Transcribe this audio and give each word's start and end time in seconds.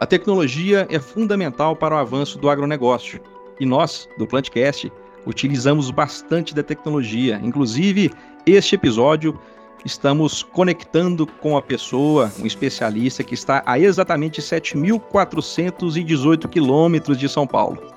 A 0.00 0.06
tecnologia 0.06 0.88
é 0.90 0.98
fundamental 0.98 1.76
para 1.76 1.94
o 1.94 1.98
avanço 1.98 2.38
do 2.38 2.48
agronegócio 2.48 3.20
e 3.60 3.66
nós, 3.66 4.08
do 4.16 4.26
Plantcast, 4.26 4.90
utilizamos 5.26 5.90
bastante 5.90 6.54
da 6.54 6.62
tecnologia. 6.62 7.38
Inclusive, 7.44 8.10
este 8.46 8.76
episódio 8.76 9.38
estamos 9.84 10.42
conectando 10.42 11.26
com 11.26 11.54
a 11.54 11.60
pessoa, 11.60 12.32
um 12.40 12.46
especialista 12.46 13.22
que 13.22 13.34
está 13.34 13.62
a 13.66 13.78
exatamente 13.78 14.40
7.418 14.40 16.48
quilômetros 16.48 17.18
de 17.18 17.28
São 17.28 17.46
Paulo. 17.46 17.92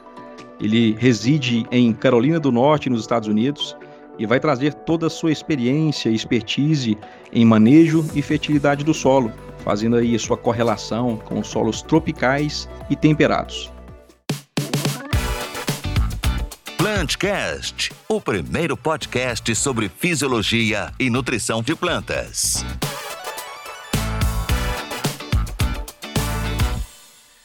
Ele 0.59 0.97
reside 0.99 1.65
em 1.71 1.93
Carolina 1.93 2.37
do 2.37 2.51
Norte, 2.51 2.89
nos 2.89 2.99
Estados 2.99 3.29
Unidos, 3.29 3.77
e 4.19 4.25
vai 4.25 4.41
trazer 4.41 4.73
toda 4.73 5.07
a 5.07 5.09
sua 5.09 5.31
experiência 5.31 6.09
e 6.09 6.15
expertise 6.15 6.97
em 7.31 7.45
manejo 7.45 8.05
e 8.13 8.21
fertilidade 8.21 8.83
do 8.83 8.93
solo, 8.93 9.31
fazendo 9.63 9.95
aí 9.95 10.15
a 10.15 10.19
sua 10.19 10.37
correlação 10.37 11.17
com 11.17 11.39
os 11.39 11.47
solos 11.47 11.81
tropicais 11.81 12.69
e 12.89 12.95
temperados. 12.95 13.71
Plantcast, 16.77 17.91
o 18.09 18.19
primeiro 18.19 18.75
podcast 18.75 19.55
sobre 19.55 19.89
fisiologia 19.89 20.91
e 20.99 21.09
nutrição 21.09 21.63
de 21.63 21.73
plantas. 21.75 22.63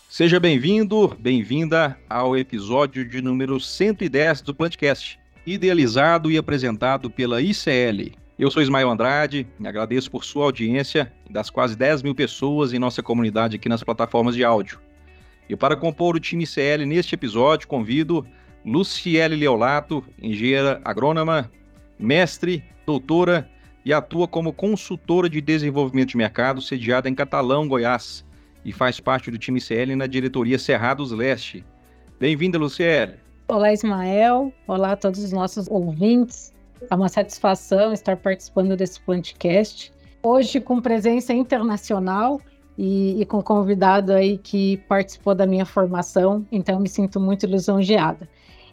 Seja 0.09 0.41
bem-vindo, 0.41 1.17
bem-vinda 1.21 1.97
ao 2.11 2.37
episódio 2.37 3.09
de 3.09 3.23
número 3.23 3.61
110 3.61 4.41
do 4.41 4.53
Plantcast, 4.53 5.17
idealizado 5.47 6.29
e 6.29 6.37
apresentado 6.37 7.09
pela 7.09 7.41
ICL. 7.41 8.17
Eu 8.39 8.53
sou 8.53 8.63
Ismael 8.63 8.89
Andrade, 8.89 9.49
agradeço 9.65 10.09
por 10.09 10.25
sua 10.25 10.45
audiência 10.45 11.13
das 11.29 11.51
quase 11.51 11.77
10 11.77 12.05
mil 12.05 12.15
pessoas 12.15 12.73
em 12.73 12.79
nossa 12.79 13.03
comunidade 13.03 13.57
aqui 13.57 13.69
nas 13.69 13.83
plataformas 13.83 14.37
de 14.37 14.45
áudio. 14.45 14.79
E 15.49 15.57
para 15.57 15.75
compor 15.75 16.15
o 16.15 16.21
time 16.21 16.45
ICL 16.45 16.87
neste 16.87 17.17
episódio, 17.17 17.67
convido 17.67 18.25
Luciele 18.65 19.35
Leolato, 19.35 20.05
engenheira 20.23 20.81
agrônoma, 20.85 21.51
mestre, 21.99 22.63
doutora 22.87 23.51
e 23.85 23.93
atua 23.93 24.29
como 24.29 24.53
consultora 24.53 25.29
de 25.29 25.41
desenvolvimento 25.41 26.11
de 26.11 26.17
mercado 26.17 26.63
sediada 26.63 27.09
em 27.09 27.17
Catalão, 27.17 27.67
Goiás, 27.67 28.25
e 28.65 28.71
faz 28.71 29.01
parte 29.01 29.33
do 29.33 29.39
time 29.39 29.61
CL 29.61 29.97
na 29.97 30.07
diretoria 30.07 30.61
Cerrados 30.61 31.11
Leste. 31.11 31.65
Bem-vinda, 32.21 32.57
Luciele. 32.57 33.15
Olá, 33.49 33.73
Ismael. 33.73 34.53
Olá 34.65 34.93
a 34.93 34.97
todos 34.97 35.25
os 35.25 35.33
nossos 35.33 35.67
ouvintes. 35.69 36.57
É 36.91 36.95
uma 36.95 37.09
satisfação 37.09 37.93
estar 37.93 38.17
participando 38.17 38.77
desse 38.77 39.01
podcast. 39.01 39.93
Hoje 40.23 40.61
com 40.61 40.81
presença 40.81 41.33
internacional 41.33 42.41
e, 42.77 43.21
e 43.21 43.27
com 43.27 43.43
convidado 43.43 44.13
aí 44.13 44.39
que 44.39 44.77
participou 44.89 45.35
da 45.35 45.47
minha 45.47 45.65
formação, 45.65 46.47
então 46.51 46.79
me 46.81 46.89
sinto 46.89 47.19
muito 47.21 47.47
lisonjeada 47.47 48.29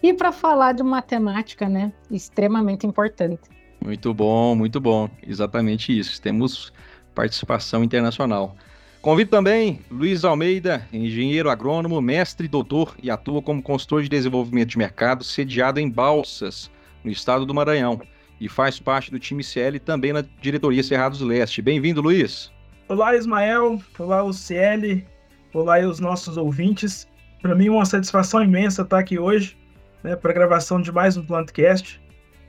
e 0.08 0.14
para 0.14 0.31
falar 0.31 0.73
de 0.73 0.84
matemática, 0.84 1.67
né, 1.67 1.92
extremamente 2.12 2.86
importante. 2.86 3.42
Muito 3.84 4.14
bom, 4.14 4.56
muito 4.56 4.80
bom. 4.80 5.09
Exatamente 5.25 5.97
isso. 5.97 6.22
Temos 6.22 6.72
participação 7.14 7.84
internacional. 7.84 8.56
Convido 9.02 9.31
também 9.31 9.80
Luiz 9.90 10.23
Almeida, 10.23 10.88
engenheiro 10.92 11.50
agrônomo, 11.50 12.02
mestre 12.02 12.47
doutor 12.47 12.95
e 13.02 13.09
atua 13.09 13.42
como 13.42 13.62
consultor 13.62 14.02
de 14.02 14.09
desenvolvimento 14.09 14.69
de 14.69 14.78
mercado, 14.78 15.23
sediado 15.23 15.80
em 15.80 15.90
Balsas, 15.90 16.72
no 17.06 17.11
estado 17.11 17.45
do 17.45 17.53
Maranhão, 17.53 18.02
e 18.42 18.50
faz 18.50 18.80
parte 18.80 19.11
do 19.11 19.20
time 19.20 19.44
CL 19.44 19.80
também 19.80 20.11
na 20.11 20.25
diretoria 20.42 20.84
Cerrados 20.84 21.22
Leste. 21.22 21.62
Bem-vindo, 21.62 22.02
Luiz. 22.02 22.52
Olá, 22.89 23.16
Ismael. 23.16 23.80
Olá, 23.97 24.23
o 24.23 24.34
CL. 24.34 25.06
Olá, 25.53 25.80
os 25.80 26.00
nossos 26.00 26.36
ouvintes. 26.36 27.08
Para 27.42 27.56
mim 27.56 27.70
uma 27.70 27.86
satisfação 27.86 28.44
imensa 28.44 28.81
estar 28.81 29.00
aqui 29.00 29.20
hoje 29.20 29.56
né, 30.03 30.16
para 30.16 30.31
a 30.31 30.34
gravação 30.34 30.81
de 30.81 30.92
mais 30.92 31.16
um 31.16 31.23
Plantcast, 31.23 32.02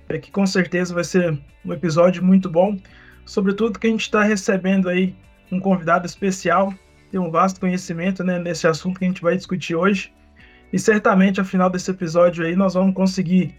é, 0.08 0.18
que 0.18 0.30
com 0.30 0.46
certeza 0.46 0.94
vai 0.94 1.04
ser 1.04 1.38
um 1.64 1.72
episódio 1.72 2.24
muito 2.24 2.50
bom, 2.50 2.76
sobretudo 3.24 3.78
que 3.78 3.86
a 3.86 3.90
gente 3.90 4.02
está 4.02 4.22
recebendo 4.22 4.88
aí 4.88 5.14
um 5.52 5.60
convidado 5.60 6.06
especial, 6.06 6.72
tem 7.10 7.20
um 7.20 7.30
vasto 7.30 7.60
conhecimento 7.60 8.24
né, 8.24 8.38
nesse 8.38 8.66
assunto 8.66 8.98
que 8.98 9.04
a 9.04 9.08
gente 9.08 9.22
vai 9.22 9.36
discutir 9.36 9.74
hoje, 9.74 10.12
e 10.72 10.78
certamente 10.78 11.40
ao 11.40 11.46
final 11.46 11.70
desse 11.70 11.90
episódio 11.90 12.44
aí 12.44 12.56
nós 12.56 12.74
vamos 12.74 12.94
conseguir 12.94 13.54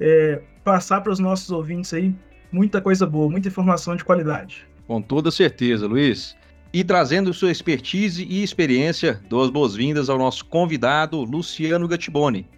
é, 0.00 0.40
passar 0.64 1.00
para 1.00 1.12
os 1.12 1.18
nossos 1.18 1.50
ouvintes 1.50 1.92
aí 1.94 2.14
muita 2.50 2.80
coisa 2.80 3.06
boa, 3.06 3.30
muita 3.30 3.48
informação 3.48 3.96
de 3.96 4.04
qualidade. 4.04 4.66
Com 4.86 5.00
toda 5.00 5.30
certeza, 5.30 5.86
Luiz. 5.86 6.36
E 6.72 6.82
trazendo 6.82 7.32
sua 7.32 7.50
expertise 7.50 8.24
e 8.24 8.42
experiência, 8.42 9.20
dou 9.28 9.42
as 9.42 9.50
boas-vindas 9.50 10.08
ao 10.08 10.18
nosso 10.18 10.44
convidado, 10.46 11.22
Luciano 11.22 11.86
Gattiboni 11.86 12.48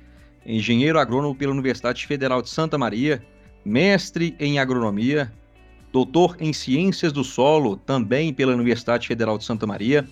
engenheiro 0.47 0.99
agrônomo 0.99 1.35
pela 1.35 1.53
Universidade 1.53 2.07
Federal 2.07 2.43
de 2.43 2.51
Santa 2.51 2.77
Maria, 2.77 3.23
mestre 3.65 4.37
em 4.39 4.59
agronomia, 4.59 5.33
doutor 5.93 6.37
em 6.39 6.53
ciências 6.53 7.13
do 7.13 7.25
solo, 7.25 7.77
também 7.77 8.33
pela 8.33 8.53
Universidade 8.53 9.09
Federal 9.09 9.39
de 9.39 9.45
Santa 9.45 9.67
Maria. 9.67 10.07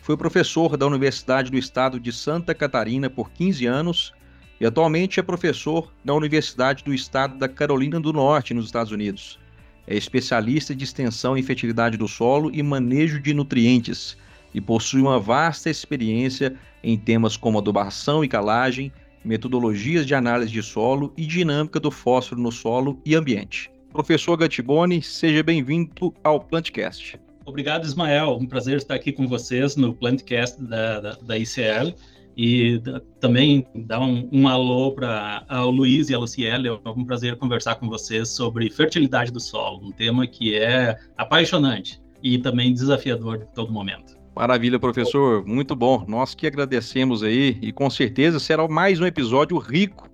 Foi 0.00 0.16
professor 0.16 0.76
da 0.76 0.86
Universidade 0.86 1.50
do 1.50 1.58
Estado 1.58 2.00
de 2.00 2.12
Santa 2.12 2.54
Catarina 2.54 3.08
por 3.08 3.30
15 3.30 3.66
anos 3.66 4.12
e 4.60 4.66
atualmente 4.66 5.18
é 5.18 5.22
professor 5.22 5.90
na 6.04 6.12
Universidade 6.12 6.84
do 6.84 6.92
Estado 6.92 7.38
da 7.38 7.48
Carolina 7.48 7.98
do 7.98 8.12
Norte, 8.12 8.52
nos 8.52 8.66
Estados 8.66 8.92
Unidos. 8.92 9.38
É 9.86 9.96
especialista 9.96 10.74
de 10.74 10.84
extensão 10.84 11.36
e 11.36 11.42
fertilidade 11.42 11.96
do 11.96 12.06
solo 12.06 12.50
e 12.54 12.62
manejo 12.62 13.18
de 13.18 13.32
nutrientes 13.32 14.16
e 14.52 14.60
possui 14.60 15.00
uma 15.00 15.18
vasta 15.18 15.70
experiência 15.70 16.54
em 16.84 16.98
temas 16.98 17.36
como 17.36 17.58
adubação 17.58 18.22
e 18.22 18.28
calagem, 18.28 18.92
metodologias 19.24 20.06
de 20.06 20.14
análise 20.14 20.52
de 20.52 20.62
solo 20.62 21.12
e 21.16 21.24
dinâmica 21.24 21.80
do 21.80 21.90
fósforo 21.90 22.40
no 22.40 22.52
solo 22.52 23.00
e 23.04 23.14
ambiente. 23.14 23.70
Professor 23.92 24.36
Gattiboni, 24.36 25.02
seja 25.02 25.42
bem-vindo 25.42 26.14
ao 26.22 26.38
Plantcast. 26.38 27.18
Obrigado, 27.44 27.84
Ismael. 27.84 28.38
Um 28.40 28.46
prazer 28.46 28.76
estar 28.76 28.94
aqui 28.94 29.10
com 29.10 29.26
vocês 29.26 29.74
no 29.74 29.94
Plantcast 29.94 30.62
da, 30.62 31.00
da, 31.00 31.12
da 31.14 31.38
ICL 31.38 31.94
e 32.42 32.80
também 33.20 33.66
dar 33.74 34.00
um, 34.00 34.26
um 34.32 34.48
alô 34.48 34.92
para 34.92 35.44
o 35.50 35.70
Luiz 35.70 36.08
e 36.08 36.14
a 36.14 36.18
Luciele. 36.18 36.68
É 36.68 36.72
um 36.88 37.04
prazer 37.04 37.36
conversar 37.36 37.74
com 37.74 37.86
vocês 37.86 38.30
sobre 38.30 38.70
fertilidade 38.70 39.30
do 39.30 39.38
solo, 39.38 39.86
um 39.86 39.92
tema 39.92 40.26
que 40.26 40.56
é 40.56 40.98
apaixonante 41.18 42.00
e 42.22 42.38
também 42.38 42.72
desafiador 42.72 43.40
de 43.40 43.44
todo 43.54 43.70
momento. 43.70 44.18
Maravilha, 44.34 44.78
professor. 44.78 45.44
Muito 45.44 45.76
bom. 45.76 46.06
Nós 46.08 46.34
que 46.34 46.46
agradecemos 46.46 47.22
aí 47.22 47.58
e 47.60 47.72
com 47.72 47.90
certeza 47.90 48.40
será 48.40 48.66
mais 48.66 48.98
um 49.00 49.04
episódio 49.04 49.58
rico 49.58 50.08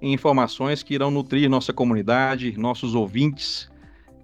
em 0.00 0.12
informações 0.12 0.84
que 0.84 0.94
irão 0.94 1.10
nutrir 1.10 1.50
nossa 1.50 1.72
comunidade, 1.72 2.56
nossos 2.56 2.94
ouvintes 2.94 3.68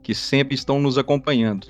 que 0.01 0.15
sempre 0.15 0.55
estão 0.55 0.81
nos 0.81 0.97
acompanhando. 0.97 1.67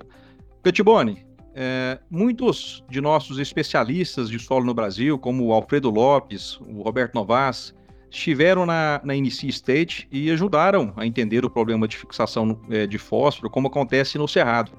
Petibone, 0.63 1.25
é, 1.61 1.99
muitos 2.09 2.85
de 2.89 3.01
nossos 3.01 3.41
especialistas 3.41 4.31
de 4.31 4.39
solo 4.39 4.65
no 4.65 4.73
Brasil, 4.73 5.19
como 5.19 5.47
o 5.47 5.53
Alfredo 5.53 5.91
Lopes, 5.91 6.57
o 6.61 6.83
Roberto 6.83 7.17
Novas, 7.17 7.75
estiveram 8.09 8.65
na, 8.65 9.01
na 9.03 9.17
State 9.17 10.07
e 10.13 10.31
ajudaram 10.31 10.93
a 10.97 11.05
entender 11.05 11.45
o 11.45 11.51
problema 11.51 11.89
de 11.89 11.97
fixação 11.97 12.61
é, 12.71 12.87
de 12.87 12.97
fósforo, 12.97 13.51
como 13.51 13.67
acontece 13.67 14.17
no 14.17 14.29
Cerrado. 14.29 14.71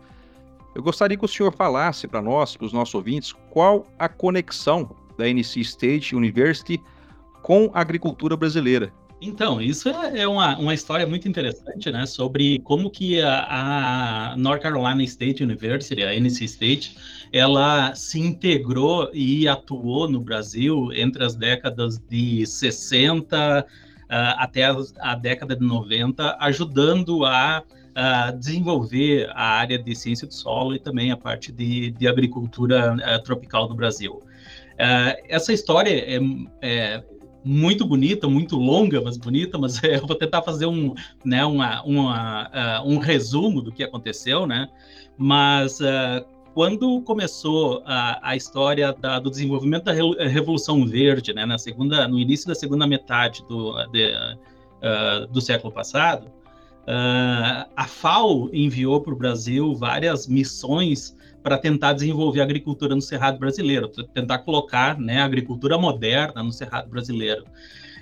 Eu 0.73 0.81
gostaria 0.81 1.18
que 1.18 1.25
o 1.25 1.28
senhor 1.28 1.51
falasse 1.51 2.07
para 2.07 2.22
nós, 2.22 2.56
para 2.56 2.66
os 2.66 2.72
nossos 2.72 2.95
ouvintes, 2.95 3.34
qual 3.50 3.85
a 4.00 4.07
conexão 4.07 4.89
da 5.18 5.28
NC 5.28 5.59
State 5.59 6.16
University 6.16 6.81
com 7.41 7.69
a 7.73 7.81
agricultura 7.81 8.38
brasileira. 8.38 8.94
Então, 9.22 9.62
isso 9.62 9.90
é, 9.90 10.19
é 10.19 10.28
uma, 10.28 10.57
uma 10.57 10.74
história 10.74 11.06
muito 11.06 11.28
interessante, 11.28 11.91
né? 11.91 12.06
Sobre 12.06 12.59
como 12.59 12.90
que 12.90 13.22
a, 13.22 14.31
a, 14.31 14.38
North 14.38 14.62
Carolina 14.62 15.03
State 15.03 15.44
University, 15.44 16.03
a 16.03 16.16
NC 16.16 16.46
State, 16.46 16.97
ela 17.34 17.94
se 17.96 18.19
integrou 18.19 19.09
e 19.13 19.48
atuou 19.48 20.10
no 20.10 20.21
Brasil 20.21 20.92
entre 20.94 21.24
as 21.24 21.36
décadas 21.36 22.00
de 22.00 22.45
60 22.45 23.66
uh, 23.66 23.66
até 24.10 24.66
a, 24.66 24.75
a 25.01 25.16
década 25.16 25.56
de 25.56 25.66
90, 25.66 26.38
ajudando 26.39 27.25
a 27.25 27.62
uh, 27.89 28.38
desenvolver 28.38 29.30
a 29.33 29.44
área 29.44 29.77
de 29.77 29.95
ciência 29.95 30.25
do 30.27 30.33
solo 30.33 30.75
e 30.75 30.80
também 30.80 31.12
a 31.12 31.18
parte 31.18 31.51
de, 31.51 31.92
de 31.92 32.07
agricultura 32.07 32.95
uh, 32.95 33.24
tropical 33.24 33.68
do 33.68 33.75
Brasil. 33.75 34.13
Uh, 34.13 35.12
essa 35.27 35.51
história 35.51 35.89
é, 35.89 36.19
é, 36.62 37.04
muito 37.44 37.86
bonita, 37.86 38.27
muito 38.27 38.56
longa, 38.57 39.01
mas 39.01 39.18
bonita, 39.18 39.57
mas 39.57 39.81
eu 39.83 40.06
vou 40.06 40.15
tentar 40.15 40.41
fazer 40.41 40.65
um, 40.65 40.94
né, 41.24 41.45
uma, 41.45 41.81
uma, 41.83 42.81
um 42.86 42.97
resumo 42.97 43.62
do 43.62 43.71
que 43.71 43.83
aconteceu, 43.83 44.45
né? 44.45 44.69
Mas 45.18 45.80
quando 46.53 47.01
começou 47.01 47.81
a, 47.86 48.19
a 48.21 48.36
história 48.36 48.94
da, 48.94 49.19
do 49.19 49.30
desenvolvimento 49.30 49.86
da 49.86 49.94
Revolução 49.94 50.86
Verde, 50.86 51.33
né, 51.33 51.45
na 51.45 51.57
segunda, 51.57 52.07
no 52.07 52.19
início 52.19 52.47
da 52.47 52.56
segunda 52.56 52.88
metade 52.88 53.44
do, 53.47 53.74
de, 53.88 54.12
uh, 54.12 55.27
do 55.27 55.39
século 55.42 55.71
passado, 55.71 56.31
Uh, 56.89 57.69
a 57.75 57.85
FAO 57.85 58.50
enviou 58.51 59.00
para 59.00 59.13
o 59.13 59.15
Brasil 59.15 59.75
várias 59.75 60.27
missões 60.27 61.15
para 61.41 61.57
tentar 61.57 61.94
desenvolver 61.94 62.41
a 62.41 62.44
agricultura 62.44 62.95
no 62.95 63.01
Cerrado 63.01 63.39
brasileiro, 63.39 63.88
tentar 63.88 64.39
colocar 64.39 65.00
né, 65.00 65.21
a 65.21 65.25
agricultura 65.25 65.77
moderna 65.77 66.44
no 66.44 66.51
Cerrado 66.51 66.89
brasileiro. 66.89 67.45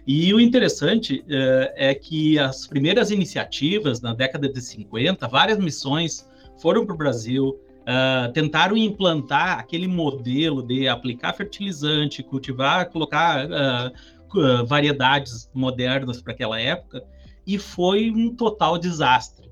E 0.07 0.33
o 0.33 0.39
interessante 0.39 1.19
uh, 1.19 1.71
é 1.75 1.93
que 1.93 2.39
as 2.39 2.65
primeiras 2.65 3.11
iniciativas, 3.11 3.99
na 3.99 4.13
década 4.13 4.47
de 4.47 4.61
50, 4.61 5.27
várias 5.27 5.59
missões 5.59 6.25
foram 6.57 6.85
para 6.85 6.95
o 6.95 6.97
Brasil, 6.97 7.59
uh, 7.81 8.31
tentaram 8.31 8.77
implantar 8.77 9.59
aquele 9.59 9.85
modelo 9.85 10.65
de 10.65 10.87
aplicar 10.87 11.33
fertilizante, 11.33 12.23
cultivar, 12.23 12.89
colocar 12.89 13.45
uh, 13.47 14.65
variedades 14.65 15.49
modernas 15.53 16.21
para 16.21 16.31
aquela 16.31 16.59
época, 16.59 17.03
e 17.45 17.57
foi 17.57 18.09
um 18.09 18.33
total 18.33 18.77
desastre. 18.77 19.46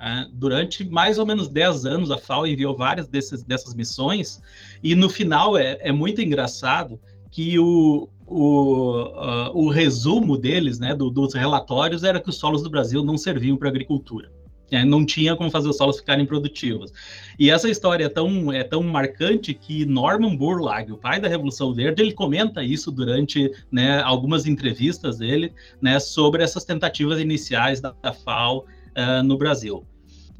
Né? 0.00 0.28
Durante 0.32 0.88
mais 0.88 1.18
ou 1.18 1.26
menos 1.26 1.48
10 1.48 1.84
anos, 1.84 2.10
a 2.10 2.18
FAO 2.18 2.46
enviou 2.46 2.74
várias 2.74 3.06
desses, 3.06 3.42
dessas 3.42 3.74
missões, 3.74 4.40
e 4.82 4.94
no 4.94 5.08
final 5.08 5.56
é, 5.56 5.78
é 5.80 5.92
muito 5.92 6.22
engraçado 6.22 6.98
que 7.30 7.58
o, 7.58 8.08
o, 8.26 9.02
uh, 9.02 9.50
o 9.54 9.68
resumo 9.68 10.36
deles, 10.36 10.78
né, 10.78 10.94
do, 10.94 11.10
dos 11.10 11.34
relatórios, 11.34 12.02
era 12.02 12.18
que 12.18 12.30
os 12.30 12.36
solos 12.36 12.62
do 12.62 12.70
Brasil 12.70 13.04
não 13.04 13.16
serviam 13.16 13.56
para 13.56 13.68
agricultura. 13.68 14.32
É, 14.72 14.84
não 14.84 15.04
tinha 15.04 15.34
como 15.34 15.50
fazer 15.50 15.68
os 15.68 15.76
solos 15.76 15.98
ficarem 15.98 16.24
produtivos. 16.24 16.92
E 17.36 17.50
essa 17.50 17.68
história 17.68 18.04
é 18.04 18.08
tão, 18.08 18.52
é 18.52 18.62
tão 18.62 18.84
marcante 18.84 19.52
que 19.52 19.84
Norman 19.84 20.36
Borlaug, 20.36 20.92
o 20.92 20.96
pai 20.96 21.20
da 21.20 21.26
Revolução 21.26 21.74
Verde, 21.74 22.02
ele 22.02 22.12
comenta 22.12 22.62
isso 22.62 22.92
durante 22.92 23.50
né, 23.70 24.00
algumas 24.00 24.46
entrevistas 24.46 25.18
dele 25.18 25.52
né, 25.82 25.98
sobre 25.98 26.44
essas 26.44 26.64
tentativas 26.64 27.18
iniciais 27.18 27.80
da, 27.80 27.92
da 28.00 28.12
FAO 28.12 28.64
uh, 28.96 29.22
no 29.24 29.36
Brasil. 29.36 29.84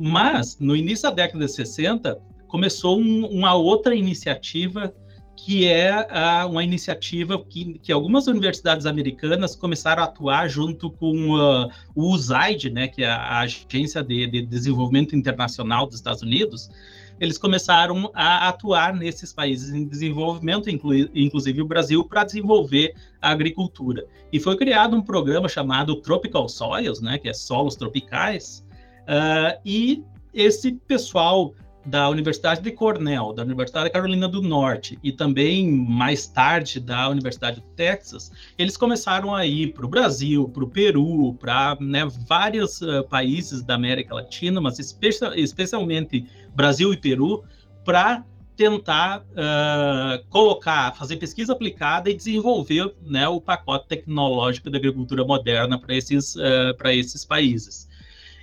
Mas, 0.02 0.58
no 0.58 0.74
início 0.74 1.10
da 1.10 1.14
década 1.14 1.44
de 1.44 1.52
60, 1.52 2.18
começou 2.48 2.98
um, 2.98 3.26
uma 3.26 3.54
outra 3.54 3.94
iniciativa 3.94 4.94
que 5.36 5.66
é 5.66 6.06
uma 6.46 6.62
iniciativa 6.62 7.42
que, 7.42 7.78
que 7.78 7.90
algumas 7.90 8.26
universidades 8.26 8.84
americanas 8.84 9.56
começaram 9.56 10.02
a 10.02 10.06
atuar 10.06 10.48
junto 10.48 10.90
com 10.90 11.30
uh, 11.30 11.70
o 11.94 12.12
USAID, 12.12 12.70
né, 12.70 12.88
que 12.88 13.02
é 13.02 13.08
a 13.08 13.40
Agência 13.40 14.02
de, 14.02 14.26
de, 14.26 14.42
Desenvolvimento 14.42 15.16
Internacional 15.16 15.86
dos 15.86 15.96
Estados 15.96 16.20
Unidos, 16.20 16.70
eles 17.18 17.38
começaram 17.38 18.10
a 18.14 18.48
atuar 18.48 18.94
nesses 18.94 19.32
países 19.32 19.72
em 19.72 19.86
desenvolvimento, 19.86 20.68
inclu, 20.68 20.94
inclusive 21.14 21.62
o 21.62 21.66
Brasil, 21.66 22.04
para 22.04 22.24
desenvolver 22.24 22.94
a 23.20 23.30
agricultura. 23.30 24.04
E 24.30 24.38
foi 24.38 24.56
criado 24.58 24.94
um 24.94 25.02
programa 25.02 25.48
chamado 25.48 25.96
Tropical 25.96 26.50
Soils, 26.50 27.00
né, 27.00 27.16
que 27.18 27.30
é 27.30 27.32
solos 27.32 27.76
tropicais, 27.76 28.62
uh, 29.10 29.60
e 29.64 30.02
esse 30.32 30.72
pessoal 30.86 31.54
da 31.84 32.08
Universidade 32.08 32.60
de 32.60 32.70
Cornell, 32.70 33.32
da 33.32 33.42
Universidade 33.42 33.86
da 33.86 33.90
Carolina 33.90 34.28
do 34.28 34.42
Norte 34.42 34.98
e 35.02 35.10
também 35.10 35.70
mais 35.72 36.26
tarde 36.26 36.78
da 36.78 37.08
Universidade 37.08 37.60
do 37.60 37.66
Texas, 37.68 38.30
eles 38.58 38.76
começaram 38.76 39.34
a 39.34 39.46
ir 39.46 39.72
para 39.72 39.86
o 39.86 39.88
Brasil, 39.88 40.48
para 40.48 40.64
o 40.64 40.68
Peru, 40.68 41.34
para 41.34 41.76
né, 41.80 42.06
vários 42.28 42.80
uh, 42.82 43.02
países 43.08 43.62
da 43.62 43.74
América 43.74 44.14
Latina, 44.14 44.60
mas 44.60 44.78
especialmente 44.78 46.26
Brasil 46.54 46.92
e 46.92 46.96
Peru, 46.96 47.42
para 47.84 48.24
tentar 48.56 49.22
uh, 49.30 50.22
colocar, 50.28 50.94
fazer 50.94 51.16
pesquisa 51.16 51.54
aplicada 51.54 52.10
e 52.10 52.14
desenvolver 52.14 52.94
né, 53.06 53.26
o 53.26 53.40
pacote 53.40 53.88
tecnológico 53.88 54.68
da 54.68 54.76
agricultura 54.76 55.24
moderna 55.24 55.78
para 55.78 55.94
esses, 55.94 56.36
uh, 56.36 56.88
esses 56.88 57.24
países. 57.24 57.88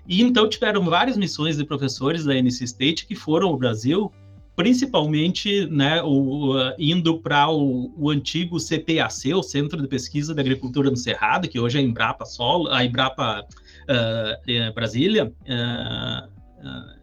E 0.07 0.21
então 0.21 0.47
tiveram 0.47 0.85
várias 0.85 1.17
missões 1.17 1.57
de 1.57 1.65
professores 1.65 2.23
da 2.23 2.33
NC 2.33 2.63
State 2.63 3.05
que 3.05 3.15
foram 3.15 3.49
ao 3.49 3.57
Brasil, 3.57 4.11
principalmente 4.55 5.67
né, 5.67 6.01
o, 6.01 6.53
indo 6.79 7.19
para 7.19 7.49
o, 7.49 7.93
o, 7.97 8.09
antigo 8.09 8.57
CPAC, 8.57 9.33
o 9.33 9.43
Centro 9.43 9.81
de 9.81 9.87
Pesquisa 9.87 10.33
da 10.33 10.41
Agricultura 10.41 10.89
no 10.89 10.97
Cerrado, 10.97 11.47
que 11.49 11.59
hoje 11.59 11.77
é 11.77 11.81
a 11.81 11.83
Embrapa 11.83 12.25
Sol, 12.25 12.67
a 12.69 12.85
Embrapa 12.85 13.41
uh, 13.43 14.73
Brasília, 14.73 15.25
uh, 15.25 16.37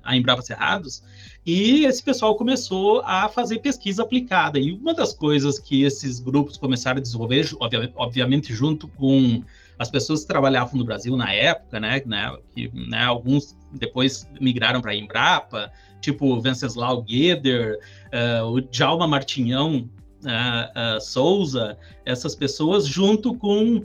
a 0.02 0.16
Embrapa 0.16 0.42
Cerrados, 0.42 1.02
e 1.46 1.84
esse 1.84 2.02
pessoal 2.02 2.34
começou 2.36 3.02
a 3.04 3.28
fazer 3.28 3.58
pesquisa 3.58 4.02
aplicada. 4.02 4.58
E 4.58 4.72
uma 4.72 4.94
das 4.94 5.12
coisas 5.12 5.58
que 5.58 5.82
esses 5.82 6.18
grupos 6.18 6.56
começaram 6.56 6.98
a 6.98 7.02
desenvolver, 7.02 7.50
obviamente 7.94 8.52
junto 8.54 8.88
com 8.88 9.42
as 9.78 9.90
pessoas 9.90 10.22
que 10.22 10.28
trabalhavam 10.28 10.78
no 10.78 10.84
Brasil 10.84 11.16
na 11.16 11.32
época, 11.32 11.80
né, 11.80 12.02
né 12.06 12.36
que 12.54 12.70
né, 12.72 13.02
alguns 13.04 13.56
depois 13.72 14.28
migraram 14.40 14.80
para 14.80 14.92
a 14.92 14.94
Embrapa, 14.94 15.70
tipo 16.00 16.40
Venceslau 16.40 17.02
Gueder, 17.02 17.78
uh, 18.12 18.46
o 18.46 18.60
Djalma 18.60 19.06
Martinhão 19.06 19.88
uh, 20.24 20.96
uh, 20.96 21.00
Souza, 21.00 21.76
essas 22.04 22.34
pessoas, 22.34 22.86
junto 22.86 23.34
com 23.34 23.84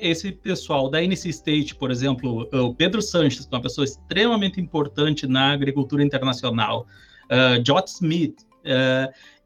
esse 0.00 0.32
pessoal 0.32 0.90
da 0.90 1.00
NC 1.00 1.28
State, 1.28 1.76
por 1.76 1.92
exemplo, 1.92 2.48
o 2.52 2.74
Pedro 2.74 3.00
Sanches, 3.00 3.46
é 3.48 3.54
uma 3.54 3.62
pessoa 3.62 3.84
extremamente 3.84 4.60
importante 4.60 5.24
na 5.24 5.52
agricultura 5.52 6.02
internacional, 6.02 6.84
uh, 7.26 7.64
Jot 7.64 7.88
Smith, 7.88 8.44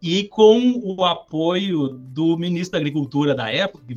e 0.03 0.25
com 0.25 0.81
o 0.85 1.05
apoio 1.05 1.89
do 1.89 2.37
ministro 2.37 2.73
da 2.73 2.79
Agricultura 2.79 3.35
da 3.35 3.51
época, 3.51 3.85
que 3.87 3.97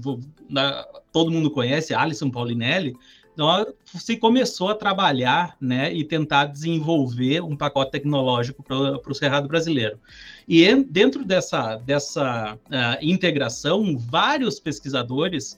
todo 1.12 1.31
mundo 1.31 1.51
conhece, 1.51 1.94
Alisson 1.94 2.30
Paulinelli, 2.30 2.96
então, 3.40 3.74
se 3.86 4.18
começou 4.18 4.68
a 4.68 4.75
trabalhar 4.75 5.56
né, 5.62 5.94
e 5.94 6.04
tentar 6.04 6.48
desenvolver 6.48 7.42
um 7.42 7.56
pacote 7.56 7.92
tecnológico 7.92 8.62
para 8.62 9.00
o 9.10 9.16
Cerrado 9.16 9.48
brasileiro. 9.48 9.98
E 10.46 10.75
dentro 10.84 11.24
dessa, 11.24 11.78
dessa 11.78 12.56
uh, 12.56 12.98
integração, 13.02 13.98
vários 13.98 14.60
pesquisadores 14.60 15.57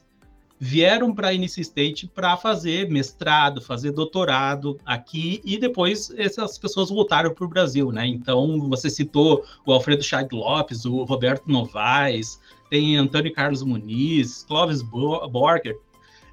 vieram 0.64 1.12
para 1.12 1.30
a 1.30 1.34
NC 1.34 1.62
State 1.62 2.08
para 2.08 2.38
fazer 2.38 2.88
mestrado, 2.88 3.60
fazer 3.60 3.92
doutorado 3.92 4.78
aqui 4.86 5.42
e 5.44 5.58
depois 5.58 6.14
essas 6.16 6.60
pessoas 6.60 6.90
voltaram 6.90 7.34
para 7.34 7.44
o 7.44 7.48
Brasil, 7.48 7.92
né? 7.92 8.06
Então 8.06 8.70
você 8.70 8.88
citou 8.88 9.44
o 9.66 9.74
Alfredo 9.74 10.04
Chad 10.04 10.32
Lopes, 10.32 10.86
o 10.86 11.04
Roberto 11.04 11.48
Novaes, 11.48 12.40
tem 12.70 12.96
Antônio 12.96 13.34
Carlos 13.34 13.64
Muniz, 13.64 14.46
Clóvis 14.48 14.84
Borger. 14.84 15.80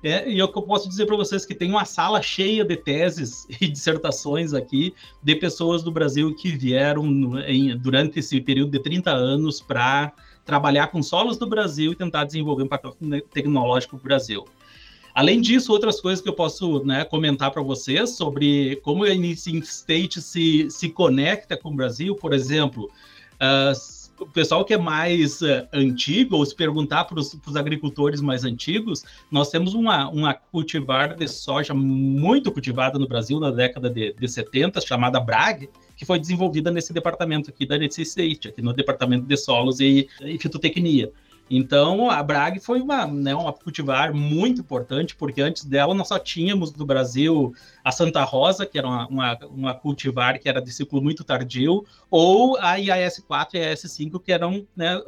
É, 0.03 0.31
e 0.31 0.39
eu 0.39 0.47
posso 0.49 0.91
dizer 0.91 1.07
para 1.07 1.17
vocês 1.17 1.47
que 1.47 1.55
tem 1.55 1.71
uma 1.71 1.87
sala 1.87 2.21
cheia 2.21 2.67
de 2.67 2.77
teses 2.77 3.47
e 3.59 3.67
dissertações 3.67 4.53
aqui 4.53 4.93
de 5.23 5.37
pessoas 5.37 5.83
do 5.83 5.91
Brasil 5.91 6.35
que 6.37 6.51
vieram 6.51 7.07
em, 7.47 7.75
durante 7.79 8.19
esse 8.19 8.39
período 8.43 8.73
de 8.73 8.79
30 8.79 9.11
anos 9.11 9.59
para 9.63 10.13
trabalhar 10.49 10.87
com 10.87 11.03
solos 11.03 11.37
do 11.37 11.47
Brasil 11.47 11.93
e 11.93 11.95
tentar 11.95 12.25
desenvolver 12.25 12.63
um 12.63 12.67
pacote 12.67 12.97
tecnológico 13.31 13.99
para 13.99 14.01
o 14.01 14.09
Brasil. 14.09 14.47
Além 15.15 15.43
disso, 15.43 15.71
outras 15.71 16.01
coisas 16.01 16.23
que 16.23 16.29
eu 16.29 16.33
posso 16.33 16.83
né, 16.87 17.05
comentar 17.05 17.51
para 17.51 17.61
vocês 17.61 18.17
sobre 18.17 18.77
como 18.77 19.05
a 19.05 19.11
Initiative 19.11 19.67
State 19.67 20.23
se, 20.23 20.71
se 20.71 20.89
conecta 20.89 21.55
com 21.55 21.69
o 21.69 21.75
Brasil, 21.75 22.15
por 22.15 22.33
exemplo, 22.33 22.91
uh, 23.35 24.23
o 24.23 24.27
pessoal 24.27 24.65
que 24.65 24.73
é 24.73 24.79
mais 24.79 25.43
uh, 25.43 25.69
antigo, 25.71 26.37
ou 26.37 26.47
se 26.47 26.55
perguntar 26.55 27.05
para 27.05 27.19
os 27.19 27.37
agricultores 27.55 28.23
mais 28.23 28.43
antigos, 28.43 29.05
nós 29.31 29.51
temos 29.51 29.75
uma, 29.75 30.09
uma 30.09 30.33
cultivar 30.33 31.15
de 31.15 31.29
soja 31.29 31.75
muito 31.75 32.51
cultivada 32.51 32.99
no 32.99 33.07
Brasil 33.07 33.39
na 33.39 33.51
década 33.51 33.91
de, 33.91 34.15
de 34.15 34.29
70, 34.29 34.81
chamada 34.81 35.21
Brag, 35.21 35.69
que 35.99 36.07
foi 36.07 36.19
desenvolvida 36.21 36.71
nesse 36.71 36.93
departamento 36.93 37.51
aqui 37.51 37.67
da 37.67 37.77
NCCIT, 37.77 38.49
aqui 38.49 38.63
no 38.63 38.73
Departamento 38.73 39.27
de 39.27 39.37
Solos 39.37 39.81
e, 39.81 40.09
e 40.23 40.39
Fitotecnia. 40.39 41.13
Então, 41.51 42.11
a 42.11 42.23
Brag 42.23 42.61
foi 42.61 42.81
uma, 42.81 43.07
né, 43.07 43.35
uma 43.35 43.53
cultivar 43.53 44.15
muito 44.15 44.61
importante, 44.61 45.17
porque 45.17 45.41
antes 45.41 45.65
dela 45.65 45.95
nós 45.95 46.07
só 46.09 46.19
tínhamos 46.19 46.73
no 46.73 46.87
Brasil 46.87 47.53
a 47.83 47.91
Santa 47.91 48.23
Rosa, 48.23 48.65
que 48.65 48.79
era 48.79 48.87
uma, 48.87 49.09
uma, 49.09 49.39
uma 49.47 49.75
cultivar 49.75 50.39
que 50.39 50.49
era 50.49 50.61
de 50.61 50.71
ciclo 50.71 51.03
muito 51.03 51.25
tardio, 51.25 51.85
ou 52.11 52.57
a 52.59 52.77
IAS4 52.77 53.55
e 53.55 53.59
a 53.59 53.73
IAS5, 53.73 54.23
que 54.23 54.31
eram 54.31 54.67
né, 54.77 55.01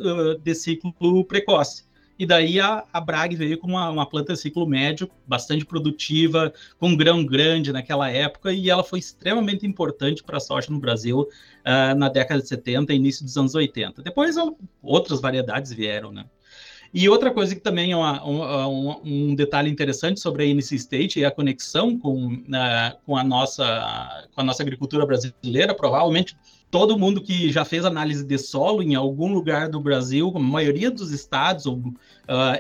de 0.42 0.54
ciclo 0.54 1.24
precoce. 1.24 1.84
E 2.20 2.26
daí 2.26 2.60
a, 2.60 2.84
a 2.92 3.00
Brag 3.00 3.34
veio 3.34 3.56
com 3.56 3.66
uma, 3.66 3.88
uma 3.88 4.04
planta 4.04 4.34
de 4.34 4.38
ciclo 4.38 4.66
médio, 4.66 5.10
bastante 5.26 5.64
produtiva, 5.64 6.52
com 6.78 6.94
grão 6.94 7.24
grande 7.24 7.72
naquela 7.72 8.10
época, 8.10 8.52
e 8.52 8.68
ela 8.68 8.84
foi 8.84 8.98
extremamente 8.98 9.66
importante 9.66 10.22
para 10.22 10.36
a 10.36 10.40
soja 10.40 10.66
no 10.68 10.78
Brasil 10.78 11.20
uh, 11.20 11.94
na 11.96 12.10
década 12.10 12.42
de 12.42 12.46
70 12.46 12.92
e 12.92 12.96
início 12.96 13.24
dos 13.24 13.38
anos 13.38 13.54
80. 13.54 14.02
Depois 14.02 14.36
outras 14.82 15.18
variedades 15.18 15.72
vieram, 15.72 16.12
né? 16.12 16.26
E 16.92 17.08
outra 17.08 17.30
coisa 17.30 17.54
que 17.54 17.60
também 17.62 17.92
é 17.92 17.96
uma, 17.96 18.22
um, 18.22 19.00
um, 19.02 19.34
detalhe 19.34 19.70
interessante 19.70 20.20
sobre 20.20 20.42
a 20.42 20.46
NC 20.46 20.74
State 20.74 21.22
é 21.22 21.26
a 21.26 21.30
conexão 21.30 21.98
com, 21.98 22.34
uh, 22.34 22.98
com, 23.06 23.16
a 23.16 23.24
nossa, 23.24 24.28
com 24.34 24.42
a 24.42 24.44
nossa 24.44 24.62
agricultura 24.62 25.06
brasileira. 25.06 25.74
Provavelmente 25.74 26.36
todo 26.70 26.96
mundo 26.96 27.20
que 27.20 27.50
já 27.50 27.64
fez 27.64 27.84
análise 27.84 28.24
de 28.24 28.38
solo 28.38 28.82
em 28.82 28.94
algum 28.94 29.32
lugar 29.32 29.68
do 29.68 29.80
Brasil, 29.80 30.32
a 30.34 30.38
maioria 30.38 30.90
dos 30.90 31.10
estados, 31.10 31.66
ou, 31.66 31.78
uh, 31.78 31.94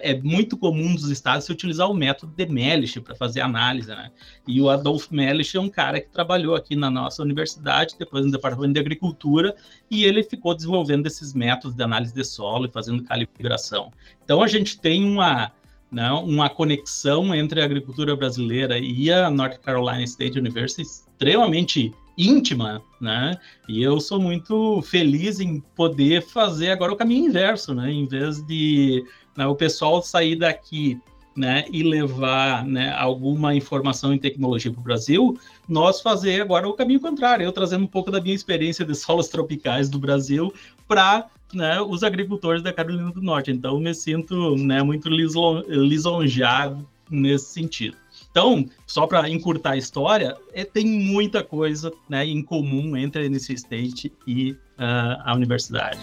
é 0.02 0.18
muito 0.20 0.56
comum 0.56 0.94
dos 0.94 1.08
estados 1.10 1.44
se 1.44 1.52
utilizar 1.52 1.88
o 1.88 1.94
método 1.94 2.32
de 2.36 2.46
Mellish 2.46 3.00
para 3.00 3.14
fazer 3.14 3.40
análise, 3.40 3.88
né? 3.88 4.10
E 4.48 4.60
o 4.60 4.68
Adolf 4.68 5.10
Mellish 5.12 5.56
é 5.56 5.60
um 5.60 5.68
cara 5.68 6.00
que 6.00 6.08
trabalhou 6.08 6.56
aqui 6.56 6.74
na 6.74 6.90
nossa 6.90 7.22
universidade, 7.22 7.94
depois 7.98 8.26
no 8.26 8.32
departamento 8.32 8.74
de 8.74 8.80
agricultura, 8.80 9.54
e 9.88 10.04
ele 10.04 10.24
ficou 10.24 10.54
desenvolvendo 10.54 11.06
esses 11.06 11.32
métodos 11.32 11.76
de 11.76 11.82
análise 11.82 12.12
de 12.12 12.24
solo 12.24 12.66
e 12.66 12.70
fazendo 12.70 13.04
calibração. 13.04 13.92
Então 14.24 14.42
a 14.42 14.48
gente 14.48 14.78
tem 14.80 15.04
uma 15.04 15.52
né, 15.90 16.08
uma 16.12 16.48
conexão 16.48 17.34
entre 17.34 17.60
a 17.60 17.64
agricultura 17.64 18.14
brasileira 18.14 18.78
e 18.78 19.10
a 19.10 19.28
North 19.28 19.58
Carolina 19.58 20.04
State 20.04 20.38
University 20.38 20.82
extremamente 20.82 21.92
íntima, 22.28 22.82
né? 23.00 23.36
E 23.68 23.82
eu 23.82 24.00
sou 24.00 24.20
muito 24.20 24.82
feliz 24.82 25.40
em 25.40 25.60
poder 25.74 26.22
fazer 26.22 26.70
agora 26.70 26.92
o 26.92 26.96
caminho 26.96 27.26
inverso, 27.26 27.74
né? 27.74 27.90
Em 27.90 28.06
vez 28.06 28.42
de 28.42 29.04
né, 29.36 29.46
o 29.46 29.54
pessoal 29.54 30.02
sair 30.02 30.36
daqui 30.36 31.00
né, 31.36 31.64
e 31.72 31.82
levar 31.82 32.64
né, 32.64 32.92
alguma 32.92 33.54
informação 33.54 34.12
em 34.12 34.18
tecnologia 34.18 34.70
para 34.70 34.80
o 34.80 34.84
Brasil, 34.84 35.38
nós 35.68 36.02
fazer 36.02 36.42
agora 36.42 36.68
o 36.68 36.74
caminho 36.74 37.00
contrário, 37.00 37.44
eu 37.44 37.52
trazendo 37.52 37.84
um 37.84 37.88
pouco 37.88 38.10
da 38.10 38.20
minha 38.20 38.34
experiência 38.34 38.84
de 38.84 38.94
solos 38.94 39.28
tropicais 39.28 39.88
do 39.88 39.98
Brasil 39.98 40.52
para 40.86 41.28
né, 41.54 41.80
os 41.80 42.02
agricultores 42.02 42.62
da 42.62 42.72
Carolina 42.72 43.10
do 43.10 43.22
Norte. 43.22 43.50
Então, 43.50 43.78
me 43.78 43.94
sinto 43.94 44.56
né, 44.56 44.82
muito 44.82 45.08
lisonjeado 45.08 46.86
nesse 47.08 47.46
sentido. 47.46 47.96
Então, 48.30 48.64
só 48.86 49.06
para 49.08 49.28
encurtar 49.28 49.72
a 49.72 49.76
história, 49.76 50.36
é, 50.52 50.64
tem 50.64 50.86
muita 50.86 51.42
coisa 51.42 51.92
né, 52.08 52.24
em 52.24 52.42
comum 52.42 52.96
entre 52.96 53.22
a 53.22 53.26
NC 53.26 53.54
State 53.54 54.12
e 54.26 54.52
uh, 54.52 55.20
a 55.24 55.34
universidade. 55.34 55.98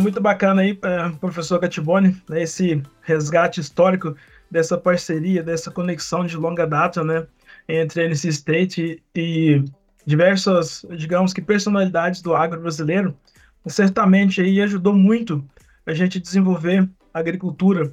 Muito 0.00 0.20
bacana 0.20 0.62
aí, 0.62 0.76
é, 0.82 1.08
professor 1.20 1.60
Catiboni, 1.60 2.16
né, 2.28 2.42
esse 2.42 2.82
resgate 3.02 3.60
histórico 3.60 4.16
dessa 4.50 4.76
parceria, 4.76 5.42
dessa 5.42 5.70
conexão 5.70 6.26
de 6.26 6.36
longa 6.36 6.66
data, 6.66 7.04
né, 7.04 7.26
entre 7.68 8.02
a 8.02 8.04
NC 8.06 8.28
State 8.30 9.02
e 9.14 9.62
diversas, 10.04 10.84
digamos 10.96 11.32
que 11.32 11.40
personalidades 11.40 12.20
do 12.20 12.34
agro 12.34 12.60
brasileiro, 12.60 13.16
certamente 13.66 14.40
aí 14.40 14.60
ajudou 14.60 14.94
muito 14.94 15.44
a 15.86 15.94
gente 15.94 16.18
desenvolver 16.18 16.88
agricultura 17.12 17.92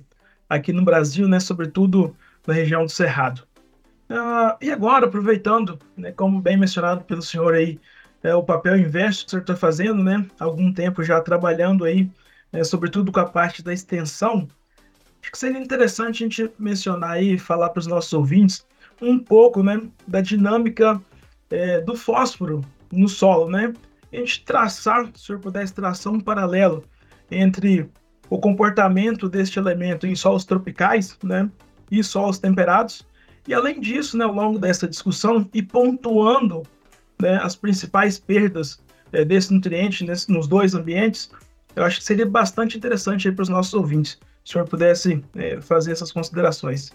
aqui 0.50 0.74
no 0.74 0.84
Brasil, 0.84 1.28
né, 1.28 1.40
sobretudo 1.40 2.16
na 2.46 2.54
região 2.54 2.84
do 2.84 2.92
Cerrado. 2.92 3.44
Uh, 4.10 4.58
e 4.60 4.72
agora, 4.72 5.06
aproveitando, 5.06 5.78
né, 5.96 6.12
como 6.12 6.42
bem 6.42 6.58
mencionado 6.58 7.04
pelo 7.04 7.22
senhor 7.22 7.54
aí, 7.54 7.80
é, 8.24 8.34
o 8.34 8.44
papel 8.44 8.78
inverso 8.78 9.22
que 9.22 9.28
o 9.28 9.30
senhor 9.30 9.42
está 9.42 9.56
fazendo, 9.56 10.04
né, 10.04 10.26
algum 10.40 10.74
tempo 10.74 11.04
já 11.04 11.22
trabalhando 11.22 11.86
aí, 11.86 12.10
né, 12.52 12.64
sobretudo 12.64 13.12
com 13.12 13.20
a 13.20 13.26
parte 13.26 13.64
da 13.64 13.72
extensão, 13.72 14.48
acho 15.22 15.32
que 15.32 15.38
seria 15.38 15.60
interessante 15.60 16.24
a 16.24 16.28
gente 16.28 16.52
mencionar 16.58 17.12
aí, 17.12 17.38
falar 17.38 17.70
para 17.70 17.80
os 17.80 17.88
nossos 17.88 18.12
ouvintes 18.12 18.66
um 19.02 19.20
pouco, 19.20 19.62
né, 19.62 19.82
da 20.08 20.22
dinâmica 20.22 21.00
é, 21.50 21.80
do 21.82 21.96
fósforo 21.96 22.62
no 22.92 23.08
solo, 23.08 23.50
né? 23.50 23.74
A 24.12 24.16
gente 24.16 24.44
traçar, 24.44 25.06
se 25.06 25.12
o 25.12 25.20
senhor 25.20 25.40
pudesse 25.40 25.74
traçar 25.74 26.12
um 26.12 26.20
paralelo 26.20 26.84
entre 27.30 27.90
o 28.30 28.40
comportamento 28.40 29.28
deste 29.28 29.58
elemento 29.58 30.06
em 30.06 30.16
solos 30.16 30.46
tropicais, 30.46 31.18
né, 31.24 31.50
e 31.90 32.04
solos 32.04 32.38
temperados, 32.38 33.06
e 33.48 33.54
além 33.54 33.80
disso, 33.80 34.18
né, 34.18 34.26
ao 34.26 34.34
longo 34.34 34.60
dessa 34.60 34.88
discussão 34.88 35.50
e 35.54 35.62
pontuando 35.62 36.64
né, 37.20 37.40
as 37.42 37.56
principais 37.56 38.20
perdas 38.20 38.80
é, 39.12 39.26
desse 39.26 39.54
nutriente 39.54 40.04
nesse, 40.06 40.32
nos 40.32 40.48
dois 40.48 40.76
ambientes, 40.76 41.32
eu 41.76 41.84
acho 41.84 41.98
que 41.98 42.04
seria 42.04 42.26
bastante 42.26 42.78
interessante 42.78 43.32
para 43.32 43.44
os 43.44 43.50
nossos 43.50 43.74
ouvintes, 43.74 44.20
se 44.44 44.52
o 44.52 44.54
senhor 44.54 44.68
pudesse 44.68 45.24
é, 45.36 45.60
fazer 45.62 45.92
essas 45.92 46.12
considerações. 46.12 46.92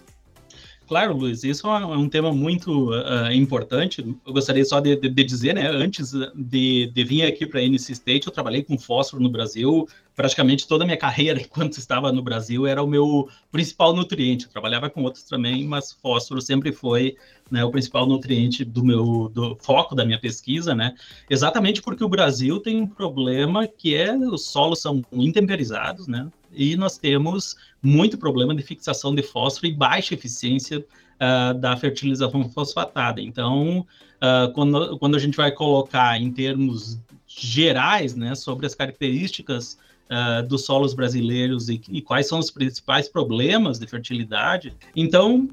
Claro, 0.87 1.17
Luiz, 1.17 1.43
isso 1.43 1.67
é 1.67 1.85
um 1.85 2.07
tema 2.07 2.31
muito 2.31 2.91
uh, 2.91 3.31
importante. 3.31 4.05
Eu 4.25 4.33
gostaria 4.33 4.63
só 4.63 4.79
de, 4.79 4.95
de, 4.95 5.09
de 5.09 5.23
dizer, 5.23 5.55
né, 5.55 5.67
antes 5.67 6.11
de, 6.35 6.91
de 6.93 7.03
vir 7.03 7.23
aqui 7.23 7.45
para 7.45 7.59
a 7.59 7.63
NC 7.63 7.93
State, 7.93 8.27
eu 8.27 8.33
trabalhei 8.33 8.63
com 8.63 8.77
fósforo 8.77 9.21
no 9.21 9.29
Brasil. 9.29 9.87
Praticamente 10.15 10.67
toda 10.67 10.83
a 10.83 10.87
minha 10.87 10.97
carreira, 10.97 11.41
enquanto 11.41 11.77
estava 11.77 12.11
no 12.11 12.21
Brasil, 12.21 12.67
era 12.67 12.83
o 12.83 12.87
meu 12.87 13.27
principal 13.51 13.95
nutriente. 13.95 14.45
Eu 14.45 14.51
trabalhava 14.51 14.87
com 14.89 15.01
outros 15.03 15.23
também, 15.23 15.65
mas 15.65 15.91
fósforo 15.91 16.39
sempre 16.39 16.71
foi 16.71 17.15
né, 17.49 17.65
o 17.65 17.71
principal 17.71 18.05
nutriente 18.05 18.63
do 18.63 18.83
meu 18.83 19.29
do 19.33 19.55
foco 19.59 19.95
da 19.95 20.05
minha 20.05 20.19
pesquisa, 20.19 20.75
né? 20.75 20.95
Exatamente 21.29 21.81
porque 21.81 22.03
o 22.03 22.09
Brasil 22.09 22.59
tem 22.59 22.81
um 22.81 22.87
problema 22.87 23.67
que 23.67 23.95
é 23.95 24.15
os 24.15 24.49
solos 24.49 24.81
são 24.81 25.03
intemperizados, 25.11 26.07
né? 26.07 26.27
E 26.55 26.75
nós 26.75 26.97
temos 26.97 27.55
muito 27.81 28.17
problema 28.17 28.55
de 28.55 28.63
fixação 28.63 29.13
de 29.13 29.21
fósforo 29.21 29.67
e 29.67 29.73
baixa 29.73 30.13
eficiência 30.13 30.79
uh, 30.79 31.53
da 31.53 31.75
fertilização 31.77 32.49
fosfatada. 32.49 33.21
Então, 33.21 33.79
uh, 33.79 34.51
quando, 34.53 34.97
quando 34.97 35.15
a 35.15 35.19
gente 35.19 35.37
vai 35.37 35.51
colocar 35.51 36.19
em 36.19 36.31
termos 36.31 36.99
gerais 37.27 38.15
né, 38.15 38.35
sobre 38.35 38.65
as 38.65 38.73
características 38.73 39.77
uh, 40.09 40.47
dos 40.47 40.65
solos 40.65 40.93
brasileiros 40.93 41.69
e, 41.69 41.81
e, 41.89 42.01
quais 42.01 42.27
são 42.27 42.39
os 42.39 42.49
principais 42.49 43.09
problemas 43.09 43.79
de 43.79 43.87
fertilidade, 43.87 44.73
então 44.95 45.49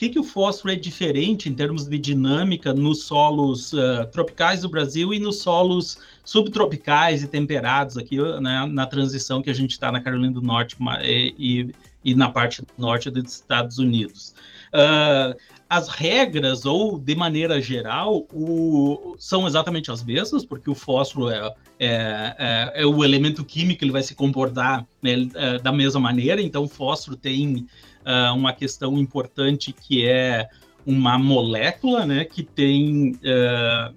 que, 0.00 0.08
que 0.08 0.18
o 0.18 0.24
fósforo 0.24 0.72
é 0.72 0.76
diferente 0.76 1.50
em 1.50 1.52
termos 1.52 1.84
de 1.84 1.98
dinâmica 1.98 2.72
nos 2.72 3.02
solos 3.02 3.74
uh, 3.74 4.06
tropicais 4.10 4.62
do 4.62 4.68
Brasil 4.70 5.12
e 5.12 5.18
nos 5.18 5.42
solos 5.42 5.98
subtropicais 6.24 7.22
e 7.22 7.28
temperados 7.28 7.98
aqui 7.98 8.16
né, 8.40 8.66
na 8.66 8.86
transição 8.86 9.42
que 9.42 9.50
a 9.50 9.52
gente 9.52 9.72
está 9.72 9.92
na 9.92 10.00
Carolina 10.00 10.32
do 10.32 10.40
Norte 10.40 10.74
e, 11.02 11.70
e, 12.02 12.14
na 12.14 12.30
parte 12.30 12.62
norte 12.78 13.10
dos 13.10 13.30
Estados 13.30 13.76
Unidos. 13.76 14.34
Uh, 14.72 15.38
as 15.68 15.88
regras, 15.88 16.64
ou 16.64 16.98
de 16.98 17.14
maneira 17.14 17.60
geral, 17.60 18.26
o, 18.32 19.14
são 19.18 19.46
exatamente 19.46 19.90
as 19.90 20.02
mesmas, 20.02 20.46
porque 20.46 20.70
o 20.70 20.74
fósforo 20.74 21.28
é, 21.28 21.54
é, 21.78 22.34
é, 22.38 22.72
é 22.82 22.86
o 22.86 23.04
elemento 23.04 23.44
químico, 23.44 23.84
ele 23.84 23.92
vai 23.92 24.02
se 24.02 24.14
comportar 24.14 24.86
né, 25.02 25.28
é, 25.34 25.58
da 25.58 25.70
mesma 25.70 26.00
maneira, 26.00 26.40
então 26.40 26.64
o 26.64 26.68
fósforo 26.68 27.18
tem 27.18 27.66
uh, 28.00 28.34
uma 28.34 28.52
questão 28.52 28.98
importante 28.98 29.72
que 29.72 30.06
é 30.06 30.48
uma 30.86 31.18
molécula, 31.18 32.06
né, 32.06 32.24
que 32.24 32.42
tem 32.42 33.12
uh, 33.12 33.94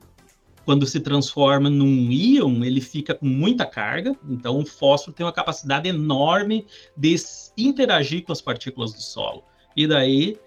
quando 0.65 0.86
se 0.86 1.00
transforma 1.00 1.69
num 1.69 2.12
íon, 2.12 2.63
ele 2.63 2.81
fica 2.81 3.13
com 3.13 3.25
muita 3.25 3.65
carga, 3.65 4.15
então 4.29 4.60
o 4.60 4.65
fósforo 4.65 5.15
tem 5.15 5.25
uma 5.25 5.33
capacidade 5.33 5.89
enorme 5.89 6.65
de 6.95 7.15
interagir 7.57 8.24
com 8.24 8.31
as 8.31 8.41
partículas 8.41 8.93
do 8.93 9.01
solo. 9.01 9.43
E 9.75 9.86
daí, 9.88 10.38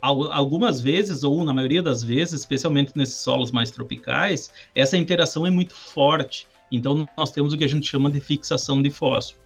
algumas 0.00 0.80
vezes, 0.80 1.22
ou 1.24 1.44
na 1.44 1.52
maioria 1.52 1.82
das 1.82 2.02
vezes, 2.02 2.40
especialmente 2.40 2.92
nesses 2.96 3.16
solos 3.16 3.50
mais 3.50 3.70
tropicais, 3.70 4.50
essa 4.74 4.96
interação 4.96 5.46
é 5.46 5.50
muito 5.50 5.74
forte. 5.74 6.46
Então, 6.72 7.06
nós 7.16 7.30
temos 7.30 7.52
o 7.52 7.58
que 7.58 7.64
a 7.64 7.68
gente 7.68 7.86
chama 7.86 8.10
de 8.10 8.20
fixação 8.20 8.80
de 8.80 8.90
fósforo. 8.90 9.40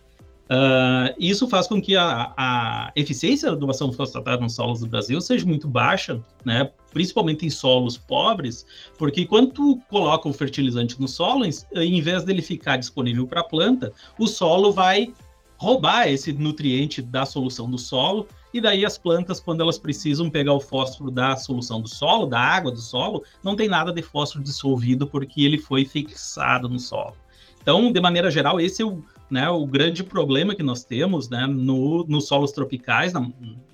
Uh, 0.44 1.14
isso 1.18 1.48
faz 1.48 1.66
com 1.66 1.80
que 1.80 1.96
a, 1.96 2.34
a 2.36 2.92
eficiência 2.94 3.48
da 3.48 3.56
adubação 3.56 3.90
fosfatada 3.90 4.42
nos 4.42 4.54
solos 4.54 4.80
do 4.80 4.86
Brasil 4.86 5.18
seja 5.20 5.46
muito 5.46 5.66
baixa, 5.66 6.20
né? 6.44 6.70
principalmente 6.92 7.46
em 7.46 7.50
solos 7.50 7.96
pobres, 7.96 8.66
porque 8.98 9.24
quando 9.24 9.52
tu 9.52 9.80
coloca 9.88 10.28
o 10.28 10.32
fertilizante 10.32 11.00
no 11.00 11.08
solo, 11.08 11.44
em 11.74 12.00
vez 12.00 12.24
dele 12.24 12.42
ficar 12.42 12.76
disponível 12.76 13.26
para 13.26 13.40
a 13.40 13.44
planta, 13.44 13.92
o 14.18 14.26
solo 14.26 14.70
vai 14.70 15.12
roubar 15.56 16.08
esse 16.08 16.32
nutriente 16.32 17.00
da 17.00 17.24
solução 17.24 17.70
do 17.70 17.78
solo, 17.78 18.28
e 18.52 18.60
daí 18.60 18.84
as 18.84 18.96
plantas, 18.98 19.40
quando 19.40 19.62
elas 19.62 19.78
precisam 19.78 20.30
pegar 20.30 20.52
o 20.52 20.60
fósforo 20.60 21.10
da 21.10 21.36
solução 21.36 21.80
do 21.80 21.88
solo, 21.88 22.26
da 22.26 22.38
água 22.38 22.70
do 22.70 22.80
solo, 22.80 23.24
não 23.42 23.56
tem 23.56 23.68
nada 23.68 23.92
de 23.92 24.02
fósforo 24.02 24.44
dissolvido 24.44 25.06
porque 25.06 25.42
ele 25.42 25.58
foi 25.58 25.84
fixado 25.84 26.68
no 26.68 26.78
solo. 26.78 27.16
Então, 27.60 27.90
de 27.90 28.00
maneira 28.00 28.30
geral, 28.30 28.60
esse 28.60 28.82
é 28.82 28.84
o, 28.84 29.02
né, 29.30 29.48
o 29.48 29.66
grande 29.66 30.02
problema 30.02 30.54
que 30.54 30.62
nós 30.62 30.84
temos 30.84 31.28
né, 31.28 31.46
no, 31.46 32.04
nos 32.04 32.26
solos 32.26 32.52
tropicais, 32.52 33.12
na, 33.12 33.20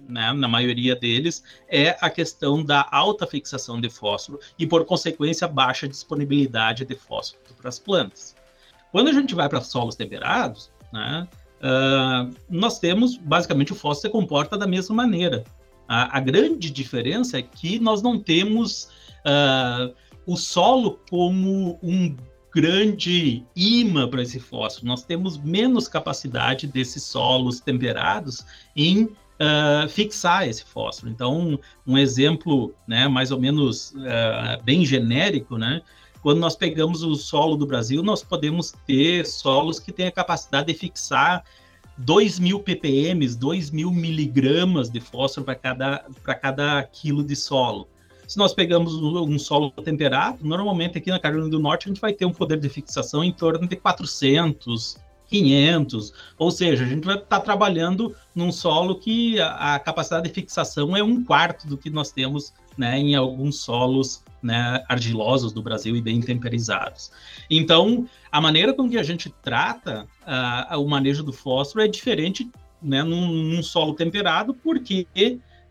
né, 0.09 0.33
na 0.33 0.49
maioria 0.49 0.95
deles, 0.95 1.43
é 1.69 1.97
a 2.01 2.09
questão 2.09 2.65
da 2.65 2.87
alta 2.91 3.27
fixação 3.27 3.81
de 3.81 3.91
fósforo 3.91 4.41
e, 4.59 4.67
por 4.67 4.85
consequência, 4.85 5.47
baixa 5.49 5.89
disponibilidade 5.89 6.85
de 6.85 6.95
fósforo 6.95 7.43
para 7.57 7.69
as 7.69 7.79
plantas. 7.79 8.35
Quando 8.93 9.09
a 9.09 9.13
gente 9.13 9.35
vai 9.35 9.49
para 9.49 9.61
solos 9.61 9.95
temperados, 9.95 10.71
né, 10.93 11.29
uh, 11.61 12.35
nós 12.49 12.79
temos, 12.79 13.17
basicamente, 13.17 13.73
o 13.73 13.77
fósforo 13.77 14.09
se 14.09 14.09
comporta 14.09 14.57
da 14.57 14.67
mesma 14.67 14.95
maneira. 14.95 15.45
A, 15.89 16.19
a 16.19 16.21
grande 16.21 16.71
diferença 16.71 17.39
é 17.39 17.43
que 17.43 17.79
nós 17.79 18.03
não 18.03 18.19
temos 18.19 18.85
uh, 19.27 19.95
o 20.27 20.37
solo 20.37 21.01
como 21.11 21.79
um 21.83 22.17
grande 22.53 23.45
imã 23.55 24.09
para 24.09 24.23
esse 24.23 24.41
fósforo. 24.41 24.87
Nós 24.87 25.03
temos 25.03 25.39
menos 25.39 25.89
capacidade 25.89 26.67
desses 26.67 27.03
solos 27.05 27.61
temperados 27.61 28.45
em 28.75 29.05
uh, 29.05 29.89
fixar 29.89 30.49
esse 30.49 30.65
fósforo. 30.65 31.11
Então, 31.11 31.59
um 31.87 31.97
exemplo, 31.97 32.75
né, 32.87 33.09
mais 33.09 33.31
ou 33.31 33.41
menos 33.41 33.93
uh, 33.93 34.63
bem 34.65 34.85
genérico, 34.85 35.57
né, 35.57 35.83
quando 36.23 36.39
nós 36.39 36.55
pegamos 36.55 37.03
o 37.03 37.15
solo 37.15 37.57
do 37.57 37.67
Brasil, 37.67 38.03
nós 38.03 38.23
podemos 38.23 38.73
ter 38.87 39.25
solos 39.25 39.79
que 39.79 39.91
têm 39.91 40.07
a 40.07 40.13
capacidade 40.13 40.73
de 40.73 40.79
fixar 40.79 41.45
2 41.97 42.39
mil 42.39 42.61
ppm, 42.61 43.27
2 43.27 43.71
mil 43.71 43.91
miligramas 43.91 44.91
de 44.91 45.01
fósforo 45.01 45.45
para 45.45 45.55
cada, 45.55 46.05
cada 46.41 46.83
quilo 46.85 47.23
de 47.23 47.37
solo. 47.37 47.89
Se 48.31 48.39
nós 48.39 48.55
pegamos 48.55 48.95
um 48.95 49.39
solo 49.41 49.73
temperado, 49.73 50.47
normalmente 50.47 50.97
aqui 50.97 51.11
na 51.11 51.19
Carolina 51.19 51.51
do 51.51 51.59
Norte 51.59 51.87
a 51.87 51.89
gente 51.89 52.01
vai 52.01 52.13
ter 52.13 52.25
um 52.25 52.33
poder 52.33 52.61
de 52.61 52.69
fixação 52.69 53.25
em 53.25 53.33
torno 53.33 53.67
de 53.67 53.75
400, 53.75 54.97
500, 55.27 56.15
ou 56.39 56.49
seja, 56.53 56.85
a 56.85 56.87
gente 56.87 57.05
vai 57.05 57.17
estar 57.17 57.27
tá 57.27 57.41
trabalhando 57.41 58.15
num 58.33 58.53
solo 58.53 58.95
que 58.95 59.41
a, 59.41 59.75
a, 59.75 59.79
capacidade 59.81 60.29
de 60.29 60.33
fixação 60.33 60.97
é 60.97 61.03
um 61.03 61.25
quarto 61.25 61.67
do 61.67 61.77
que 61.77 61.91
nós 61.91 62.13
temos 62.13 62.55
né, 62.79 63.01
em 63.01 63.17
alguns 63.17 63.63
solos 63.63 64.23
né, 64.41 64.81
argilosos 64.89 65.53
do 65.53 65.61
Brasil 65.61 65.97
e 65.97 66.01
bem 66.01 66.21
temperizados. 66.21 67.11
Então, 67.51 68.09
a 68.31 68.41
maneira 68.41 68.73
com 68.73 68.89
que 68.89 68.97
a 68.97 69.03
gente 69.03 69.29
trata 69.43 70.07
uh, 70.23 70.79
o 70.81 70.89
manejo 70.89 71.25
do 71.25 71.33
fósforo 71.33 71.85
é 71.85 71.89
diferente 71.89 72.49
né, 72.81 73.03
num, 73.03 73.27
num 73.27 73.61
solo 73.61 73.93
temperado, 73.93 74.55
porque 74.55 75.09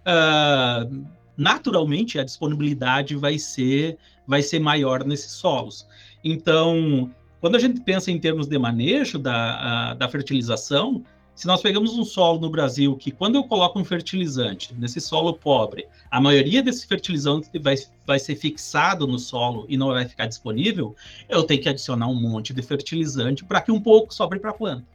uh, 0.02 1.19
naturalmente 1.40 2.20
a 2.20 2.24
disponibilidade 2.24 3.16
vai 3.16 3.40
ser, 3.40 3.98
vai 4.28 4.42
ser 4.44 4.60
maior 4.60 5.06
nesses 5.06 5.32
solos. 5.32 5.88
Então, 6.22 7.10
quando 7.40 7.56
a 7.56 7.60
gente 7.60 7.80
pensa 7.80 8.12
em 8.12 8.20
termos 8.20 8.46
de 8.46 8.60
manejo 8.60 9.18
da, 9.18 9.92
a, 9.92 9.94
da 9.94 10.10
fertilização, 10.10 11.02
se 11.34 11.48
nós 11.48 11.62
pegamos 11.62 11.98
um 11.98 12.04
solo 12.04 12.42
no 12.42 12.50
Brasil 12.50 12.98
que, 12.98 13.12
quando 13.12 13.36
eu 13.36 13.46
coloco 13.46 13.80
um 13.80 13.86
fertilizante 13.86 14.74
nesse 14.78 15.00
solo 15.00 15.34
pobre, 15.34 15.88
a 16.12 16.20
maioria 16.20 16.62
desse 16.62 16.86
fertilizante 16.86 17.48
vai, 17.58 17.76
vai 18.06 18.20
ser 18.20 18.36
fixado 18.36 19.08
no 19.08 19.18
solo 19.18 19.66
e 19.70 19.78
não 19.78 19.88
vai 19.88 20.06
ficar 20.06 20.26
disponível, 20.26 20.94
eu 21.30 21.44
tenho 21.44 21.62
que 21.62 21.70
adicionar 21.70 22.08
um 22.08 22.20
monte 22.20 22.54
de 22.54 22.62
fertilizante 22.62 23.46
para 23.46 23.62
que 23.62 23.72
um 23.72 23.80
pouco 23.80 24.14
sobre 24.14 24.38
para 24.38 24.50
a 24.50 24.54
planta. 24.54 24.86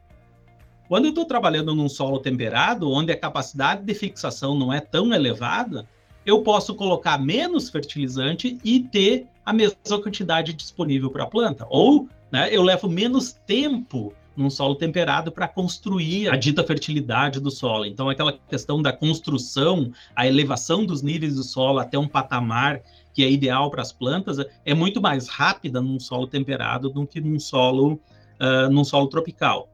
Quando 0.87 1.07
eu 1.07 1.09
estou 1.09 1.25
trabalhando 1.25 1.75
num 1.75 1.89
solo 1.89 2.19
temperado, 2.19 2.91
onde 2.91 3.11
a 3.11 3.19
capacidade 3.19 3.83
de 3.83 3.95
fixação 3.95 4.55
não 4.55 4.71
é 4.71 4.81
tão 4.81 5.15
elevada, 5.15 5.89
eu 6.25 6.43
posso 6.43 6.75
colocar 6.75 7.19
menos 7.19 7.69
fertilizante 7.69 8.59
e 8.65 8.81
ter 8.81 9.27
a 9.45 9.53
mesma 9.53 10.01
quantidade 10.03 10.53
disponível 10.53 11.11
para 11.11 11.25
a 11.25 11.27
planta. 11.27 11.67
Ou 11.69 12.09
né, 12.33 12.49
eu 12.51 12.63
levo 12.63 12.89
menos 12.89 13.33
tempo 13.47 14.13
num 14.37 14.51
solo 14.51 14.75
temperado 14.75 15.31
para 15.31 15.47
construir 15.47 16.29
a 16.29 16.37
dita 16.37 16.65
fertilidade 16.65 17.39
do 17.39 17.51
solo. 17.51 17.85
Então, 17.85 18.09
aquela 18.09 18.33
questão 18.33 18.83
da 18.83 18.93
construção, 18.93 19.93
a 20.15 20.27
elevação 20.27 20.85
dos 20.85 21.03
níveis 21.03 21.37
do 21.37 21.45
solo 21.45 21.79
até 21.79 21.99
um 21.99 22.09
patamar 22.09 22.83
que 23.13 23.23
é 23.23 23.31
ideal 23.31 23.71
para 23.71 23.81
as 23.81 23.93
plantas, 23.93 24.39
é 24.65 24.75
muito 24.75 25.01
mais 25.01 25.29
rápida 25.29 25.81
num 25.81 26.01
solo 26.01 26.27
temperado 26.27 26.91
do 26.91 27.07
que 27.07 27.21
num 27.21 27.39
solo, 27.39 27.93
uh, 28.41 28.69
num 28.69 28.83
solo 28.83 29.07
tropical. 29.07 29.69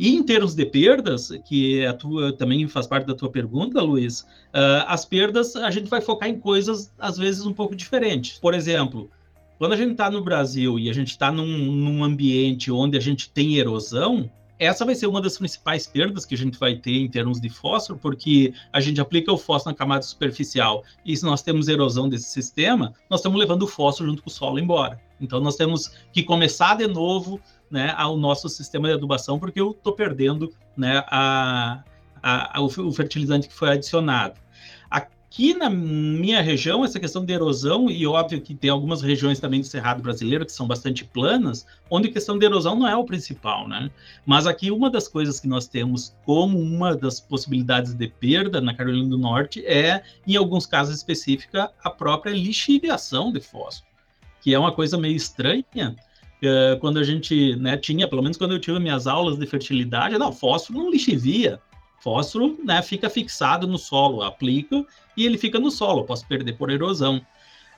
E 0.00 0.16
em 0.16 0.22
termos 0.22 0.54
de 0.54 0.64
perdas, 0.64 1.28
que 1.46 1.84
a 1.84 1.92
tua, 1.92 2.32
também 2.32 2.66
faz 2.66 2.86
parte 2.86 3.06
da 3.06 3.14
tua 3.14 3.30
pergunta, 3.30 3.82
Luiz, 3.82 4.20
uh, 4.20 4.86
as 4.86 5.04
perdas 5.04 5.54
a 5.56 5.70
gente 5.70 5.90
vai 5.90 6.00
focar 6.00 6.26
em 6.26 6.40
coisas 6.40 6.90
às 6.98 7.18
vezes 7.18 7.44
um 7.44 7.52
pouco 7.52 7.76
diferentes. 7.76 8.38
Por 8.38 8.54
exemplo, 8.54 9.10
quando 9.58 9.74
a 9.74 9.76
gente 9.76 9.90
está 9.90 10.10
no 10.10 10.24
Brasil 10.24 10.78
e 10.78 10.88
a 10.88 10.94
gente 10.94 11.08
está 11.08 11.30
num, 11.30 11.44
num 11.46 12.02
ambiente 12.02 12.72
onde 12.72 12.96
a 12.96 13.00
gente 13.00 13.30
tem 13.30 13.58
erosão, 13.58 14.30
essa 14.58 14.86
vai 14.86 14.94
ser 14.94 15.06
uma 15.06 15.20
das 15.20 15.36
principais 15.36 15.86
perdas 15.86 16.24
que 16.24 16.34
a 16.34 16.38
gente 16.38 16.58
vai 16.58 16.76
ter 16.76 16.96
em 16.96 17.08
termos 17.08 17.38
de 17.38 17.50
fósforo, 17.50 17.98
porque 17.98 18.54
a 18.72 18.80
gente 18.80 19.02
aplica 19.02 19.30
o 19.30 19.36
fósforo 19.36 19.74
na 19.74 19.78
camada 19.78 20.02
superficial 20.02 20.82
e 21.04 21.14
se 21.14 21.26
nós 21.26 21.42
temos 21.42 21.68
erosão 21.68 22.08
desse 22.08 22.30
sistema, 22.30 22.94
nós 23.10 23.20
estamos 23.20 23.38
levando 23.38 23.64
o 23.64 23.66
fósforo 23.66 24.08
junto 24.08 24.22
com 24.22 24.30
o 24.30 24.32
solo 24.32 24.58
embora. 24.58 24.98
Então 25.20 25.40
nós 25.40 25.56
temos 25.56 25.92
que 26.10 26.22
começar 26.22 26.78
de 26.78 26.86
novo 26.86 27.38
né, 27.70 27.94
ao 27.96 28.16
nosso 28.16 28.48
sistema 28.48 28.88
de 28.88 28.94
adubação, 28.94 29.38
porque 29.38 29.60
eu 29.60 29.70
estou 29.70 29.92
perdendo 29.92 30.52
né, 30.76 31.04
a, 31.06 31.82
a, 32.22 32.58
a, 32.58 32.60
o 32.60 32.92
fertilizante 32.92 33.48
que 33.48 33.54
foi 33.54 33.70
adicionado. 33.70 34.40
Aqui 35.32 35.54
na 35.54 35.70
minha 35.70 36.42
região, 36.42 36.84
essa 36.84 36.98
questão 36.98 37.24
de 37.24 37.32
erosão, 37.32 37.88
e 37.88 38.04
óbvio 38.04 38.40
que 38.40 38.52
tem 38.52 38.68
algumas 38.68 39.00
regiões 39.00 39.38
também 39.38 39.60
do 39.60 39.66
Cerrado 39.66 40.02
brasileiro 40.02 40.44
que 40.44 40.50
são 40.50 40.66
bastante 40.66 41.04
planas, 41.04 41.64
onde 41.88 42.08
a 42.08 42.12
questão 42.12 42.36
de 42.36 42.44
erosão 42.44 42.76
não 42.76 42.88
é 42.88 42.96
o 42.96 43.04
principal, 43.04 43.68
né? 43.68 43.92
Mas 44.26 44.48
aqui 44.48 44.72
uma 44.72 44.90
das 44.90 45.06
coisas 45.06 45.38
que 45.38 45.46
nós 45.46 45.68
temos 45.68 46.16
como 46.26 46.58
uma 46.58 46.96
das 46.96 47.20
possibilidades 47.20 47.94
de 47.94 48.08
perda 48.08 48.60
na 48.60 48.74
Carolina 48.74 49.08
do 49.08 49.16
Norte 49.16 49.64
é, 49.64 50.02
em 50.26 50.34
alguns 50.34 50.66
casos 50.66 50.96
específicos, 50.96 51.60
a 51.80 51.90
própria 51.90 52.32
lixiviação 52.32 53.32
de 53.32 53.40
fósforo, 53.40 53.88
que 54.40 54.52
é 54.52 54.58
uma 54.58 54.72
coisa 54.72 54.98
meio 54.98 55.14
estranha, 55.14 55.94
uh, 56.42 56.78
quando 56.80 56.98
a 56.98 57.04
gente 57.04 57.56
né, 57.56 57.76
tinha, 57.76 58.08
pelo 58.08 58.22
menos 58.22 58.36
quando 58.36 58.52
eu 58.52 58.60
tive 58.60 58.78
minhas 58.78 59.06
aulas 59.06 59.38
de 59.38 59.46
fertilidade, 59.46 60.18
não, 60.18 60.32
fósforo 60.32 60.78
não 60.78 60.90
lixivia, 60.90 61.60
Fósforo 62.00 62.58
né, 62.64 62.80
fica 62.82 63.10
fixado 63.10 63.66
no 63.66 63.78
solo, 63.78 64.22
aplico 64.22 64.86
e 65.16 65.26
ele 65.26 65.36
fica 65.36 65.60
no 65.60 65.70
solo, 65.70 66.04
posso 66.04 66.26
perder 66.26 66.54
por 66.54 66.70
erosão. 66.70 67.20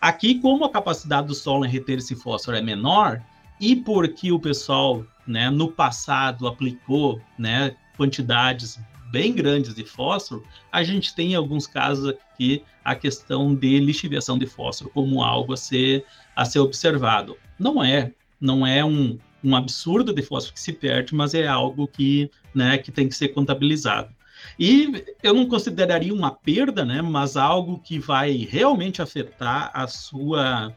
Aqui, 0.01 0.37
como 0.41 0.65
a 0.65 0.71
capacidade 0.71 1.27
do 1.27 1.35
solo 1.35 1.65
em 1.65 1.69
reter 1.69 1.99
esse 1.99 2.15
fósforo 2.15 2.57
é 2.57 2.63
menor, 2.63 3.21
e 3.61 3.77
porque 3.77 4.33
o 4.33 4.39
pessoal 4.39 5.05
né, 5.27 5.51
no 5.51 5.71
passado 5.71 6.47
aplicou 6.47 7.21
né, 7.39 7.77
quantidades 7.97 8.81
bem 9.11 9.33
grandes 9.33 9.75
de 9.75 9.85
fósforo, 9.85 10.45
a 10.71 10.83
gente 10.83 11.15
tem 11.15 11.33
em 11.33 11.35
alguns 11.35 11.67
casos 11.67 12.09
aqui 12.09 12.65
a 12.85 12.95
questão 12.95 13.55
de 13.55 13.79
lixiviação 13.79 14.39
de 14.39 14.47
fósforo 14.47 14.91
como 14.95 15.23
algo 15.23 15.53
a 15.53 15.57
ser, 15.57 16.05
a 16.35 16.45
ser 16.45 16.61
observado. 16.61 17.37
Não 17.59 17.83
é, 17.83 18.13
não 18.43 18.67
é 18.67 18.85
um, 18.85 19.19
um 19.43 19.57
absurdo 19.57 20.13
de 20.13 20.21
fósforo 20.23 20.55
que 20.55 20.61
se 20.61 20.73
perde, 20.73 21.15
mas 21.15 21.33
é 21.33 21.47
algo 21.47 21.87
que, 21.87 22.31
né, 22.55 22.77
que 22.77 22.91
tem 22.91 23.09
que 23.09 23.15
ser 23.15 23.29
contabilizado. 23.29 24.11
E 24.59 25.05
eu 25.23 25.33
não 25.33 25.47
consideraria 25.47 26.13
uma 26.13 26.33
perda, 26.33 26.85
né, 26.85 27.01
mas 27.01 27.37
algo 27.37 27.79
que 27.79 27.99
vai 27.99 28.37
realmente 28.51 29.01
afetar 29.01 29.71
a 29.73 29.87
sua 29.87 30.75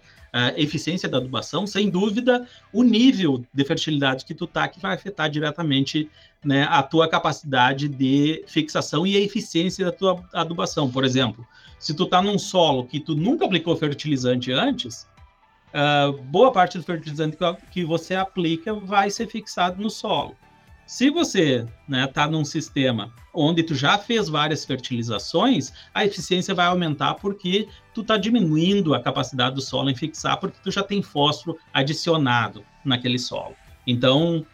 eficiência 0.58 1.08
da 1.08 1.18
adubação, 1.18 1.66
sem 1.66 1.90
dúvida, 1.90 2.46
o 2.74 2.84
nível 2.84 3.46
de 3.54 3.64
fertilidade 3.64 4.26
que 4.26 4.34
tu 4.34 4.46
tá, 4.46 4.68
que 4.68 4.82
vai 4.82 4.94
afetar 4.94 5.30
diretamente 5.30 6.10
né, 6.44 6.68
a 6.70 6.84
tua 6.84 7.08
capacidade 7.08 7.88
de 7.88 8.44
fixação 8.46 9.08
e 9.08 9.16
a 9.16 9.22
eficiência 9.22 9.86
da 9.86 9.94
tua 9.94 10.22
adubação. 10.34 10.92
Por 10.92 11.06
exemplo, 11.06 11.48
se 11.80 11.94
tu 11.94 12.06
tá 12.06 12.22
num 12.22 12.38
solo 12.38 12.86
que 12.86 13.00
tu 13.00 13.16
nunca 13.16 13.46
aplicou 13.46 13.78
fertilizante 13.78 14.52
antes, 14.52 15.08
uh, 15.76 16.14
boa 16.24 16.52
parte 16.52 16.78
do 16.78 16.84
fertilizante 16.84 17.38
que 17.72 17.84
você 17.84 18.16
aplica 18.16 18.74
vai 18.74 19.10
ser 19.10 19.28
fixado 19.28 19.82
no 19.82 19.90
solo. 19.90 20.36
Se 20.88 21.10
você 21.10 21.56
está 21.56 21.72
né, 21.88 22.08
tá 22.08 22.28
num 22.28 22.46
sistema 22.46 23.12
onde 23.34 23.64
tu 23.64 23.76
já 23.76 23.98
fez 23.98 24.30
várias 24.30 24.64
fertilizações, 24.64 25.74
a 25.94 26.06
eficiência 26.06 26.54
vai 26.54 26.68
aumentar 26.68 27.16
porque 27.16 27.68
tu 27.94 28.02
está 28.02 28.18
diminuindo 28.18 28.94
a 28.94 29.02
capacidade 29.02 29.56
do 29.56 29.62
solo 29.62 29.90
em 29.90 29.96
fixar, 29.96 30.40
porque 30.40 30.58
tu 30.64 30.72
já 30.72 30.84
tem 30.84 31.02
fósforo 31.02 31.58
adicionado 31.74 32.64
naquele 32.84 33.18
solo. 33.18 33.56
Então, 33.86 34.46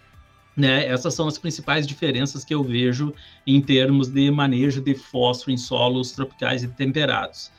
né, 0.56 0.86
essas 0.88 1.14
são 1.14 1.28
as 1.28 1.38
principais 1.38 1.86
diferenças 1.86 2.46
que 2.46 2.54
eu 2.54 2.64
vejo 2.64 3.14
em 3.46 3.62
termos 3.62 4.08
de 4.08 4.32
manejo 4.32 4.82
de 4.82 4.96
fósforo 4.96 5.52
em 5.52 5.58
solos 5.58 6.14
tropicais 6.14 6.64
e 6.64 6.68
temperados. 6.70 7.52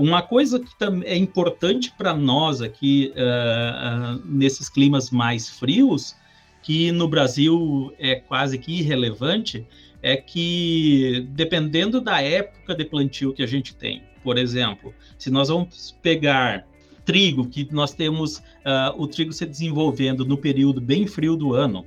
Uma 0.00 0.22
coisa 0.22 0.58
que 0.58 0.66
é 1.04 1.14
importante 1.14 1.92
para 1.92 2.14
nós 2.14 2.62
aqui, 2.62 3.12
uh, 3.14 4.16
uh, 4.16 4.22
nesses 4.24 4.66
climas 4.70 5.10
mais 5.10 5.50
frios, 5.50 6.16
que 6.62 6.90
no 6.90 7.06
Brasil 7.06 7.92
é 7.98 8.14
quase 8.14 8.56
que 8.56 8.78
irrelevante, 8.78 9.66
é 10.00 10.16
que 10.16 11.28
dependendo 11.32 12.00
da 12.00 12.22
época 12.22 12.74
de 12.74 12.82
plantio 12.86 13.34
que 13.34 13.42
a 13.42 13.46
gente 13.46 13.74
tem, 13.76 14.02
por 14.24 14.38
exemplo, 14.38 14.94
se 15.18 15.30
nós 15.30 15.48
vamos 15.50 15.94
pegar 16.00 16.66
trigo, 17.04 17.46
que 17.46 17.68
nós 17.70 17.92
temos 17.92 18.38
uh, 18.38 18.96
o 18.96 19.06
trigo 19.06 19.34
se 19.34 19.44
desenvolvendo 19.44 20.24
no 20.24 20.38
período 20.38 20.80
bem 20.80 21.06
frio 21.06 21.36
do 21.36 21.52
ano, 21.52 21.84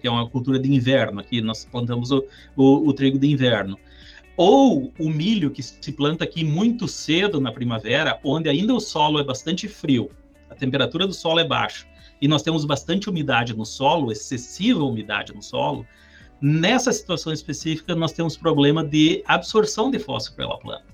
que 0.00 0.06
é 0.06 0.10
uma 0.10 0.30
cultura 0.30 0.60
de 0.60 0.72
inverno, 0.72 1.18
aqui 1.18 1.40
nós 1.40 1.64
plantamos 1.64 2.12
o, 2.12 2.24
o, 2.54 2.88
o 2.88 2.92
trigo 2.92 3.18
de 3.18 3.26
inverno 3.26 3.76
ou 4.36 4.92
o 4.98 5.08
milho 5.08 5.50
que 5.50 5.62
se 5.62 5.92
planta 5.92 6.24
aqui 6.24 6.44
muito 6.44 6.86
cedo 6.86 7.40
na 7.40 7.50
primavera, 7.50 8.20
onde 8.22 8.48
ainda 8.48 8.74
o 8.74 8.80
solo 8.80 9.18
é 9.18 9.24
bastante 9.24 9.66
frio, 9.66 10.10
a 10.50 10.54
temperatura 10.54 11.06
do 11.06 11.14
solo 11.14 11.40
é 11.40 11.44
baixa, 11.44 11.86
e 12.20 12.28
nós 12.28 12.42
temos 12.42 12.64
bastante 12.64 13.08
umidade 13.08 13.56
no 13.56 13.64
solo, 13.64 14.12
excessiva 14.12 14.82
umidade 14.84 15.34
no 15.34 15.42
solo, 15.42 15.86
nessa 16.40 16.92
situação 16.92 17.32
específica 17.32 17.94
nós 17.94 18.12
temos 18.12 18.36
problema 18.36 18.84
de 18.84 19.22
absorção 19.26 19.90
de 19.90 19.98
fósforo 19.98 20.36
pela 20.36 20.58
planta. 20.58 20.84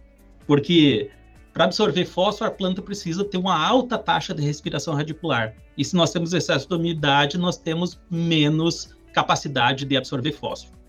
Porque 0.47 1.11
para 1.53 1.65
absorver 1.65 2.07
fósforo, 2.07 2.51
a 2.51 2.55
planta 2.55 2.81
precisa 2.81 3.25
ter 3.25 3.37
uma 3.37 3.59
alta 3.59 3.99
taxa 3.99 4.33
de 4.33 4.43
respiração 4.43 4.95
radicular. 4.95 5.55
E 5.77 5.85
se 5.85 5.95
nós 5.95 6.11
temos 6.11 6.33
excesso 6.33 6.67
de 6.67 6.75
umidade, 6.75 7.37
nós 7.37 7.59
temos 7.59 8.01
menos 8.11 8.97
capacidade 9.13 9.85
de 9.85 9.97
absorver 9.97 10.33
fósforo. 10.33 10.82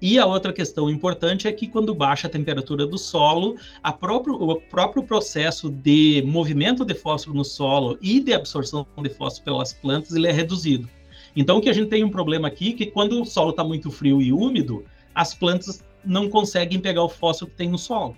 E 0.00 0.18
a 0.18 0.26
outra 0.26 0.52
questão 0.52 0.88
importante 0.88 1.48
é 1.48 1.52
que 1.52 1.66
quando 1.66 1.94
baixa 1.94 2.28
a 2.28 2.30
temperatura 2.30 2.86
do 2.86 2.96
solo, 2.96 3.56
próprio, 3.98 4.34
o 4.34 4.60
próprio 4.60 5.02
processo 5.02 5.68
de 5.68 6.22
movimento 6.24 6.84
de 6.84 6.94
fósforo 6.94 7.36
no 7.36 7.44
solo 7.44 7.98
e 8.00 8.20
de 8.20 8.32
absorção 8.32 8.86
de 9.02 9.08
fósforo 9.08 9.44
pelas 9.44 9.72
plantas 9.72 10.12
ele 10.12 10.28
é 10.28 10.32
reduzido. 10.32 10.88
Então, 11.34 11.58
o 11.58 11.60
que 11.60 11.68
a 11.68 11.72
gente 11.72 11.88
tem 11.88 12.04
um 12.04 12.10
problema 12.10 12.48
aqui 12.48 12.70
é 12.70 12.72
que 12.72 12.86
quando 12.86 13.20
o 13.20 13.24
solo 13.24 13.50
está 13.50 13.64
muito 13.64 13.90
frio 13.90 14.22
e 14.22 14.32
úmido, 14.32 14.84
as 15.14 15.34
plantas 15.34 15.84
não 16.04 16.28
conseguem 16.28 16.78
pegar 16.78 17.02
o 17.02 17.08
fósforo 17.08 17.50
que 17.50 17.56
tem 17.56 17.68
no 17.68 17.78
solo, 17.78 18.16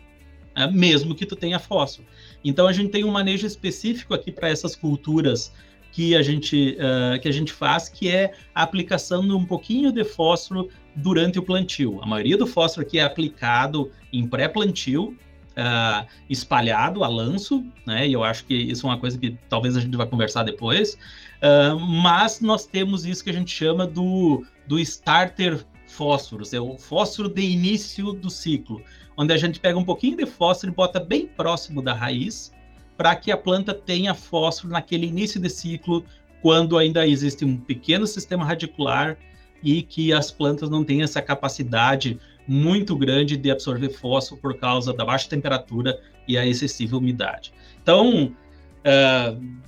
né? 0.54 0.70
mesmo 0.70 1.14
que 1.14 1.24
tu 1.24 1.34
tenha 1.34 1.58
fósforo. 1.58 2.06
Então, 2.44 2.66
a 2.66 2.72
gente 2.72 2.90
tem 2.90 3.04
um 3.04 3.10
manejo 3.10 3.46
específico 3.46 4.12
aqui 4.12 4.30
para 4.30 4.50
essas 4.50 4.76
culturas 4.76 5.52
que 5.92 6.14
a 6.14 6.22
gente 6.22 6.76
uh, 6.78 7.20
que 7.20 7.28
a 7.28 7.32
gente 7.32 7.52
faz, 7.52 7.88
que 7.88 8.08
é 8.08 8.32
a 8.54 8.62
aplicação 8.62 9.26
de 9.26 9.32
um 9.32 9.44
pouquinho 9.44 9.90
de 9.90 10.04
fósforo 10.04 10.68
durante 10.94 11.38
o 11.38 11.42
plantio. 11.42 12.00
A 12.02 12.06
maioria 12.06 12.36
do 12.36 12.46
fósforo 12.46 12.86
aqui 12.86 12.98
é 12.98 13.04
aplicado 13.04 13.90
em 14.12 14.26
pré-plantio, 14.26 15.16
uh, 15.50 16.06
espalhado 16.28 17.04
a 17.04 17.08
lanço, 17.08 17.64
né? 17.86 18.08
E 18.08 18.12
eu 18.12 18.24
acho 18.24 18.44
que 18.44 18.54
isso 18.54 18.86
é 18.86 18.90
uma 18.90 18.98
coisa 18.98 19.18
que 19.18 19.36
talvez 19.48 19.76
a 19.76 19.80
gente 19.80 19.96
vai 19.96 20.06
conversar 20.06 20.42
depois. 20.42 20.94
Uh, 20.94 21.78
mas 21.78 22.40
nós 22.40 22.66
temos 22.66 23.04
isso 23.04 23.24
que 23.24 23.30
a 23.30 23.32
gente 23.32 23.50
chama 23.50 23.86
do, 23.86 24.44
do 24.66 24.78
starter 24.78 25.64
fósforos, 25.86 26.54
é 26.54 26.60
o 26.60 26.78
fósforo 26.78 27.28
de 27.28 27.42
início 27.42 28.12
do 28.12 28.30
ciclo, 28.30 28.80
onde 29.16 29.32
a 29.32 29.36
gente 29.36 29.58
pega 29.58 29.78
um 29.78 29.84
pouquinho 29.84 30.16
de 30.16 30.24
fósforo 30.24 30.72
e 30.72 30.74
bota 30.74 31.00
bem 31.00 31.26
próximo 31.26 31.82
da 31.82 31.92
raiz, 31.92 32.52
para 32.96 33.16
que 33.16 33.32
a 33.32 33.36
planta 33.36 33.74
tenha 33.74 34.14
fósforo 34.14 34.72
naquele 34.72 35.06
início 35.06 35.40
de 35.40 35.50
ciclo, 35.50 36.04
quando 36.40 36.78
ainda 36.78 37.06
existe 37.06 37.44
um 37.44 37.56
pequeno 37.56 38.06
sistema 38.06 38.44
radicular 38.44 39.18
e 39.62 39.82
que 39.82 40.12
as 40.12 40.30
plantas 40.30 40.70
não 40.70 40.84
têm 40.84 41.02
essa 41.02 41.20
capacidade 41.20 42.18
muito 42.46 42.96
grande 42.96 43.36
de 43.36 43.50
absorver 43.50 43.90
fósforo 43.90 44.40
por 44.40 44.58
causa 44.58 44.92
da 44.92 45.04
baixa 45.04 45.28
temperatura 45.28 46.00
e 46.26 46.36
a 46.36 46.46
excessiva 46.46 46.96
umidade. 46.96 47.52
Então, 47.82 48.26
uh, 48.26 49.60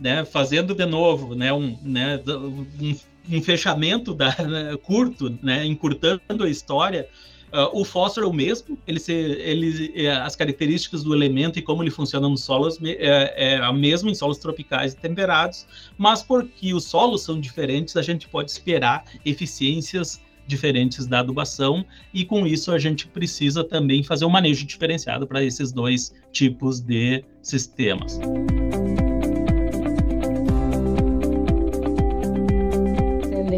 né, 0.00 0.24
fazendo 0.24 0.74
de 0.74 0.86
novo 0.86 1.34
né, 1.34 1.52
um, 1.52 1.76
né, 1.82 2.20
um, 2.26 2.96
um 3.30 3.42
fechamento 3.42 4.14
da, 4.14 4.36
né, 4.42 4.76
curto, 4.82 5.36
né, 5.42 5.64
encurtando 5.64 6.44
a 6.44 6.48
história, 6.48 7.08
Uh, 7.56 7.80
o 7.80 7.86
fósforo 7.86 8.26
é 8.26 8.28
o 8.28 8.32
mesmo, 8.34 8.76
ele, 8.86 9.00
se, 9.00 9.14
ele 9.14 9.90
é, 9.94 10.10
as 10.10 10.36
características 10.36 11.02
do 11.02 11.14
elemento 11.14 11.58
e 11.58 11.62
como 11.62 11.82
ele 11.82 11.90
funciona 11.90 12.28
nos 12.28 12.42
solos 12.42 12.78
é, 12.84 13.54
é 13.54 13.56
a 13.56 13.72
mesma 13.72 14.10
em 14.10 14.14
solos 14.14 14.36
tropicais 14.36 14.92
e 14.92 14.96
temperados, 14.98 15.66
mas 15.96 16.22
porque 16.22 16.74
os 16.74 16.84
solos 16.84 17.22
são 17.22 17.40
diferentes, 17.40 17.96
a 17.96 18.02
gente 18.02 18.28
pode 18.28 18.50
esperar 18.50 19.04
eficiências 19.24 20.20
diferentes 20.46 21.06
da 21.06 21.20
adubação 21.20 21.82
e 22.12 22.26
com 22.26 22.46
isso 22.46 22.70
a 22.72 22.78
gente 22.78 23.06
precisa 23.06 23.64
também 23.64 24.02
fazer 24.02 24.26
um 24.26 24.30
manejo 24.30 24.66
diferenciado 24.66 25.26
para 25.26 25.42
esses 25.42 25.72
dois 25.72 26.14
tipos 26.30 26.80
de 26.80 27.24
sistemas. 27.40 28.20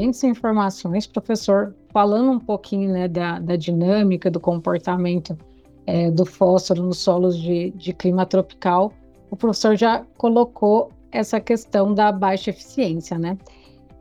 Excelentes 0.08 0.24
informações, 0.24 1.06
professor 1.06 1.74
falando 1.92 2.30
um 2.32 2.38
pouquinho 2.38 2.92
né, 2.92 3.08
da, 3.08 3.38
da 3.38 3.56
dinâmica, 3.56 4.30
do 4.30 4.40
comportamento 4.40 5.36
é, 5.86 6.10
do 6.10 6.24
fósforo 6.24 6.82
nos 6.82 6.98
solos 6.98 7.36
de, 7.36 7.70
de 7.72 7.92
clima 7.92 8.24
tropical, 8.24 8.92
o 9.30 9.36
professor 9.36 9.76
já 9.76 10.04
colocou 10.16 10.90
essa 11.12 11.40
questão 11.40 11.92
da 11.94 12.10
baixa 12.10 12.50
eficiência, 12.50 13.18
né? 13.18 13.36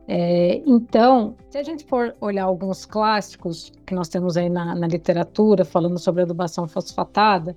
É, 0.08 0.62
então, 0.66 1.36
se 1.50 1.58
a 1.58 1.64
gente 1.64 1.84
for 1.86 2.16
olhar 2.22 2.46
alguns 2.46 2.86
clássicos 2.86 3.74
que 3.86 3.94
nós 3.94 4.08
temos 4.08 4.38
aí 4.38 4.50
na, 4.50 4.74
na 4.74 4.88
literatura, 4.88 5.66
falando 5.66 6.00
sobre 6.00 6.22
adubação 6.22 6.68
fosfatada, 6.68 7.56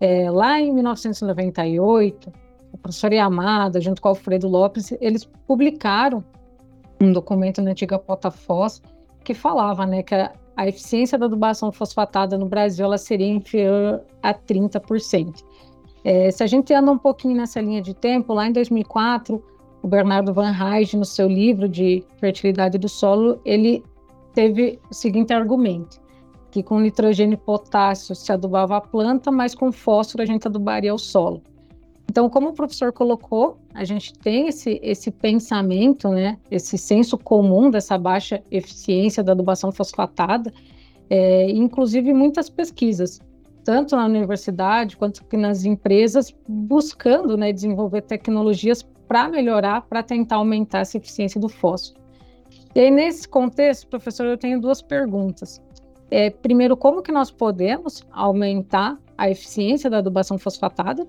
é, 0.00 0.28
lá 0.28 0.60
em 0.60 0.72
1998, 0.72 2.32
o 2.72 2.78
professor 2.78 3.12
Yamada, 3.12 3.80
junto 3.80 4.02
com 4.02 4.08
Alfredo 4.08 4.48
Lopes, 4.48 4.92
eles 5.00 5.24
publicaram 5.46 6.24
um 7.02 7.12
documento 7.12 7.60
na 7.60 7.70
antiga 7.72 7.98
Potafós, 7.98 8.80
que 9.24 9.34
falava 9.34 9.86
né, 9.86 10.02
que 10.02 10.14
a, 10.14 10.32
a 10.56 10.68
eficiência 10.68 11.18
da 11.18 11.26
adubação 11.26 11.72
fosfatada 11.72 12.38
no 12.38 12.46
Brasil 12.46 12.84
ela 12.84 12.98
seria 12.98 13.26
inferior 13.26 14.02
a 14.22 14.32
30%. 14.32 15.42
É, 16.04 16.30
se 16.30 16.42
a 16.42 16.46
gente 16.46 16.72
anda 16.74 16.90
um 16.90 16.98
pouquinho 16.98 17.36
nessa 17.36 17.60
linha 17.60 17.80
de 17.80 17.94
tempo, 17.94 18.34
lá 18.34 18.48
em 18.48 18.52
2004, 18.52 19.42
o 19.82 19.88
Bernardo 19.88 20.32
Van 20.32 20.50
Heijden, 20.50 21.00
no 21.00 21.04
seu 21.04 21.28
livro 21.28 21.68
de 21.68 22.04
fertilidade 22.18 22.78
do 22.78 22.88
solo, 22.88 23.40
ele 23.44 23.84
teve 24.34 24.80
o 24.90 24.94
seguinte 24.94 25.32
argumento, 25.32 26.00
que 26.50 26.62
com 26.62 26.80
nitrogênio 26.80 27.34
e 27.34 27.36
potássio 27.36 28.14
se 28.14 28.32
adubava 28.32 28.76
a 28.76 28.80
planta, 28.80 29.30
mas 29.30 29.54
com 29.54 29.70
fósforo 29.72 30.22
a 30.22 30.26
gente 30.26 30.46
adubaria 30.46 30.94
o 30.94 30.98
solo. 30.98 31.42
Então, 32.12 32.28
como 32.28 32.50
o 32.50 32.52
professor 32.52 32.92
colocou, 32.92 33.56
a 33.72 33.84
gente 33.84 34.12
tem 34.12 34.46
esse, 34.46 34.78
esse 34.82 35.10
pensamento, 35.10 36.10
né, 36.10 36.38
esse 36.50 36.76
senso 36.76 37.16
comum 37.16 37.70
dessa 37.70 37.96
baixa 37.96 38.42
eficiência 38.50 39.24
da 39.24 39.32
adubação 39.32 39.72
fosfatada, 39.72 40.52
é, 41.08 41.48
inclusive 41.48 42.12
muitas 42.12 42.50
pesquisas, 42.50 43.18
tanto 43.64 43.96
na 43.96 44.04
universidade 44.04 44.94
quanto 44.94 45.24
nas 45.38 45.64
empresas, 45.64 46.34
buscando 46.46 47.34
né, 47.34 47.50
desenvolver 47.50 48.02
tecnologias 48.02 48.82
para 49.08 49.30
melhorar, 49.30 49.80
para 49.80 50.02
tentar 50.02 50.36
aumentar 50.36 50.80
essa 50.80 50.98
eficiência 50.98 51.40
do 51.40 51.48
fósforo. 51.48 51.98
E 52.74 52.80
aí, 52.80 52.90
nesse 52.90 53.26
contexto, 53.26 53.88
professor, 53.88 54.26
eu 54.26 54.36
tenho 54.36 54.60
duas 54.60 54.82
perguntas. 54.82 55.62
É, 56.10 56.28
primeiro, 56.28 56.76
como 56.76 57.00
que 57.00 57.10
nós 57.10 57.30
podemos 57.30 58.04
aumentar 58.12 58.98
a 59.16 59.30
eficiência 59.30 59.88
da 59.88 59.96
adubação 59.96 60.36
fosfatada? 60.36 61.06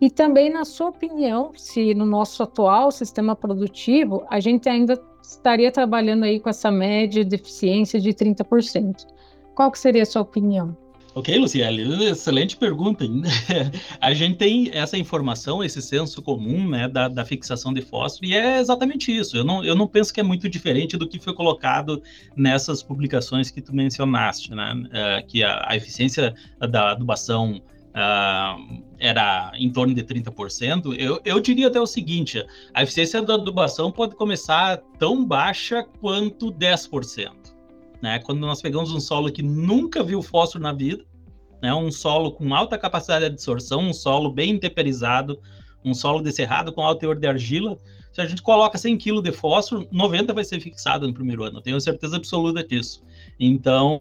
E 0.00 0.10
também, 0.10 0.50
na 0.50 0.64
sua 0.64 0.88
opinião, 0.88 1.52
se 1.56 1.94
no 1.94 2.04
nosso 2.04 2.42
atual 2.42 2.90
sistema 2.90 3.34
produtivo 3.34 4.26
a 4.28 4.40
gente 4.40 4.68
ainda 4.68 5.00
estaria 5.22 5.72
trabalhando 5.72 6.24
aí 6.24 6.38
com 6.38 6.48
essa 6.48 6.70
média 6.70 7.24
de 7.24 7.34
eficiência 7.34 8.00
de 8.00 8.10
30%. 8.12 9.06
Qual 9.54 9.70
que 9.70 9.78
seria 9.78 10.02
a 10.02 10.06
sua 10.06 10.22
opinião? 10.22 10.76
Ok, 11.16 11.34
Luciele, 11.38 12.10
excelente 12.10 12.58
pergunta. 12.58 13.06
a 13.98 14.12
gente 14.12 14.36
tem 14.36 14.70
essa 14.70 14.98
informação, 14.98 15.64
esse 15.64 15.80
senso 15.80 16.20
comum 16.20 16.68
né, 16.68 16.90
da, 16.90 17.08
da, 17.08 17.24
fixação 17.24 17.72
de 17.72 17.80
fósforo, 17.80 18.26
e 18.26 18.36
é 18.36 18.58
exatamente 18.58 19.10
isso. 19.16 19.34
Eu 19.34 19.42
não, 19.42 19.64
eu 19.64 19.74
não 19.74 19.88
penso 19.88 20.12
que 20.12 20.20
é 20.20 20.22
muito 20.22 20.46
diferente 20.46 20.94
do 20.98 21.08
que 21.08 21.18
foi 21.18 21.32
colocado 21.32 22.02
nessas 22.36 22.82
publicações 22.82 23.50
que 23.50 23.62
tu 23.62 23.74
mencionaste, 23.74 24.54
né? 24.54 24.74
Uh, 24.74 25.26
que 25.26 25.42
a, 25.42 25.64
a, 25.66 25.74
eficiência 25.74 26.34
da 26.60 26.90
adubação 26.90 27.62
uh, 27.96 28.82
era 28.98 29.50
em 29.54 29.70
torno 29.70 29.94
de 29.94 30.02
30%, 30.02 30.94
eu, 30.98 31.20
eu 31.24 31.40
diria 31.40 31.68
até 31.68 31.80
o 31.80 31.86
seguinte: 31.86 32.44
a 32.74 32.82
eficiência 32.82 33.22
da 33.22 33.34
adubação 33.34 33.90
pode 33.90 34.14
começar 34.14 34.78
tão 34.98 35.24
baixa 35.24 35.82
quanto 36.00 36.52
10%. 36.52 37.32
Né? 38.02 38.18
Quando 38.20 38.40
nós 38.40 38.60
pegamos 38.60 38.92
um 38.92 39.00
solo 39.00 39.32
que 39.32 39.42
nunca 39.42 40.02
viu 40.02 40.22
fósforo 40.22 40.62
na 40.62 40.72
vida, 40.72 41.04
né? 41.62 41.74
um 41.74 41.90
solo 41.90 42.32
com 42.32 42.54
alta 42.54 42.78
capacidade 42.78 43.24
de 43.24 43.32
absorção, 43.32 43.80
um 43.80 43.92
solo 43.92 44.30
bem 44.30 44.58
temperizado, 44.58 45.40
um 45.84 45.94
solo 45.94 46.20
descerrado 46.20 46.72
com 46.72 46.82
alto 46.82 47.00
teor 47.00 47.16
de 47.16 47.26
argila, 47.26 47.78
se 48.12 48.20
a 48.20 48.26
gente 48.26 48.40
coloca 48.40 48.78
100 48.78 48.96
kg 48.96 49.22
de 49.22 49.30
fósforo, 49.30 49.86
90 49.92 50.32
vai 50.32 50.42
ser 50.42 50.58
fixado 50.58 51.06
no 51.06 51.12
primeiro 51.12 51.44
ano, 51.44 51.60
tenho 51.60 51.78
certeza 51.80 52.16
absoluta 52.16 52.64
disso. 52.64 53.02
Então, 53.38 54.00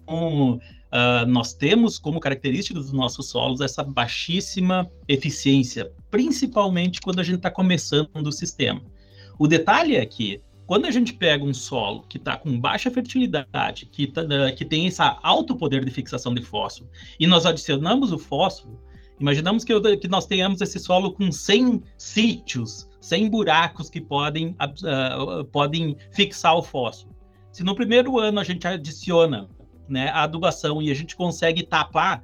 uh, 0.95 1.25
nós 1.27 1.53
temos 1.53 1.99
como 1.99 2.19
característica 2.19 2.79
dos 2.79 2.93
nossos 2.93 3.27
solos 3.27 3.59
essa 3.59 3.83
baixíssima 3.83 4.89
eficiência, 5.07 5.91
principalmente 6.09 7.01
quando 7.01 7.19
a 7.19 7.23
gente 7.23 7.37
está 7.37 7.51
começando 7.51 8.25
o 8.25 8.31
sistema. 8.31 8.81
O 9.37 9.47
detalhe 9.47 9.97
é 9.97 10.05
que 10.05 10.41
quando 10.65 10.85
a 10.85 10.91
gente 10.91 11.13
pega 11.13 11.43
um 11.43 11.53
solo 11.53 12.03
que 12.07 12.17
está 12.17 12.37
com 12.37 12.59
baixa 12.59 12.89
fertilidade, 12.89 13.85
que, 13.85 14.07
tá, 14.07 14.21
uh, 14.21 14.55
que 14.55 14.63
tem 14.63 14.87
esse 14.87 15.01
alto 15.21 15.55
poder 15.55 15.83
de 15.83 15.91
fixação 15.91 16.33
de 16.33 16.41
fósforo, 16.41 16.89
e 17.19 17.27
nós 17.27 17.45
adicionamos 17.45 18.11
o 18.11 18.17
fósforo, 18.17 18.79
imaginamos 19.19 19.63
que, 19.63 19.97
que 19.97 20.07
nós 20.07 20.25
tenhamos 20.25 20.61
esse 20.61 20.79
solo 20.79 21.11
com 21.11 21.31
100 21.31 21.83
sítios, 21.97 22.89
100 23.01 23.29
buracos 23.29 23.89
que 23.89 24.01
podem, 24.01 24.55
uh, 24.61 25.45
podem 25.45 25.95
fixar 26.11 26.55
o 26.55 26.63
fósforo. 26.63 27.13
Se 27.51 27.63
no 27.63 27.75
primeiro 27.75 28.19
ano 28.19 28.39
a 28.39 28.43
gente 28.43 28.67
adiciona 28.67 29.47
né, 29.87 30.09
a 30.09 30.23
adubação 30.23 30.81
e 30.81 30.91
a 30.91 30.93
gente 30.93 31.15
consegue 31.15 31.63
tapar 31.63 32.23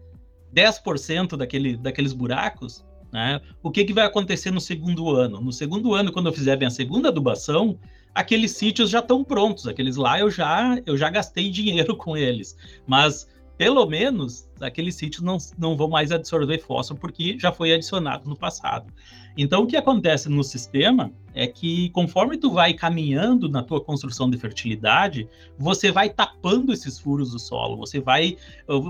10% 0.54 1.38
daquele, 1.38 1.78
daqueles 1.78 2.14
buracos, 2.14 2.86
né, 3.12 3.42
o 3.62 3.70
que, 3.70 3.84
que 3.84 3.94
vai 3.94 4.06
acontecer 4.06 4.52
no 4.52 4.62
segundo 4.62 5.10
ano? 5.10 5.42
No 5.42 5.52
segundo 5.52 5.94
ano, 5.94 6.12
quando 6.12 6.28
eu 6.28 6.34
fizer 6.34 6.58
minha 6.58 6.70
segunda 6.70 7.10
adubação, 7.10 7.78
aqueles 8.14 8.52
sítios 8.52 8.90
já 8.90 9.00
estão 9.00 9.24
prontos, 9.24 9.68
aqueles 9.68 9.96
lá 9.96 10.20
eu 10.20 10.30
já, 10.30 10.78
eu 10.86 10.98
já 10.98 11.10
gastei 11.10 11.50
dinheiro 11.50 11.96
com 11.98 12.16
eles, 12.16 12.56
mas 12.88 13.28
pelo 13.62 13.86
menos 13.86 14.50
aqueles 14.60 14.96
sítios 14.96 15.22
não, 15.22 15.38
não 15.56 15.78
vão 15.78 15.88
mais 15.88 16.12
absorver 16.12 16.58
fósforo 16.58 17.00
porque 17.00 17.38
já 17.38 17.52
foi 17.52 17.72
adicionado 17.72 18.28
no 18.28 18.36
passado. 18.36 18.92
Então, 19.38 19.62
o 19.62 19.68
que 19.68 19.78
acontece 19.78 20.28
no 20.30 20.44
sistema 20.44 21.12
é 21.32 21.46
que 21.46 21.92
conforme 21.92 22.38
tu 22.38 22.50
vai 22.50 22.74
caminhando 22.74 23.48
na 23.48 23.62
tua 23.62 23.80
construção 23.80 24.32
de 24.32 24.38
fertilidade, 24.40 25.30
você 25.60 25.92
vai 25.92 26.10
tapando 26.10 26.74
esses 26.74 26.98
furos 26.98 27.34
do 27.34 27.38
solo, 27.38 27.78
você 27.78 28.00
vai, 28.00 28.36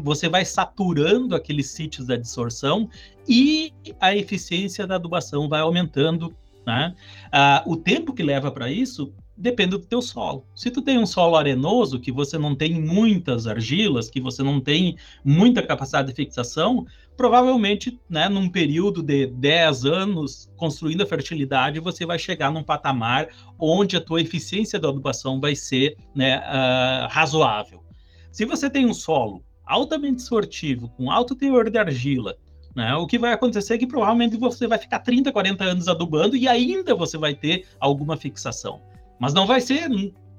você 0.02 0.30
vai 0.30 0.46
saturando 0.46 1.36
aqueles 1.36 1.68
sítios 1.68 2.08
da 2.08 2.16
absorção 2.16 2.90
e 3.28 3.74
a 4.00 4.16
eficiência 4.16 4.88
da 4.88 4.96
adubação 4.96 5.50
vai 5.50 5.60
aumentando. 5.60 6.34
Né? 6.66 6.96
Ah, 7.30 7.62
o 7.68 7.76
tempo 7.76 8.14
que 8.14 8.24
leva 8.24 8.50
para 8.50 8.72
isso 8.72 9.14
depende 9.42 9.72
do 9.72 9.80
teu 9.80 10.02
solo. 10.02 10.46
Se 10.56 10.70
tu 10.70 10.82
tem 10.82 11.00
um 11.00 11.06
solo 11.06 11.36
arenoso, 11.36 12.00
que 12.00 12.12
você 12.12 12.38
não 12.38 12.56
tem 12.56 12.80
muitas 12.80 13.48
argilas, 13.48 14.10
que 14.10 14.22
você 14.22 14.44
não 14.44 14.62
tem 14.62 14.96
muita 15.26 15.64
capacidade 15.64 16.10
de 16.10 16.14
fixação, 16.14 16.86
provavelmente, 17.18 18.00
né, 18.08 18.30
num 18.30 18.48
período 18.48 19.02
de 19.02 19.26
10 19.28 19.86
anos, 19.86 20.50
construindo 20.56 21.02
a 21.02 21.06
fertilidade, 21.06 21.80
você 21.80 22.06
vai 22.06 22.20
chegar 22.20 22.52
num 22.52 22.64
patamar 22.64 23.30
onde 23.60 23.98
a 23.98 24.02
tua 24.02 24.22
eficiência 24.22 24.80
da 24.80 24.90
adubação 24.90 25.40
vai 25.40 25.56
ser 25.56 25.98
né, 26.16 26.38
uh, 26.40 27.08
razoável. 27.10 27.84
Se 28.32 28.46
você 28.46 28.70
tem 28.70 28.86
um 28.86 28.94
solo 28.94 29.44
altamente 29.66 30.22
sortivo, 30.22 30.90
com 30.90 31.10
alto 31.10 31.36
teor 31.36 31.70
de 31.70 31.78
argila, 31.78 32.36
né, 32.76 32.96
o 32.96 33.08
que 33.08 33.18
vai 33.18 33.34
acontecer 33.34 33.74
é 33.74 33.78
que 33.78 33.88
provavelmente 33.88 34.38
você 34.38 34.68
vai 34.68 34.78
ficar 34.78 35.00
30, 35.00 35.32
40 35.32 35.64
anos 35.64 35.88
adubando 35.88 36.38
e 36.38 36.48
ainda 36.48 36.94
você 36.94 37.18
vai 37.18 37.34
ter 37.34 37.66
alguma 37.80 38.16
fixação. 38.16 38.91
Mas 39.22 39.36
não 39.36 39.46
vai 39.46 39.62
ser 39.62 39.88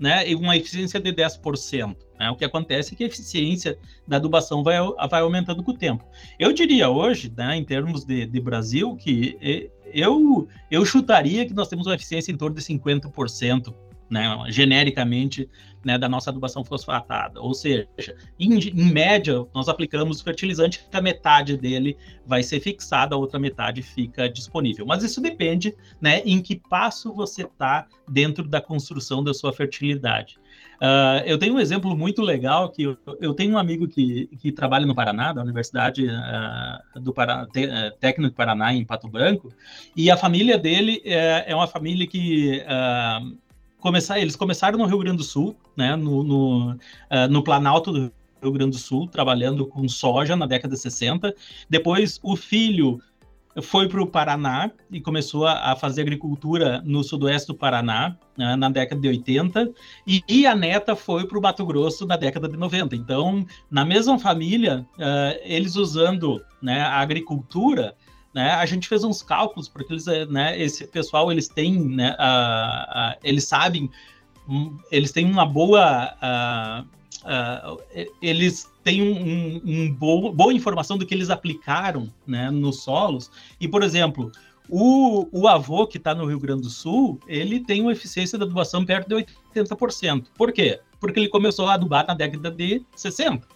né, 0.00 0.24
uma 0.34 0.56
eficiência 0.56 0.98
de 0.98 1.12
10%. 1.12 1.96
Né? 2.18 2.28
O 2.30 2.34
que 2.34 2.44
acontece 2.44 2.92
é 2.92 2.96
que 2.96 3.04
a 3.04 3.06
eficiência 3.06 3.78
da 4.08 4.16
adubação 4.16 4.64
vai, 4.64 4.76
vai 5.08 5.20
aumentando 5.20 5.62
com 5.62 5.70
o 5.70 5.78
tempo. 5.78 6.04
Eu 6.36 6.52
diria 6.52 6.90
hoje, 6.90 7.32
né, 7.36 7.56
em 7.56 7.64
termos 7.64 8.04
de, 8.04 8.26
de 8.26 8.40
Brasil, 8.40 8.96
que 8.96 9.70
eu, 9.94 10.48
eu 10.68 10.84
chutaria 10.84 11.46
que 11.46 11.54
nós 11.54 11.68
temos 11.68 11.86
uma 11.86 11.94
eficiência 11.94 12.32
em 12.32 12.36
torno 12.36 12.56
de 12.56 12.62
50% 12.62 13.72
né, 14.12 14.44
genericamente, 14.48 15.48
né, 15.82 15.96
da 15.96 16.06
nossa 16.06 16.28
adubação 16.28 16.62
fosfatada. 16.62 17.40
Ou 17.40 17.54
seja, 17.54 17.88
em, 18.38 18.58
em, 18.58 18.92
média, 18.92 19.44
nós 19.54 19.68
aplicamos 19.68 20.20
fertilizante 20.20 20.86
a 20.92 21.00
metade 21.00 21.56
dele 21.56 21.96
vai 22.26 22.42
ser 22.42 22.60
fixada, 22.60 23.14
a 23.14 23.18
outra 23.18 23.40
metade 23.40 23.80
fica 23.80 24.28
disponível. 24.28 24.84
Mas 24.84 25.02
isso 25.02 25.20
depende 25.20 25.74
né, 25.98 26.20
em 26.26 26.42
que 26.42 26.60
passo 26.68 27.14
você 27.14 27.42
está 27.42 27.86
dentro 28.06 28.46
da 28.46 28.60
construção 28.60 29.24
da 29.24 29.32
sua 29.32 29.52
fertilidade. 29.52 30.38
Uh, 30.82 31.22
eu 31.24 31.38
tenho 31.38 31.54
um 31.54 31.60
exemplo 31.60 31.96
muito 31.96 32.20
legal 32.22 32.68
que 32.68 32.82
eu, 32.82 32.98
eu, 33.20 33.32
tenho 33.32 33.54
um 33.54 33.58
amigo 33.58 33.86
que, 33.86 34.26
que 34.40 34.50
trabalha 34.50 34.84
no 34.84 34.96
Paraná, 34.96 35.32
da 35.32 35.40
Universidade 35.40 36.06
uh, 36.06 37.00
do 37.00 37.14
Paraná, 37.14 37.46
Te, 37.46 37.66
uh, 37.66 37.96
Técnico 38.00 38.34
Paraná, 38.34 38.74
em 38.74 38.84
Pato 38.84 39.06
Branco, 39.06 39.52
e 39.96 40.10
a 40.10 40.16
família 40.16 40.58
dele 40.58 41.00
é, 41.04 41.44
é 41.52 41.54
uma 41.54 41.68
família 41.68 42.04
que 42.04 42.64
começar, 43.82 44.18
eles 44.20 44.36
começaram 44.36 44.78
no 44.78 44.86
Rio 44.86 44.98
Grande 44.98 45.18
do 45.18 45.24
Sul, 45.24 45.56
né, 45.76 45.96
no, 45.96 46.22
no, 46.22 46.70
uh, 46.70 47.28
no 47.28 47.42
Planalto 47.42 47.92
do 47.92 48.12
Rio 48.40 48.52
Grande 48.52 48.70
do 48.70 48.78
Sul, 48.78 49.08
trabalhando 49.08 49.66
com 49.66 49.86
soja 49.88 50.36
na 50.36 50.46
década 50.46 50.74
de 50.74 50.80
60. 50.80 51.34
Depois, 51.68 52.18
o 52.22 52.36
filho 52.36 53.00
foi 53.60 53.86
para 53.86 54.00
o 54.00 54.06
Paraná 54.06 54.70
e 54.90 55.00
começou 55.00 55.46
a, 55.46 55.76
fazer 55.76 56.02
agricultura 56.02 56.80
no 56.86 57.04
sudoeste 57.04 57.48
do 57.48 57.54
Paraná 57.54 58.16
né, 58.36 58.56
na 58.56 58.70
década 58.70 58.98
de 58.98 59.08
80 59.08 59.70
e, 60.06 60.22
e 60.26 60.46
a 60.46 60.54
neta 60.54 60.96
foi 60.96 61.26
para 61.26 61.38
o 61.38 61.42
Mato 61.42 61.66
Grosso 61.66 62.06
na 62.06 62.16
década 62.16 62.48
de 62.48 62.56
90. 62.56 62.96
Então, 62.96 63.44
na 63.70 63.84
mesma 63.84 64.18
família, 64.18 64.86
uh, 64.96 65.38
eles 65.42 65.76
usando 65.76 66.42
né, 66.62 66.80
a 66.80 67.00
agricultura, 67.00 67.94
né, 68.34 68.52
a 68.52 68.64
gente 68.64 68.88
fez 68.88 69.04
uns 69.04 69.22
cálculos 69.22 69.68
porque 69.68 69.92
eles, 69.92 70.06
eh, 70.06 70.26
né, 70.26 70.60
esse 70.60 70.86
pessoal 70.86 71.30
eles 71.30 71.48
têm, 71.48 71.78
né, 71.78 72.16
uh, 72.18 73.12
uh, 73.14 73.18
eles 73.22 73.44
sabem, 73.44 73.90
um, 74.48 74.76
eles 74.90 75.12
têm 75.12 75.26
uma 75.26 75.44
boa, 75.44 76.86
uh, 77.26 77.78
eles 78.22 78.70
têm 78.82 79.02
um, 79.02 79.60
um 79.64 79.92
bo 79.92 80.32
boa 80.32 80.52
informação 80.52 80.96
do 80.96 81.06
que 81.06 81.14
eles 81.14 81.30
aplicaram, 81.30 82.10
né, 82.26 82.50
nos 82.50 82.82
solos. 82.82 83.30
E 83.60 83.68
por 83.68 83.82
exemplo, 83.82 84.32
o, 84.68 85.28
o 85.30 85.46
avô 85.46 85.86
que 85.86 85.98
está 85.98 86.14
no 86.14 86.24
Rio 86.24 86.40
Grande 86.40 86.62
do 86.62 86.70
Sul, 86.70 87.20
ele 87.26 87.60
tem 87.60 87.82
uma 87.82 87.92
eficiência 87.92 88.38
da 88.38 88.46
adubação 88.46 88.84
perto 88.84 89.08
de 89.08 89.26
80%. 89.54 90.26
Por 90.34 90.52
quê? 90.52 90.80
Porque 90.98 91.20
ele 91.20 91.28
começou 91.28 91.66
a 91.66 91.74
adubar 91.74 92.06
na 92.06 92.14
década 92.14 92.50
de 92.50 92.82
60. 92.96 93.46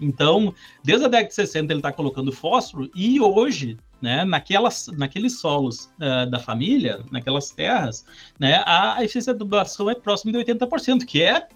Então, 0.00 0.54
desde 0.82 1.04
a 1.04 1.08
década 1.08 1.28
de 1.28 1.34
60 1.34 1.72
ele 1.72 1.80
está 1.80 1.92
colocando 1.92 2.32
fósforo 2.32 2.90
e 2.94 3.20
hoje 3.20 3.76
né, 4.02 4.24
naquelas, 4.24 4.88
naqueles 4.98 5.38
solos 5.38 5.88
uh, 5.98 6.28
da 6.28 6.40
família, 6.40 7.00
naquelas 7.10 7.52
terras, 7.52 8.04
né, 8.38 8.62
a 8.66 8.96
eficiência 9.02 9.32
de 9.32 9.36
adubação 9.36 9.88
é 9.88 9.94
próxima 9.94 10.32
de 10.32 10.38
80%, 10.38 11.04
que 11.04 11.22
é 11.22 11.48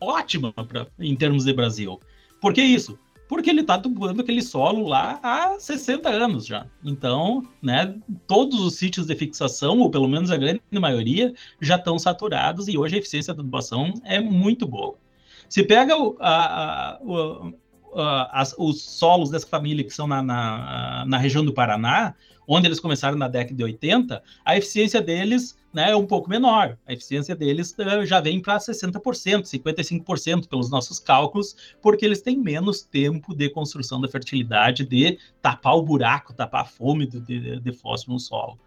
ótima 0.00 0.52
pra, 0.52 0.86
em 0.98 1.16
termos 1.16 1.44
de 1.44 1.52
Brasil. 1.54 1.98
Por 2.40 2.52
que 2.52 2.60
isso? 2.60 2.98
Porque 3.28 3.50
ele 3.50 3.62
está 3.62 3.74
adubando 3.74 4.20
aquele 4.20 4.42
solo 4.42 4.86
lá 4.86 5.18
há 5.22 5.58
60 5.58 6.08
anos 6.08 6.46
já. 6.46 6.66
Então, 6.84 7.42
né, 7.60 7.96
todos 8.26 8.60
os 8.60 8.74
sítios 8.74 9.06
de 9.06 9.16
fixação, 9.16 9.78
ou 9.80 9.90
pelo 9.90 10.06
menos 10.06 10.30
a 10.30 10.36
grande 10.36 10.60
maioria, 10.72 11.34
já 11.60 11.76
estão 11.76 11.98
saturados 11.98 12.68
e 12.68 12.78
hoje 12.78 12.94
a 12.94 12.98
eficiência 12.98 13.34
da 13.34 13.40
adubação 13.40 13.94
é 14.04 14.20
muito 14.20 14.66
boa. 14.66 14.96
Se 15.48 15.62
pega 15.62 15.96
o, 15.96 16.16
a, 16.20 16.94
a, 16.94 16.98
o, 17.02 17.52
as, 18.30 18.54
os 18.58 18.82
solos 18.82 19.30
dessa 19.30 19.46
família 19.46 19.84
que 19.84 19.90
são 19.90 20.06
na, 20.06 20.22
na, 20.22 21.04
na, 21.06 21.18
região 21.18 21.44
do 21.44 21.52
Paraná, 21.52 22.14
onde 22.46 22.66
eles 22.66 22.78
começaram 22.78 23.16
na 23.16 23.28
década 23.28 23.56
de 23.56 23.64
80, 23.64 24.22
a 24.44 24.56
eficiência 24.56 25.00
deles 25.00 25.56
né, 25.72 25.90
é 25.90 25.96
um 25.96 26.06
pouco 26.06 26.30
menor. 26.30 26.78
A 26.86 26.92
eficiência 26.92 27.34
deles 27.34 27.74
uh, 27.78 28.04
já 28.06 28.20
vem 28.20 28.40
para 28.40 28.58
60%, 28.58 29.42
55% 29.42 30.48
pelos 30.48 30.70
nossos 30.70 30.98
cálculos, 30.98 31.56
porque 31.82 32.04
eles 32.04 32.22
têm 32.22 32.38
menos 32.38 32.82
tempo 32.82 33.34
de 33.34 33.50
construção 33.50 34.00
da 34.00 34.08
fertilidade, 34.08 34.84
de 34.84 35.18
tapar 35.42 35.74
o 35.74 35.82
buraco, 35.82 36.32
tapar 36.32 36.62
a 36.62 36.64
fome 36.64 37.06
de, 37.06 37.20
de, 37.20 37.60
de 37.60 37.72
fósforo 37.72 38.14
no 38.14 38.20
solo. 38.20 38.58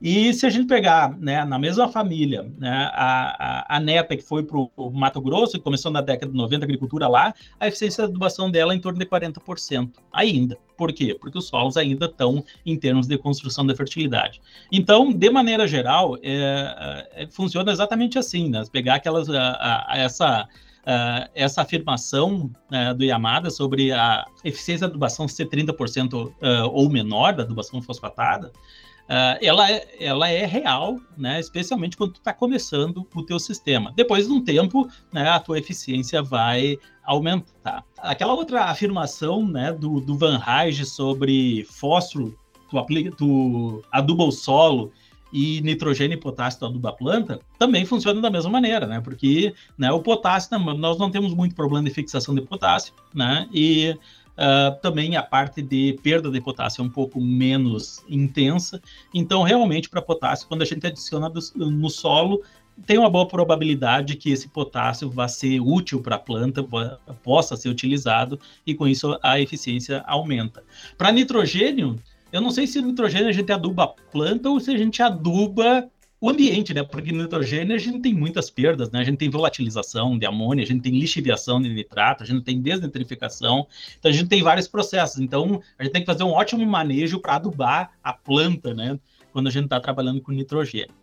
E 0.00 0.32
se 0.32 0.46
a 0.46 0.50
gente 0.50 0.66
pegar, 0.66 1.16
né, 1.18 1.44
na 1.44 1.58
mesma 1.58 1.88
família, 1.88 2.50
né, 2.56 2.90
a, 2.92 3.66
a, 3.68 3.76
a 3.76 3.80
neta 3.80 4.16
que 4.16 4.22
foi 4.22 4.44
para 4.44 4.56
o 4.56 4.90
Mato 4.92 5.20
Grosso, 5.20 5.58
que 5.58 5.64
começou 5.64 5.90
na 5.90 6.00
década 6.00 6.30
de 6.30 6.38
90, 6.38 6.64
a 6.64 6.66
agricultura 6.66 7.08
lá, 7.08 7.34
a 7.58 7.66
eficiência 7.66 8.04
de 8.04 8.10
adubação 8.10 8.48
dela 8.48 8.72
é 8.72 8.76
em 8.76 8.80
torno 8.80 8.98
de 8.98 9.06
40% 9.06 9.90
ainda. 10.12 10.56
Por 10.76 10.92
quê? 10.92 11.16
Porque 11.20 11.36
os 11.36 11.48
solos 11.48 11.76
ainda 11.76 12.06
estão 12.06 12.44
em 12.64 12.78
termos 12.78 13.08
de 13.08 13.18
construção 13.18 13.66
da 13.66 13.74
fertilidade. 13.74 14.40
Então, 14.70 15.12
de 15.12 15.30
maneira 15.30 15.66
geral, 15.66 16.16
é, 16.22 17.08
é, 17.14 17.26
funciona 17.26 17.72
exatamente 17.72 18.18
assim, 18.18 18.48
né? 18.48 18.62
Pegar 18.70 18.94
aquelas, 18.96 19.28
a, 19.28 19.88
essa, 19.94 20.48
essa 21.34 21.62
afirmação 21.62 22.50
uh, 22.70 22.94
do 22.94 23.04
Yamada 23.04 23.50
sobre 23.50 23.92
a 23.92 24.24
eficiência 24.44 24.86
da 24.86 24.92
adubação 24.92 25.26
ser 25.26 25.46
30% 25.46 26.14
uh, 26.14 26.32
ou 26.72 26.88
menor 26.88 27.34
da 27.34 27.42
adubação 27.42 27.82
fosfatada, 27.82 28.52
Uh, 29.08 29.40
ela, 29.40 29.70
é, 29.70 29.88
ela 29.98 30.28
é 30.28 30.44
real, 30.44 31.00
né? 31.16 31.40
especialmente 31.40 31.96
quando 31.96 32.12
tu 32.12 32.18
está 32.18 32.32
começando 32.32 33.08
o 33.14 33.22
teu 33.22 33.38
sistema. 33.38 33.90
Depois 33.96 34.26
de 34.26 34.32
um 34.32 34.44
tempo, 34.44 34.86
né, 35.10 35.30
a 35.30 35.40
tua 35.40 35.58
eficiência 35.58 36.22
vai 36.22 36.78
aumentar. 37.02 37.82
Aquela 37.96 38.34
outra 38.34 38.64
afirmação 38.64 39.48
né, 39.48 39.72
do, 39.72 39.98
do 39.98 40.14
Van 40.14 40.36
Rage 40.36 40.84
sobre 40.84 41.64
fósforo, 41.70 42.38
tu, 42.68 42.78
aplica, 42.78 43.10
tu 43.10 43.82
aduba 43.90 44.24
o 44.24 44.30
solo 44.30 44.92
e 45.32 45.60
nitrogênio 45.62 46.14
e 46.14 46.20
potássio 46.20 46.66
aduba 46.66 46.90
a 46.90 46.92
planta, 46.92 47.40
também 47.58 47.84
funciona 47.84 48.20
da 48.20 48.30
mesma 48.30 48.50
maneira, 48.50 48.86
né? 48.86 49.00
Porque 49.00 49.54
né, 49.76 49.90
o 49.92 50.00
potássio, 50.00 50.58
nós 50.58 50.98
não 50.98 51.10
temos 51.10 51.34
muito 51.34 51.54
problema 51.54 51.86
de 51.86 51.94
fixação 51.94 52.34
de 52.34 52.40
potássio, 52.42 52.94
né? 53.14 53.48
E 53.52 53.96
Uh, 54.38 54.80
também 54.80 55.16
a 55.16 55.22
parte 55.22 55.60
de 55.60 55.98
perda 56.00 56.30
de 56.30 56.40
potássio 56.40 56.82
é 56.82 56.84
um 56.84 56.88
pouco 56.88 57.20
menos 57.20 58.04
intensa. 58.08 58.80
Então, 59.12 59.42
realmente, 59.42 59.90
para 59.90 60.00
potássio, 60.00 60.46
quando 60.46 60.62
a 60.62 60.64
gente 60.64 60.86
adiciona 60.86 61.28
do, 61.28 61.40
no 61.56 61.90
solo, 61.90 62.40
tem 62.86 62.98
uma 62.98 63.10
boa 63.10 63.26
probabilidade 63.26 64.14
que 64.14 64.30
esse 64.30 64.48
potássio 64.48 65.10
vá 65.10 65.26
ser 65.26 65.58
útil 65.60 66.00
para 66.00 66.14
a 66.14 66.20
planta, 66.20 66.64
possa 67.24 67.56
ser 67.56 67.68
utilizado, 67.68 68.38
e 68.64 68.76
com 68.76 68.86
isso 68.86 69.18
a 69.24 69.40
eficiência 69.40 70.04
aumenta. 70.06 70.62
Para 70.96 71.10
nitrogênio, 71.10 71.96
eu 72.32 72.40
não 72.40 72.52
sei 72.52 72.68
se 72.68 72.80
nitrogênio 72.80 73.28
a 73.28 73.32
gente 73.32 73.50
aduba 73.50 73.84
a 73.84 73.88
planta 73.88 74.48
ou 74.48 74.60
se 74.60 74.70
a 74.70 74.78
gente 74.78 75.02
aduba 75.02 75.90
o 76.20 76.28
ambiente, 76.28 76.74
né? 76.74 76.82
Porque 76.82 77.12
no 77.12 77.22
nitrogênio 77.22 77.74
a 77.74 77.78
gente 77.78 78.00
tem 78.00 78.12
muitas 78.12 78.50
perdas, 78.50 78.90
né? 78.90 79.00
A 79.00 79.04
gente 79.04 79.18
tem 79.18 79.30
volatilização 79.30 80.18
de 80.18 80.26
amônia, 80.26 80.64
a 80.64 80.66
gente 80.66 80.82
tem 80.82 80.92
lixiviação 80.92 81.60
de 81.62 81.68
nitrato, 81.68 82.24
a 82.24 82.26
gente 82.26 82.42
tem 82.42 82.60
desnitrificação, 82.60 83.66
então 83.98 84.10
a 84.10 84.14
gente 84.14 84.28
tem 84.28 84.42
vários 84.42 84.66
processos. 84.66 85.20
Então 85.20 85.62
a 85.78 85.84
gente 85.84 85.92
tem 85.92 86.02
que 86.02 86.06
fazer 86.06 86.24
um 86.24 86.30
ótimo 86.30 86.64
manejo 86.66 87.20
para 87.20 87.36
adubar 87.36 87.92
a 88.02 88.12
planta, 88.12 88.74
né? 88.74 88.98
Quando 89.32 89.46
a 89.46 89.50
gente 89.50 89.64
está 89.64 89.78
trabalhando 89.78 90.20
com 90.20 90.32
nitrogênio. 90.32 90.94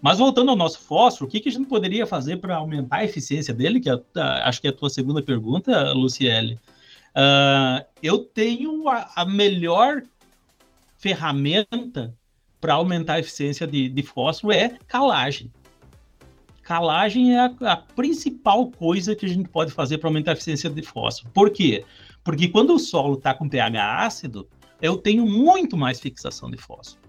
Mas 0.00 0.18
voltando 0.18 0.50
ao 0.50 0.56
nosso 0.56 0.80
fósforo, 0.80 1.26
o 1.26 1.30
que, 1.30 1.40
que 1.40 1.48
a 1.48 1.52
gente 1.52 1.66
poderia 1.66 2.06
fazer 2.06 2.36
para 2.36 2.56
aumentar 2.56 2.98
a 2.98 3.04
eficiência 3.04 3.52
dele? 3.52 3.80
Que 3.80 3.90
é, 3.90 4.00
acho 4.44 4.60
que 4.60 4.68
é 4.68 4.70
a 4.70 4.72
tua 4.72 4.90
segunda 4.90 5.22
pergunta, 5.22 5.92
Luciele. 5.92 6.58
Uh, 7.16 7.84
eu 8.02 8.18
tenho 8.18 8.88
a, 8.88 9.10
a 9.16 9.24
melhor 9.24 10.02
ferramenta 10.98 12.14
para 12.60 12.74
aumentar 12.74 13.14
a 13.14 13.20
eficiência 13.20 13.66
de, 13.66 13.88
de, 13.88 14.02
fósforo 14.02 14.52
é 14.52 14.76
calagem. 14.86 15.52
Calagem 16.62 17.34
é 17.34 17.40
a, 17.40 17.54
a 17.72 17.76
principal 17.76 18.70
coisa 18.70 19.14
que 19.14 19.26
a 19.26 19.28
gente 19.28 19.48
pode 19.48 19.72
fazer 19.72 19.98
para 19.98 20.08
aumentar 20.08 20.32
a 20.32 20.34
eficiência 20.34 20.68
de 20.68 20.82
fósforo. 20.82 21.32
Por 21.32 21.50
quê? 21.50 21.84
Porque 22.22 22.48
quando 22.48 22.74
o 22.74 22.78
solo 22.78 23.14
está 23.14 23.32
com 23.32 23.48
pH 23.48 24.04
ácido, 24.04 24.48
eu 24.80 24.96
tenho 24.96 25.26
muito 25.26 25.76
mais 25.76 26.00
fixação 26.00 26.50
de 26.50 26.56
fósforo. 26.56 27.08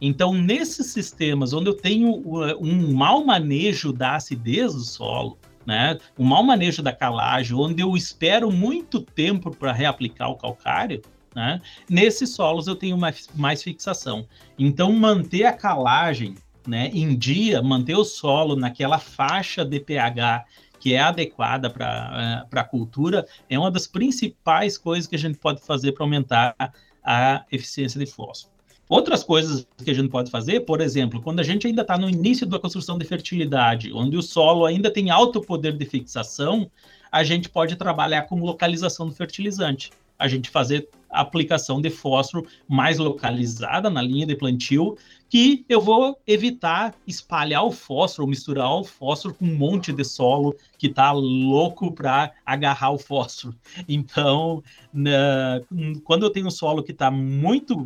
Então, 0.00 0.32
nesses 0.32 0.86
sistemas 0.88 1.52
onde 1.52 1.68
eu 1.68 1.74
tenho 1.74 2.10
uh, 2.10 2.56
um 2.60 2.92
mau 2.92 3.24
manejo 3.24 3.92
da 3.92 4.14
acidez 4.16 4.72
do 4.72 4.80
solo, 4.80 5.38
né, 5.66 5.98
um 6.18 6.24
mau 6.24 6.42
manejo 6.42 6.82
da 6.82 6.92
calagem, 6.92 7.56
onde 7.56 7.82
eu 7.82 7.96
espero 7.96 8.50
muito 8.50 9.00
tempo 9.00 9.50
para 9.50 9.72
reaplicar 9.72 10.30
o 10.30 10.36
calcário, 10.36 11.02
né, 11.34 11.60
nesses 11.88 12.30
solos 12.30 12.66
eu 12.66 12.74
tenho 12.74 12.96
mais, 12.96 13.28
mais 13.34 13.62
fixação. 13.62 14.26
Então, 14.58 14.92
manter 14.92 15.44
a 15.44 15.52
calagem 15.52 16.34
né, 16.66 16.90
em 16.92 17.16
dia, 17.16 17.62
manter 17.62 17.96
o 17.96 18.04
solo 18.04 18.56
naquela 18.56 18.98
faixa 18.98 19.64
de 19.64 19.80
pH 19.80 20.44
que 20.78 20.94
é 20.94 21.00
adequada 21.00 21.68
para 21.68 22.46
uh, 22.52 22.58
a 22.58 22.64
cultura, 22.64 23.26
é 23.48 23.58
uma 23.58 23.70
das 23.70 23.86
principais 23.86 24.78
coisas 24.78 25.06
que 25.06 25.16
a 25.16 25.18
gente 25.18 25.38
pode 25.38 25.60
fazer 25.60 25.92
para 25.92 26.04
aumentar 26.04 26.54
a 27.02 27.44
eficiência 27.50 27.98
de 27.98 28.06
fósforo. 28.06 28.54
Outras 28.88 29.22
coisas 29.22 29.66
que 29.84 29.90
a 29.90 29.94
gente 29.94 30.08
pode 30.08 30.30
fazer, 30.30 30.60
por 30.60 30.80
exemplo, 30.80 31.20
quando 31.20 31.40
a 31.40 31.42
gente 31.42 31.66
ainda 31.66 31.82
está 31.82 31.98
no 31.98 32.08
início 32.08 32.46
da 32.46 32.58
construção 32.58 32.96
de 32.96 33.04
fertilidade, 33.04 33.92
onde 33.92 34.16
o 34.16 34.22
solo 34.22 34.64
ainda 34.64 34.90
tem 34.90 35.10
alto 35.10 35.42
poder 35.42 35.76
de 35.76 35.84
fixação, 35.84 36.70
a 37.12 37.22
gente 37.22 37.50
pode 37.50 37.76
trabalhar 37.76 38.22
com 38.22 38.40
localização 38.40 39.06
do 39.06 39.14
fertilizante. 39.14 39.90
A 40.18 40.26
gente 40.26 40.50
fazer 40.50 40.88
aplicação 41.10 41.80
de 41.80 41.90
fósforo 41.90 42.46
mais 42.68 42.98
localizada 42.98 43.88
na 43.88 44.02
linha 44.02 44.26
de 44.26 44.36
plantio, 44.36 44.96
que 45.28 45.64
eu 45.68 45.80
vou 45.80 46.18
evitar 46.26 46.94
espalhar 47.06 47.64
o 47.64 47.70
fósforo, 47.70 48.28
misturar 48.28 48.70
o 48.72 48.84
fósforo 48.84 49.34
com 49.34 49.44
um 49.44 49.56
monte 49.56 49.92
de 49.92 50.04
solo 50.04 50.54
que 50.76 50.86
está 50.86 51.12
louco 51.12 51.92
para 51.92 52.32
agarrar 52.44 52.90
o 52.90 52.98
fósforo. 52.98 53.54
Então, 53.88 54.62
na, 54.92 55.60
quando 56.04 56.24
eu 56.24 56.30
tenho 56.30 56.46
um 56.46 56.50
solo 56.50 56.82
que 56.82 56.92
está 56.92 57.10
muito 57.10 57.84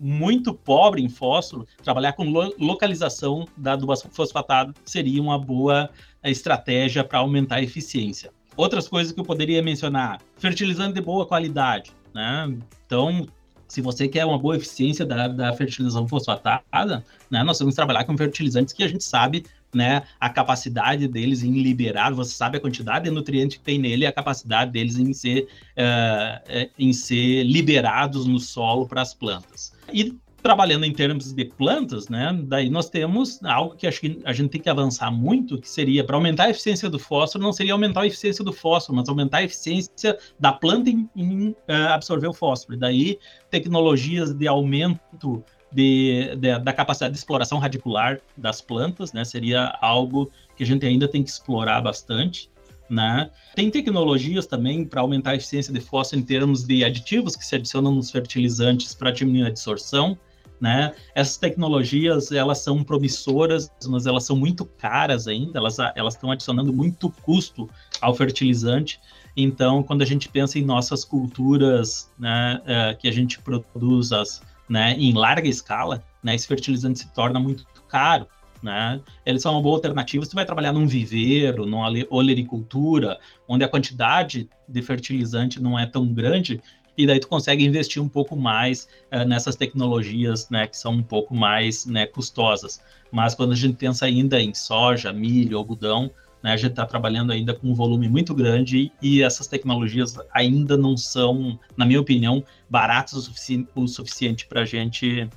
muito 0.00 0.52
pobre 0.52 1.02
em 1.02 1.08
fósforo, 1.08 1.66
trabalhar 1.82 2.12
com 2.12 2.24
lo 2.24 2.54
localização 2.58 3.46
da 3.56 3.72
adubação 3.72 4.10
fosfatada 4.10 4.74
seria 4.84 5.20
uma 5.22 5.38
boa 5.38 5.88
estratégia 6.24 7.02
para 7.02 7.20
aumentar 7.20 7.56
a 7.56 7.62
eficiência. 7.62 8.30
Outras 8.58 8.88
coisas 8.88 9.12
que 9.12 9.20
eu 9.20 9.24
poderia 9.24 9.62
mencionar: 9.62 10.20
fertilizante 10.36 10.94
de 10.94 11.00
boa 11.00 11.24
qualidade. 11.24 11.92
Né? 12.12 12.58
Então, 12.84 13.28
se 13.68 13.80
você 13.80 14.08
quer 14.08 14.24
uma 14.24 14.36
boa 14.36 14.56
eficiência 14.56 15.06
da, 15.06 15.28
da 15.28 15.52
fertilização 15.52 16.08
fosfatada, 16.08 17.04
né, 17.30 17.44
nós 17.44 17.58
vamos 17.60 17.76
trabalhar 17.76 18.02
com 18.04 18.18
fertilizantes 18.18 18.74
que 18.74 18.82
a 18.82 18.88
gente 18.88 19.04
sabe 19.04 19.44
né, 19.72 20.02
a 20.18 20.28
capacidade 20.28 21.06
deles 21.06 21.44
em 21.44 21.52
liberar, 21.62 22.12
você 22.12 22.32
sabe 22.32 22.56
a 22.56 22.60
quantidade 22.60 23.04
de 23.04 23.10
nutrientes 23.12 23.58
que 23.58 23.62
tem 23.62 23.78
nele 23.78 24.04
e 24.04 24.06
a 24.06 24.12
capacidade 24.12 24.72
deles 24.72 24.98
em 24.98 25.12
ser, 25.12 25.46
uh, 25.76 26.70
em 26.78 26.92
ser 26.92 27.44
liberados 27.44 28.26
no 28.26 28.40
solo 28.40 28.88
para 28.88 29.02
as 29.02 29.14
plantas. 29.14 29.72
E 29.92 30.16
trabalhando 30.42 30.84
em 30.84 30.92
termos 30.92 31.32
de 31.32 31.44
plantas, 31.44 32.08
né, 32.08 32.38
daí 32.44 32.70
nós 32.70 32.88
temos 32.88 33.42
algo 33.44 33.74
que 33.74 33.86
acho 33.86 34.00
que 34.00 34.20
a 34.24 34.32
gente 34.32 34.50
tem 34.50 34.60
que 34.60 34.68
avançar 34.68 35.10
muito, 35.10 35.60
que 35.60 35.68
seria 35.68 36.04
para 36.04 36.16
aumentar 36.16 36.44
a 36.44 36.50
eficiência 36.50 36.88
do 36.88 36.98
fósforo, 36.98 37.42
não 37.42 37.52
seria 37.52 37.72
aumentar 37.72 38.02
a 38.02 38.06
eficiência 38.06 38.44
do 38.44 38.52
fósforo, 38.52 38.96
mas 38.96 39.08
aumentar 39.08 39.38
a 39.38 39.42
eficiência 39.42 40.16
da 40.38 40.52
planta 40.52 40.90
em, 40.90 41.08
em 41.16 41.48
uh, 41.50 41.88
absorver 41.90 42.28
o 42.28 42.32
fósforo. 42.32 42.74
E 42.74 42.78
daí 42.78 43.18
tecnologias 43.50 44.32
de 44.32 44.46
aumento 44.46 45.44
de, 45.72 46.34
de, 46.36 46.58
da 46.60 46.72
capacidade 46.72 47.12
de 47.12 47.18
exploração 47.18 47.58
radicular 47.58 48.20
das 48.36 48.60
plantas, 48.60 49.12
né, 49.12 49.24
seria 49.24 49.76
algo 49.80 50.30
que 50.56 50.62
a 50.62 50.66
gente 50.66 50.86
ainda 50.86 51.08
tem 51.08 51.22
que 51.22 51.30
explorar 51.30 51.80
bastante. 51.80 52.50
Né? 52.88 53.30
Tem 53.54 53.70
tecnologias 53.70 54.46
também 54.46 54.82
para 54.82 55.02
aumentar 55.02 55.32
a 55.32 55.36
eficiência 55.36 55.74
de 55.74 55.80
fósforo 55.80 56.22
em 56.22 56.24
termos 56.24 56.64
de 56.64 56.82
aditivos 56.82 57.36
que 57.36 57.44
se 57.44 57.54
adicionam 57.54 57.94
nos 57.94 58.10
fertilizantes 58.10 58.94
para 58.94 59.10
diminuir 59.10 59.44
a 59.44 59.48
absorção. 59.48 60.16
Né? 60.60 60.92
Essas 61.14 61.36
tecnologias 61.36 62.32
elas 62.32 62.58
são 62.58 62.82
promissoras, 62.82 63.70
mas 63.86 64.06
elas 64.06 64.24
são 64.24 64.36
muito 64.36 64.64
caras 64.64 65.28
ainda. 65.28 65.58
Elas 65.58 65.78
elas 65.94 66.14
estão 66.14 66.30
adicionando 66.30 66.72
muito 66.72 67.10
custo 67.22 67.68
ao 68.00 68.14
fertilizante. 68.14 69.00
Então, 69.36 69.82
quando 69.84 70.02
a 70.02 70.06
gente 70.06 70.28
pensa 70.28 70.58
em 70.58 70.64
nossas 70.64 71.04
culturas, 71.04 72.10
né, 72.18 72.60
é, 72.66 72.94
que 72.94 73.06
a 73.06 73.12
gente 73.12 73.38
produz 73.40 74.10
as, 74.10 74.42
né, 74.68 74.94
em 74.98 75.12
larga 75.12 75.48
escala, 75.48 76.02
né, 76.22 76.34
esse 76.34 76.48
fertilizante 76.48 76.98
se 76.98 77.14
torna 77.14 77.38
muito 77.38 77.64
caro 77.88 78.26
né? 78.62 79.00
Eles 79.24 79.42
são 79.42 79.52
uma 79.52 79.62
boa 79.62 79.76
alternativa 79.76 80.24
se 80.24 80.30
você 80.30 80.34
vai 80.34 80.44
trabalhar 80.44 80.72
num 80.72 80.86
viveiro, 80.86 81.66
numa 81.66 81.88
olericultura, 82.10 83.18
onde 83.46 83.64
a 83.64 83.68
quantidade 83.68 84.48
de 84.68 84.82
fertilizante 84.82 85.60
não 85.62 85.78
é 85.78 85.86
tão 85.86 86.12
grande, 86.12 86.60
e 86.98 87.06
daí 87.06 87.20
tu 87.20 87.28
consegue 87.28 87.64
investir 87.64 88.02
um 88.02 88.08
pouco 88.08 88.34
mais 88.34 88.88
uh, 89.12 89.24
nessas 89.24 89.54
tecnologias, 89.54 90.50
né, 90.50 90.66
que 90.66 90.76
são 90.76 90.94
um 90.94 91.02
pouco 91.02 91.32
mais 91.32 91.86
né, 91.86 92.04
custosas. 92.06 92.82
Mas 93.12 93.36
quando 93.36 93.52
a 93.52 93.56
gente 93.56 93.76
pensa 93.76 94.04
ainda 94.04 94.40
em 94.42 94.52
soja, 94.52 95.12
milho, 95.12 95.56
algodão, 95.56 96.10
né, 96.42 96.52
a 96.52 96.56
gente 96.56 96.72
está 96.72 96.84
trabalhando 96.84 97.30
ainda 97.32 97.54
com 97.54 97.68
um 97.68 97.74
volume 97.74 98.08
muito 98.08 98.34
grande 98.34 98.90
e 99.00 99.22
essas 99.22 99.46
tecnologias 99.46 100.16
ainda 100.34 100.76
não 100.76 100.96
são, 100.96 101.58
na 101.76 101.86
minha 101.86 102.00
opinião, 102.00 102.42
baratas 102.68 103.12
o, 103.14 103.22
sufici 103.22 103.66
o 103.76 103.86
suficiente 103.86 104.46
para 104.46 104.64
gente 104.64 105.22
uh, 105.22 105.28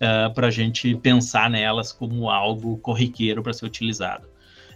eh, 0.00 0.28
para 0.30 0.46
a 0.46 0.50
gente 0.50 0.94
pensar 0.96 1.50
nelas 1.50 1.92
como 1.92 2.30
algo 2.30 2.78
corriqueiro 2.78 3.42
para 3.42 3.52
ser 3.52 3.66
utilizado. 3.66 4.28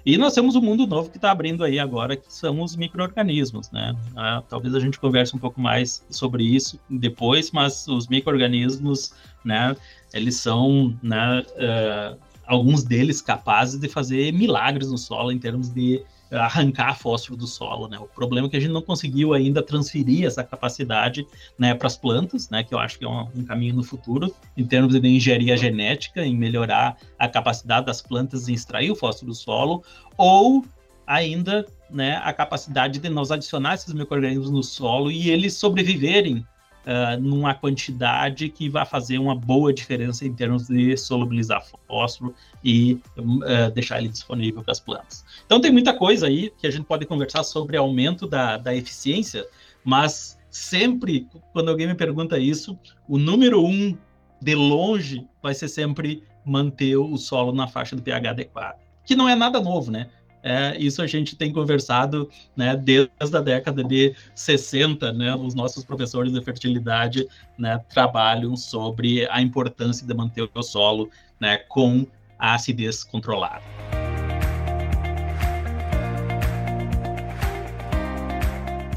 E 0.05 0.19
nós 0.19 0.35
temos 0.35 0.57
um 0.57 0.61
mundo 0.61 0.85
novo 0.85 1.11
que 1.11 1.17
está 1.17 1.31
abrindo 1.31 1.62
aí 1.62 1.79
agora, 1.79 2.17
que 2.17 2.33
são 2.33 2.61
os 2.61 2.75
micro-organismos, 2.75 3.71
né? 3.71 3.95
Uh, 4.12 4.43
talvez 4.49 4.75
a 4.75 4.81
gente 4.81 4.99
converse 4.99 5.35
um 5.37 5.38
pouco 5.38 5.61
mais 5.61 6.05
sobre 6.11 6.43
isso 6.43 6.79
depois, 6.91 7.53
mas 7.53 7.87
os 7.87 8.09
micro-organismos, 8.09 9.12
né, 9.45 9.77
eles 10.12 10.37
são, 10.37 10.97
né, 11.01 11.45
uh, 11.57 12.19
alguns 12.45 12.83
deles 12.83 13.23
capazes 13.23 13.79
de 13.79 13.88
fazer 13.88 14.33
milagres 14.33 14.91
no 14.91 14.99
solo 14.99 15.31
em 15.31 15.38
termos 15.38 15.69
de 15.73 16.03
arrancar 16.33 16.99
fósforo 16.99 17.37
do 17.37 17.47
solo, 17.47 17.88
né? 17.88 17.99
O 17.99 18.07
problema 18.07 18.47
é 18.47 18.51
que 18.51 18.57
a 18.57 18.61
gente 18.61 18.73
não 18.73 18.83
conseguiu 18.83 19.35
ainda 19.35 19.62
transferir 19.62 20.27
essa 20.27 20.42
capacidade, 20.42 21.27
né, 21.59 21.75
para 21.75 21.87
as 21.87 21.97
plantas, 21.97 22.49
né, 22.49 22.62
que 22.62 22.75
eu 22.75 22.79
acho 22.79 22.99
que 22.99 23.05
é 23.05 23.09
um, 23.09 23.29
um, 23.35 23.45
caminho 23.45 23.75
no 23.75 23.85
futuro, 23.85 24.35
em 24.57 24.64
termos 24.64 24.99
de 24.99 25.09
engenharia 25.09 25.57
genética, 25.57 26.25
em 26.25 26.37
melhorar 26.37 26.97
a 27.18 27.29
capacidade 27.29 27.87
das 27.87 28.01
plantas 28.01 28.49
em 28.49 28.55
extrair 28.55 28.90
o 28.90 28.97
fósforo 28.97 29.33
do 29.33 29.35
solo, 29.35 29.83
ou 30.16 30.64
ainda, 31.07 31.66
né, 31.90 32.21
a 32.25 32.33
capacidade 32.33 32.99
de 32.99 33.09
nós 33.09 33.31
adicionar 33.31 33.75
esses 33.75 33.92
micro-organismos 33.92 34.51
no 34.51 34.62
solo 34.62 35.11
e 35.11 35.31
eles 35.31 35.55
sobreviverem 35.55 36.47
uh, 36.87 37.21
numa 37.21 37.55
quantidade 37.55 38.49
que 38.49 38.68
vai 38.68 38.85
fazer 38.85 39.18
uma 39.18 39.35
boa 39.35 39.73
diferença 39.73 40.27
em 40.27 40.33
termos 40.33 40.68
de 40.68 40.97
solubilizar 40.97 41.64
fósforo 41.87 42.35
e 42.64 43.01
uh, 43.16 43.71
deixar 43.73 43.99
ele 43.99 44.09
disponível 44.09 44.62
para 44.62 44.73
as 44.73 44.81
plantas. 44.81 45.25
Então 45.47 45.61
tem 45.61 45.71
muita 45.73 45.95
coisa 45.95 46.27
aí 46.27 46.53
que 46.59 46.66
a 46.66 46.71
gente 46.71 46.85
pode 46.85 47.07
conversar 47.07 47.42
sobre 47.45 47.77
aumento 47.77 48.27
da, 48.27 48.57
da 48.57 48.75
eficiência, 48.75 49.47
mas 49.85 50.38
sempre 50.51 51.27
quando 51.53 51.71
alguém 51.71 51.87
me 51.87 51.95
pergunta 51.95 52.38
isso, 52.38 52.79
o 53.09 53.18
número 53.18 53.64
um 53.64 53.97
de 54.40 54.55
longe 54.55 55.27
vai 55.42 55.55
ser 55.55 55.68
sempre 55.68 56.23
manter 56.45 56.97
o 56.97 57.16
solo 57.16 57.53
na 57.53 57.68
faixa 57.68 57.95
do 57.95 58.03
pH 58.03 58.31
adequado, 58.31 58.77
que 59.05 59.14
não 59.14 59.29
é 59.29 59.37
nada 59.37 59.61
novo, 59.61 59.90
né? 59.90 60.09
É, 60.42 60.76
isso 60.76 61.00
a 61.00 61.07
gente 61.07 61.37
tem 61.37 61.52
conversado 61.52 62.28
né, 62.57 62.76
desde 62.76 63.37
a 63.37 63.40
década 63.40 63.85
de 63.85 64.14
60, 64.35 65.12
né, 65.12 65.35
os 65.37 65.55
nossos 65.55 65.85
professores 65.85 66.33
de 66.33 66.42
fertilidade 66.42 67.28
né, 67.57 67.81
trabalham 67.88 68.57
sobre 68.57 69.28
a 69.31 69.40
importância 69.40 70.05
de 70.07 70.12
manter 70.12 70.48
o 70.52 70.62
solo 70.62 71.09
né, 71.38 71.59
com 71.68 72.07
a 72.38 72.55
acidez 72.55 73.05
controlada. 73.05 73.62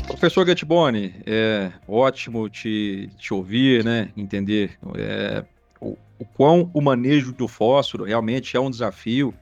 Professor 0.08 0.46
Gattiboni, 0.46 1.14
é 1.26 1.72
ótimo 1.88 2.50
te, 2.50 3.10
te 3.18 3.34
ouvir, 3.34 3.84
né, 3.84 4.10
entender 4.18 4.72
é, 4.96 5.44
o, 5.80 5.96
o 6.18 6.26
quão 6.26 6.72
o 6.74 6.82
manejo 6.82 7.32
do 7.32 7.48
fósforo 7.48 8.06
realmente 8.06 8.58
é 8.58 8.60
um 8.60 8.72
desafio, 8.72 9.34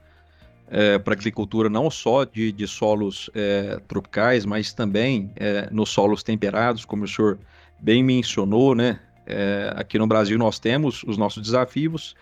é, 0.76 0.98
para 0.98 1.14
agricultura 1.14 1.70
não 1.70 1.88
só 1.88 2.24
de, 2.24 2.50
de 2.50 2.66
solos 2.66 3.30
é, 3.32 3.78
tropicais, 3.86 4.44
mas 4.44 4.72
também 4.72 5.30
é, 5.36 5.68
nos 5.70 5.90
solos 5.90 6.24
temperados, 6.24 6.84
como 6.84 7.04
o 7.04 7.08
senhor 7.08 7.38
bem 7.80 8.02
mencionou, 8.02 8.74
né? 8.74 8.98
É, 9.24 9.72
aqui 9.76 9.98
no 9.98 10.06
Brasil 10.08 10.36
nós 10.36 10.58
temos 10.58 11.04
os 11.04 11.16
nossos 11.16 11.40
desafios, 11.44 12.16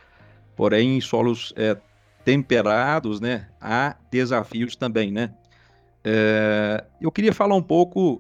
porém 0.55 0.98
em 0.98 1.00
solos 1.00 1.55
é, 1.57 1.78
temperados, 2.26 3.20
né, 3.20 3.48
há 3.59 3.96
desafios 4.11 4.76
também, 4.76 5.11
né? 5.11 5.32
É, 6.05 6.84
eu 7.00 7.11
queria 7.11 7.32
falar 7.32 7.55
um 7.55 7.62
pouco, 7.62 8.18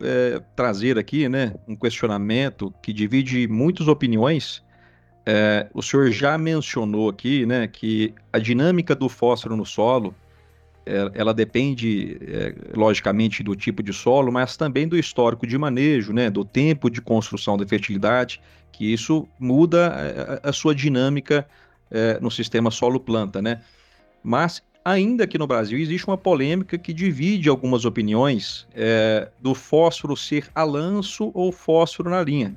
trazer 0.56 0.98
aqui, 0.98 1.28
né, 1.28 1.52
um 1.68 1.76
questionamento 1.76 2.72
que 2.82 2.90
divide 2.92 3.46
muitas 3.46 3.86
opiniões. 3.86 4.62
É, 5.26 5.68
o 5.74 5.82
senhor 5.82 6.10
já 6.10 6.38
mencionou 6.38 7.10
aqui, 7.10 7.44
né, 7.44 7.68
que 7.68 8.14
a 8.32 8.38
dinâmica 8.38 8.94
do 8.94 9.08
fósforo 9.08 9.56
no 9.56 9.66
solo, 9.66 10.14
ela 11.14 11.32
depende, 11.32 12.18
é, 12.20 12.54
logicamente, 12.74 13.42
do 13.42 13.54
tipo 13.54 13.82
de 13.82 13.92
solo, 13.92 14.32
mas 14.32 14.56
também 14.56 14.86
do 14.88 14.98
histórico 14.98 15.46
de 15.46 15.56
manejo, 15.56 16.12
né, 16.12 16.30
do 16.30 16.44
tempo 16.44 16.90
de 16.90 17.00
construção 17.00 17.56
da 17.56 17.66
fertilidade, 17.66 18.40
que 18.72 18.92
isso 18.92 19.28
muda 19.38 20.40
a, 20.42 20.50
a 20.50 20.52
sua 20.52 20.74
dinâmica 20.74 21.46
é, 21.90 22.18
no 22.20 22.30
sistema 22.30 22.70
solo-planta, 22.70 23.42
né? 23.42 23.60
Mas 24.22 24.62
ainda 24.84 25.24
aqui 25.24 25.38
no 25.38 25.46
Brasil 25.46 25.78
existe 25.78 26.06
uma 26.06 26.18
polêmica 26.18 26.76
que 26.78 26.92
divide 26.92 27.48
algumas 27.48 27.84
opiniões 27.84 28.66
é, 28.74 29.28
do 29.40 29.54
fósforo 29.54 30.16
ser 30.16 30.48
a 30.54 30.64
lanço 30.64 31.30
ou 31.34 31.52
fósforo 31.52 32.10
na 32.10 32.22
linha. 32.22 32.56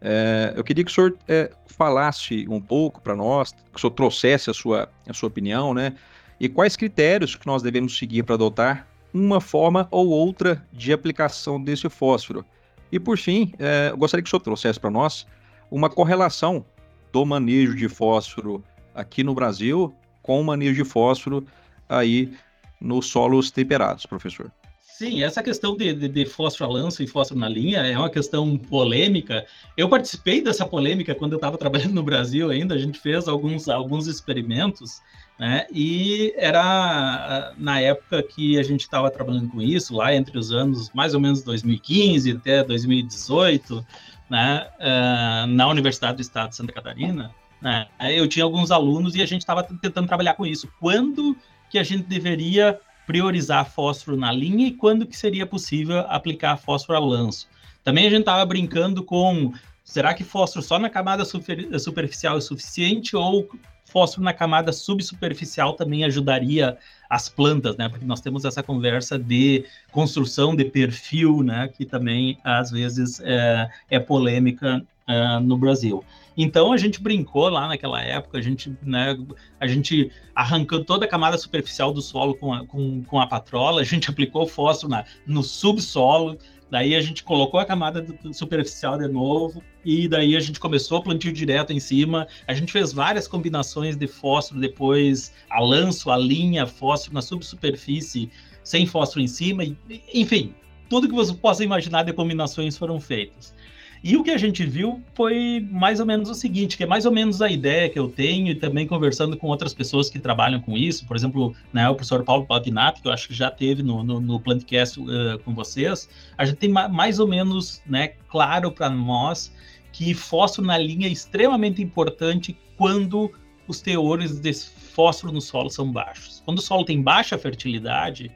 É, 0.00 0.54
eu 0.56 0.64
queria 0.64 0.82
que 0.82 0.90
o 0.90 0.94
senhor 0.94 1.16
é, 1.28 1.50
falasse 1.66 2.46
um 2.48 2.60
pouco 2.60 3.00
para 3.02 3.14
nós, 3.14 3.52
que 3.52 3.76
o 3.76 3.78
senhor 3.78 3.90
trouxesse 3.90 4.48
a 4.50 4.54
sua, 4.54 4.88
a 5.06 5.12
sua 5.12 5.28
opinião, 5.28 5.74
né? 5.74 5.94
E 6.40 6.48
quais 6.48 6.74
critérios 6.74 7.36
que 7.36 7.46
nós 7.46 7.62
devemos 7.62 7.96
seguir 7.96 8.22
para 8.22 8.34
adotar 8.34 8.88
uma 9.12 9.40
forma 9.40 9.86
ou 9.90 10.08
outra 10.08 10.66
de 10.72 10.92
aplicação 10.92 11.62
desse 11.62 11.88
fósforo. 11.88 12.44
E 12.90 12.98
por 12.98 13.18
fim, 13.18 13.52
é, 13.58 13.90
eu 13.90 13.96
gostaria 13.96 14.22
que 14.22 14.28
o 14.28 14.30
senhor 14.30 14.40
trouxesse 14.40 14.80
para 14.80 14.90
nós 14.90 15.26
uma 15.70 15.90
correlação 15.90 16.64
do 17.12 17.24
manejo 17.24 17.76
de 17.76 17.88
fósforo 17.88 18.64
aqui 18.94 19.22
no 19.22 19.34
Brasil 19.34 19.94
com 20.22 20.40
o 20.40 20.44
manejo 20.44 20.82
de 20.82 20.88
fósforo 20.88 21.44
aí 21.88 22.32
nos 22.80 23.06
solos 23.06 23.50
temperados, 23.50 24.06
professor. 24.06 24.50
Sim, 24.80 25.22
essa 25.22 25.42
questão 25.42 25.76
de, 25.76 25.94
de, 25.94 26.08
de, 26.08 26.26
fósforo 26.26 26.70
a 26.70 26.74
lanço 26.74 27.02
e 27.02 27.06
fósforo 27.06 27.40
na 27.40 27.48
linha 27.48 27.78
é 27.78 27.96
uma 27.96 28.10
questão 28.10 28.58
polêmica. 28.58 29.46
Eu 29.74 29.88
participei 29.88 30.42
dessa 30.42 30.66
polêmica 30.66 31.14
quando 31.14 31.32
eu 31.32 31.36
estava 31.36 31.56
trabalhando 31.56 31.94
no 31.94 32.02
Brasil 32.02 32.50
ainda, 32.50 32.74
a 32.74 32.78
gente 32.78 32.98
fez 32.98 33.26
alguns, 33.26 33.66
alguns 33.66 34.06
experimentos, 34.06 35.00
né? 35.40 35.66
E 35.72 36.34
era 36.36 37.54
na 37.56 37.80
época 37.80 38.22
que 38.22 38.58
a 38.58 38.62
gente 38.62 38.82
estava 38.82 39.10
trabalhando 39.10 39.48
com 39.48 39.62
isso, 39.62 39.96
lá 39.96 40.14
entre 40.14 40.36
os 40.36 40.52
anos 40.52 40.90
mais 40.92 41.14
ou 41.14 41.20
menos 41.20 41.42
2015 41.42 42.32
até 42.32 42.62
2018, 42.62 43.82
né? 44.28 44.68
Uh, 44.78 45.46
na 45.46 45.66
Universidade 45.66 46.16
do 46.16 46.20
Estado 46.20 46.50
de 46.50 46.56
Santa 46.56 46.74
Catarina. 46.74 47.34
Né? 47.58 47.86
Eu 48.14 48.28
tinha 48.28 48.44
alguns 48.44 48.70
alunos 48.70 49.14
e 49.14 49.22
a 49.22 49.26
gente 49.26 49.40
estava 49.40 49.62
tentando 49.62 50.06
trabalhar 50.06 50.34
com 50.34 50.44
isso. 50.44 50.68
Quando 50.78 51.34
que 51.70 51.78
a 51.78 51.82
gente 51.82 52.02
deveria 52.02 52.78
priorizar 53.06 53.64
fósforo 53.64 54.18
na 54.18 54.30
linha 54.30 54.66
e 54.66 54.72
quando 54.72 55.06
que 55.06 55.16
seria 55.16 55.46
possível 55.46 56.00
aplicar 56.00 56.58
fósforo 56.58 56.98
a 56.98 57.00
lanço? 57.00 57.48
Também 57.82 58.06
a 58.06 58.10
gente 58.10 58.20
estava 58.20 58.44
brincando 58.44 59.02
com 59.02 59.54
será 59.82 60.12
que 60.12 60.22
fósforo 60.22 60.62
só 60.62 60.78
na 60.78 60.90
camada 60.90 61.24
super, 61.24 61.80
superficial 61.80 62.36
é 62.36 62.40
suficiente 62.42 63.16
ou 63.16 63.48
fósforo 63.90 64.24
na 64.24 64.32
camada 64.32 64.72
subsuperficial 64.72 65.74
também 65.74 66.04
ajudaria 66.04 66.78
as 67.08 67.28
plantas, 67.28 67.76
né? 67.76 67.88
Porque 67.88 68.04
nós 68.04 68.20
temos 68.20 68.44
essa 68.44 68.62
conversa 68.62 69.18
de 69.18 69.64
construção 69.90 70.54
de 70.54 70.64
perfil, 70.64 71.42
né? 71.42 71.68
Que 71.68 71.84
também 71.84 72.38
às 72.44 72.70
vezes 72.70 73.20
é, 73.20 73.68
é 73.90 73.98
polêmica 73.98 74.82
uh, 75.08 75.40
no 75.40 75.56
Brasil. 75.58 76.04
Então 76.36 76.72
a 76.72 76.76
gente 76.76 77.02
brincou 77.02 77.48
lá 77.48 77.66
naquela 77.66 78.00
época, 78.00 78.38
a 78.38 78.40
gente, 78.40 78.74
né, 78.82 79.18
a 79.58 79.66
gente 79.66 80.10
arrancou 80.34 80.84
toda 80.84 81.04
a 81.04 81.08
camada 81.08 81.36
superficial 81.36 81.92
do 81.92 82.00
solo 82.00 82.34
com 82.34 82.54
a, 82.54 82.64
com, 82.64 83.02
com 83.02 83.20
a 83.20 83.26
patrola, 83.26 83.80
a 83.80 83.84
gente 83.84 84.08
aplicou 84.08 84.46
fósforo 84.46 84.90
na, 84.90 85.04
no 85.26 85.42
subsolo, 85.42 86.38
daí 86.70 86.94
a 86.94 87.00
gente 87.00 87.24
colocou 87.24 87.58
a 87.58 87.64
camada 87.64 88.06
superficial 88.32 88.98
de 88.98 89.08
novo, 89.08 89.62
e 89.84 90.06
daí 90.06 90.36
a 90.36 90.40
gente 90.40 90.60
começou 90.60 90.98
a 90.98 91.02
plantio 91.02 91.32
direto 91.32 91.72
em 91.72 91.80
cima. 91.80 92.26
A 92.46 92.54
gente 92.54 92.72
fez 92.72 92.92
várias 92.92 93.26
combinações 93.26 93.96
de 93.96 94.06
fósforo, 94.06 94.60
depois 94.60 95.32
a 95.50 95.60
lanço, 95.60 96.10
a 96.10 96.16
linha, 96.16 96.66
fósforo 96.66 97.14
na 97.14 97.22
subsuperfície, 97.22 98.30
sem 98.62 98.86
fósforo 98.86 99.22
em 99.22 99.28
cima, 99.28 99.64
e, 99.64 99.76
enfim, 100.14 100.54
tudo 100.88 101.08
que 101.08 101.14
você 101.14 101.32
possa 101.32 101.64
imaginar 101.64 102.02
de 102.02 102.12
combinações 102.12 102.76
foram 102.76 103.00
feitas. 103.00 103.54
E 104.02 104.16
o 104.16 104.22
que 104.22 104.30
a 104.30 104.38
gente 104.38 104.64
viu 104.64 105.02
foi 105.14 105.66
mais 105.70 106.00
ou 106.00 106.06
menos 106.06 106.30
o 106.30 106.34
seguinte, 106.34 106.76
que 106.76 106.84
é 106.84 106.86
mais 106.86 107.04
ou 107.04 107.12
menos 107.12 107.42
a 107.42 107.50
ideia 107.50 107.88
que 107.88 107.98
eu 107.98 108.08
tenho, 108.08 108.48
e 108.48 108.54
também 108.54 108.86
conversando 108.86 109.36
com 109.36 109.48
outras 109.48 109.74
pessoas 109.74 110.08
que 110.08 110.18
trabalham 110.18 110.58
com 110.58 110.74
isso, 110.76 111.06
por 111.06 111.16
exemplo, 111.16 111.54
né, 111.70 111.86
o 111.86 111.94
professor 111.94 112.24
Paulo 112.24 112.46
Pavinato, 112.46 113.02
que 113.02 113.08
eu 113.08 113.12
acho 113.12 113.28
que 113.28 113.34
já 113.34 113.50
teve 113.50 113.82
no, 113.82 114.02
no, 114.02 114.18
no 114.18 114.40
Plantcast 114.40 114.98
uh, 114.98 115.38
com 115.44 115.54
vocês, 115.54 116.08
a 116.38 116.46
gente 116.46 116.56
tem 116.56 116.70
ma 116.70 116.88
mais 116.88 117.18
ou 117.18 117.28
menos 117.28 117.82
né, 117.86 118.08
claro 118.28 118.72
para 118.72 118.88
nós 118.88 119.52
que 119.92 120.14
fósforo 120.14 120.66
na 120.66 120.78
linha 120.78 121.06
é 121.06 121.10
extremamente 121.10 121.82
importante 121.82 122.56
quando 122.76 123.30
os 123.68 123.82
teores 123.82 124.40
de 124.40 124.52
fósforo 124.54 125.32
no 125.32 125.40
solo 125.40 125.68
são 125.68 125.92
baixos. 125.92 126.42
Quando 126.44 126.58
o 126.58 126.62
solo 126.62 126.84
tem 126.84 127.02
baixa 127.02 127.36
fertilidade, 127.36 128.32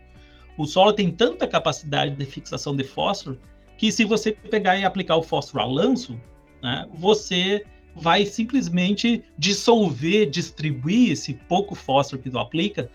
o 0.59 0.67
solo 0.67 0.93
tem 0.93 1.11
tanta 1.11 1.47
capacidade 1.47 2.15
de 2.15 2.25
fixação 2.25 2.77
de 2.77 2.85
fósforo 2.85 3.41
que 3.77 3.91
se 3.91 4.05
você 4.05 4.33
pegar 4.33 4.79
e 4.79 4.85
aplicar 4.85 5.16
o 5.16 5.22
fósforo 5.22 5.62
a 5.62 5.66
lanço, 5.66 6.20
né, 6.62 6.87
você 6.95 7.64
vai 7.95 8.27
simplesmente 8.27 9.22
dissolver, 9.39 10.29
distribuir 10.29 11.12
esse 11.12 11.35
pouco 11.35 11.75
fósforo 11.75 12.20
que 12.20 12.31
tu 12.31 12.39
aplica 12.39 12.91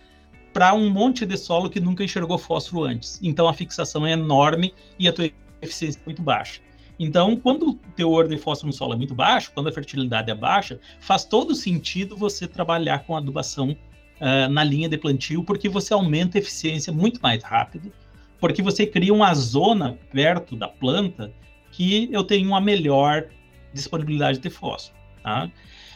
para 0.53 0.73
um 0.73 0.89
monte 0.89 1.25
de 1.25 1.37
solo 1.37 1.69
que 1.69 1.79
nunca 1.79 2.03
enxergou 2.03 2.37
fósforo 2.37 2.83
antes. 2.83 3.19
Então 3.21 3.47
a 3.47 3.53
fixação 3.53 4.05
é 4.05 4.11
enorme 4.11 4.73
e 4.97 5.07
a 5.07 5.13
tua 5.13 5.29
eficiência 5.61 5.99
é 5.99 6.05
muito 6.05 6.21
baixa. 6.21 6.61
Então, 6.99 7.37
quando 7.37 7.69
o 7.69 7.73
teor 7.95 8.27
de 8.27 8.37
fósforo 8.37 8.67
no 8.67 8.73
solo 8.73 8.93
é 8.93 8.97
muito 8.97 9.15
baixo, 9.15 9.51
quando 9.53 9.69
a 9.69 9.71
fertilidade 9.71 10.29
é 10.29 10.35
baixa, 10.35 10.79
faz 10.99 11.23
todo 11.23 11.55
sentido 11.55 12.17
você 12.17 12.45
trabalhar 12.45 13.05
com 13.05 13.15
adubação 13.15 13.69
uh, 13.69 14.49
na 14.49 14.65
linha 14.65 14.89
de 14.89 14.97
plantio, 14.97 15.41
porque 15.41 15.69
você 15.69 15.93
aumenta 15.93 16.37
a 16.37 16.39
eficiência 16.39 16.91
muito 16.91 17.21
mais 17.21 17.41
rápido, 17.41 17.89
porque 18.39 18.61
você 18.61 18.85
cria 18.85 19.13
uma 19.13 19.33
zona 19.33 19.97
perto 20.11 20.55
da 20.55 20.67
planta 20.67 21.31
que 21.71 22.09
eu 22.11 22.23
tenho 22.23 22.47
uma 22.47 22.61
melhor 22.61 23.27
disponibilidade 23.73 24.39
de 24.39 24.49
fósforo. 24.49 24.97
Tá? 25.23 25.51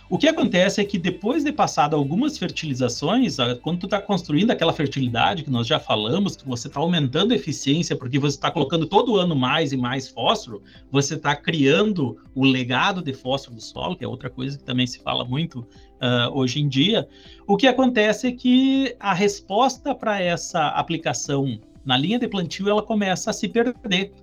O 0.10 0.18
que 0.18 0.28
acontece 0.28 0.80
é 0.80 0.84
que 0.84 1.00
depois 1.00 1.44
de 1.44 1.52
passado 1.52 1.96
algumas 1.96 2.38
fertilizações, 2.38 3.38
quando 3.64 3.80
tu 3.80 3.86
está 3.88 4.00
construindo 4.00 4.52
aquela 4.52 4.72
fertilidade 4.72 5.44
que 5.44 5.50
nós 5.50 5.66
já 5.66 5.80
falamos, 5.80 6.36
que 6.36 6.48
você 6.48 6.68
está 6.68 6.80
aumentando 6.80 7.32
a 7.32 7.36
eficiência 7.36 7.96
porque 7.96 8.20
você 8.20 8.36
está 8.36 8.52
colocando 8.52 8.86
todo 8.86 9.16
ano 9.16 9.36
mais 9.36 9.72
e 9.72 9.78
mais 9.78 10.10
fósforo, 10.10 10.62
você 10.92 11.16
está 11.16 11.36
criando 11.36 12.18
o 12.36 12.44
legado 12.44 13.02
de 13.02 13.14
fósforo 13.14 13.56
do 13.56 13.62
solo, 13.62 13.96
que 13.96 14.04
é 14.04 14.08
outra 14.08 14.30
coisa 14.30 14.56
que 14.56 14.64
também 14.64 14.86
se 14.86 15.00
fala 15.00 15.26
muito 15.26 15.62
uh, 15.62 16.30
hoje 16.32 16.60
em 16.60 16.68
dia. 16.68 17.08
O 17.48 17.58
que 17.58 17.66
acontece 17.66 18.28
é 18.28 18.32
que 18.34 18.96
a 19.00 19.14
resposta 19.14 19.96
para 19.96 20.22
essa 20.22 20.68
aplicação 20.68 21.60
na 21.86 21.98
linha 21.98 22.20
de 22.20 22.28
plantio 22.28 22.70
ela 22.70 22.82
começa 22.82 23.30
a 23.30 23.34
se 23.34 23.48
perder. 23.48 24.14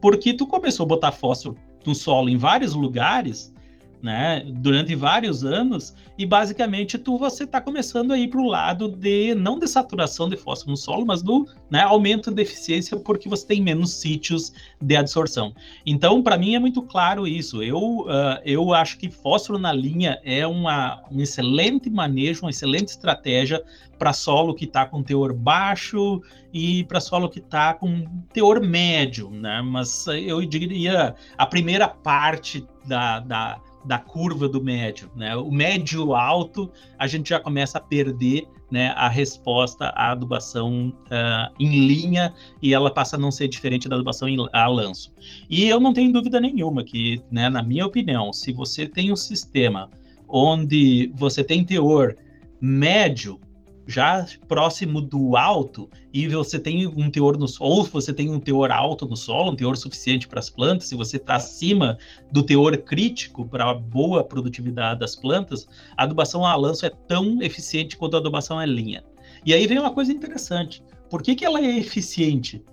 Porque 0.00 0.34
tu 0.34 0.46
começou 0.46 0.84
a 0.84 0.88
botar 0.88 1.12
fósforo 1.12 1.56
no 1.86 1.94
solo 1.94 2.28
em 2.28 2.36
vários 2.36 2.74
lugares, 2.74 3.54
né, 4.02 4.44
durante 4.46 4.94
vários 4.94 5.46
anos, 5.46 5.94
e 6.18 6.26
basicamente 6.26 6.98
tu 6.98 7.16
você 7.16 7.44
está 7.44 7.58
começando 7.58 8.12
a 8.12 8.18
ir 8.18 8.28
para 8.28 8.40
o 8.40 8.46
lado 8.46 8.86
de 8.86 9.34
não 9.34 9.58
de 9.58 9.66
saturação 9.66 10.28
de 10.28 10.36
fósforo 10.36 10.72
no 10.72 10.76
solo, 10.76 11.06
mas 11.06 11.22
do 11.22 11.48
né, 11.70 11.80
aumento 11.80 12.30
de 12.30 12.42
eficiência 12.42 12.98
porque 12.98 13.30
você 13.30 13.46
tem 13.46 13.62
menos 13.62 13.94
sítios 13.94 14.52
de 14.78 14.94
absorção. 14.94 15.54
Então, 15.86 16.22
para 16.22 16.36
mim 16.36 16.54
é 16.54 16.58
muito 16.58 16.82
claro 16.82 17.26
isso. 17.26 17.62
Eu, 17.62 18.00
uh, 18.00 18.38
eu 18.44 18.74
acho 18.74 18.98
que 18.98 19.08
fósforo 19.10 19.58
na 19.58 19.72
linha 19.72 20.20
é 20.22 20.46
uma, 20.46 21.02
um 21.10 21.22
excelente 21.22 21.88
manejo, 21.88 22.42
uma 22.42 22.50
excelente 22.50 22.88
estratégia 22.88 23.62
para 24.04 24.12
solo 24.12 24.54
que 24.54 24.66
está 24.66 24.84
com 24.84 25.02
teor 25.02 25.32
baixo 25.32 26.20
e 26.52 26.84
para 26.84 27.00
solo 27.00 27.26
que 27.26 27.38
está 27.38 27.72
com 27.72 28.04
teor 28.34 28.60
médio, 28.60 29.30
né? 29.30 29.62
Mas 29.62 30.06
eu 30.08 30.44
diria 30.44 31.14
a 31.38 31.46
primeira 31.46 31.88
parte 31.88 32.66
da, 32.86 33.20
da 33.20 33.60
da 33.82 33.98
curva 33.98 34.48
do 34.48 34.62
médio, 34.62 35.10
né? 35.14 35.36
O 35.36 35.50
médio 35.50 36.14
alto 36.14 36.70
a 36.98 37.06
gente 37.06 37.30
já 37.30 37.38
começa 37.38 37.76
a 37.76 37.80
perder, 37.80 38.46
né, 38.70 38.94
a 38.96 39.10
resposta 39.10 39.86
à 39.88 40.12
adubação 40.12 40.88
uh, 40.88 41.54
em 41.60 41.86
linha 41.86 42.32
e 42.62 42.72
ela 42.72 42.90
passa 42.90 43.16
a 43.16 43.18
não 43.18 43.30
ser 43.30 43.46
diferente 43.46 43.86
da 43.86 43.96
adubação 43.96 44.26
em, 44.26 44.38
a 44.54 44.66
lanço. 44.66 45.14
E 45.50 45.68
eu 45.68 45.78
não 45.78 45.92
tenho 45.92 46.10
dúvida 46.12 46.40
nenhuma 46.40 46.82
que, 46.82 47.22
né, 47.30 47.50
na 47.50 47.62
minha 47.62 47.84
opinião, 47.84 48.32
se 48.32 48.52
você 48.52 48.86
tem 48.86 49.12
um 49.12 49.16
sistema 49.16 49.90
onde 50.26 51.12
você 51.14 51.44
tem 51.44 51.62
teor 51.62 52.16
médio 52.58 53.38
já 53.86 54.26
próximo 54.48 55.00
do 55.00 55.36
alto 55.36 55.88
e 56.12 56.28
você 56.28 56.58
tem 56.58 56.86
um 56.86 57.10
teor 57.10 57.36
no 57.36 57.46
solo, 57.46 57.70
ou 57.70 57.84
você 57.84 58.12
tem 58.12 58.30
um 58.30 58.40
teor 58.40 58.70
alto 58.70 59.06
no 59.06 59.16
solo, 59.16 59.52
um 59.52 59.56
teor 59.56 59.76
suficiente 59.76 60.26
para 60.28 60.38
as 60.38 60.48
plantas, 60.48 60.88
se 60.88 60.96
você 60.96 61.16
está 61.16 61.36
acima 61.36 61.98
do 62.32 62.42
teor 62.42 62.76
crítico 62.78 63.46
para 63.46 63.70
a 63.70 63.74
boa 63.74 64.24
produtividade 64.24 65.00
das 65.00 65.14
plantas, 65.16 65.66
a 65.96 66.04
adubação 66.04 66.46
a 66.46 66.54
lanço 66.54 66.86
é 66.86 66.90
tão 66.90 67.42
eficiente 67.42 67.96
quanto 67.96 68.16
a 68.16 68.20
adubação 68.20 68.58
a 68.58 68.66
linha. 68.66 69.04
E 69.44 69.52
aí 69.52 69.66
vem 69.66 69.78
uma 69.78 69.92
coisa 69.92 70.12
interessante, 70.12 70.82
por 71.10 71.22
que, 71.22 71.34
que 71.34 71.44
ela 71.44 71.60
é 71.60 71.78
eficiente? 71.78 72.64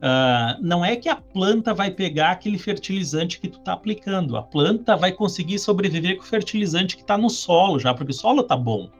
Uh, 0.00 0.56
não 0.62 0.82
é 0.82 0.96
que 0.96 1.10
a 1.10 1.16
planta 1.16 1.74
vai 1.74 1.90
pegar 1.90 2.30
aquele 2.30 2.56
fertilizante 2.56 3.38
que 3.38 3.48
tu 3.48 3.58
está 3.58 3.74
aplicando, 3.74 4.34
a 4.36 4.42
planta 4.42 4.96
vai 4.96 5.12
conseguir 5.12 5.58
sobreviver 5.58 6.16
com 6.16 6.22
o 6.22 6.26
fertilizante 6.26 6.96
que 6.96 7.02
está 7.02 7.18
no 7.18 7.28
solo 7.28 7.78
já, 7.78 7.92
porque 7.92 8.12
o 8.12 8.14
solo 8.14 8.40
está 8.40 8.56
bom. 8.56 8.90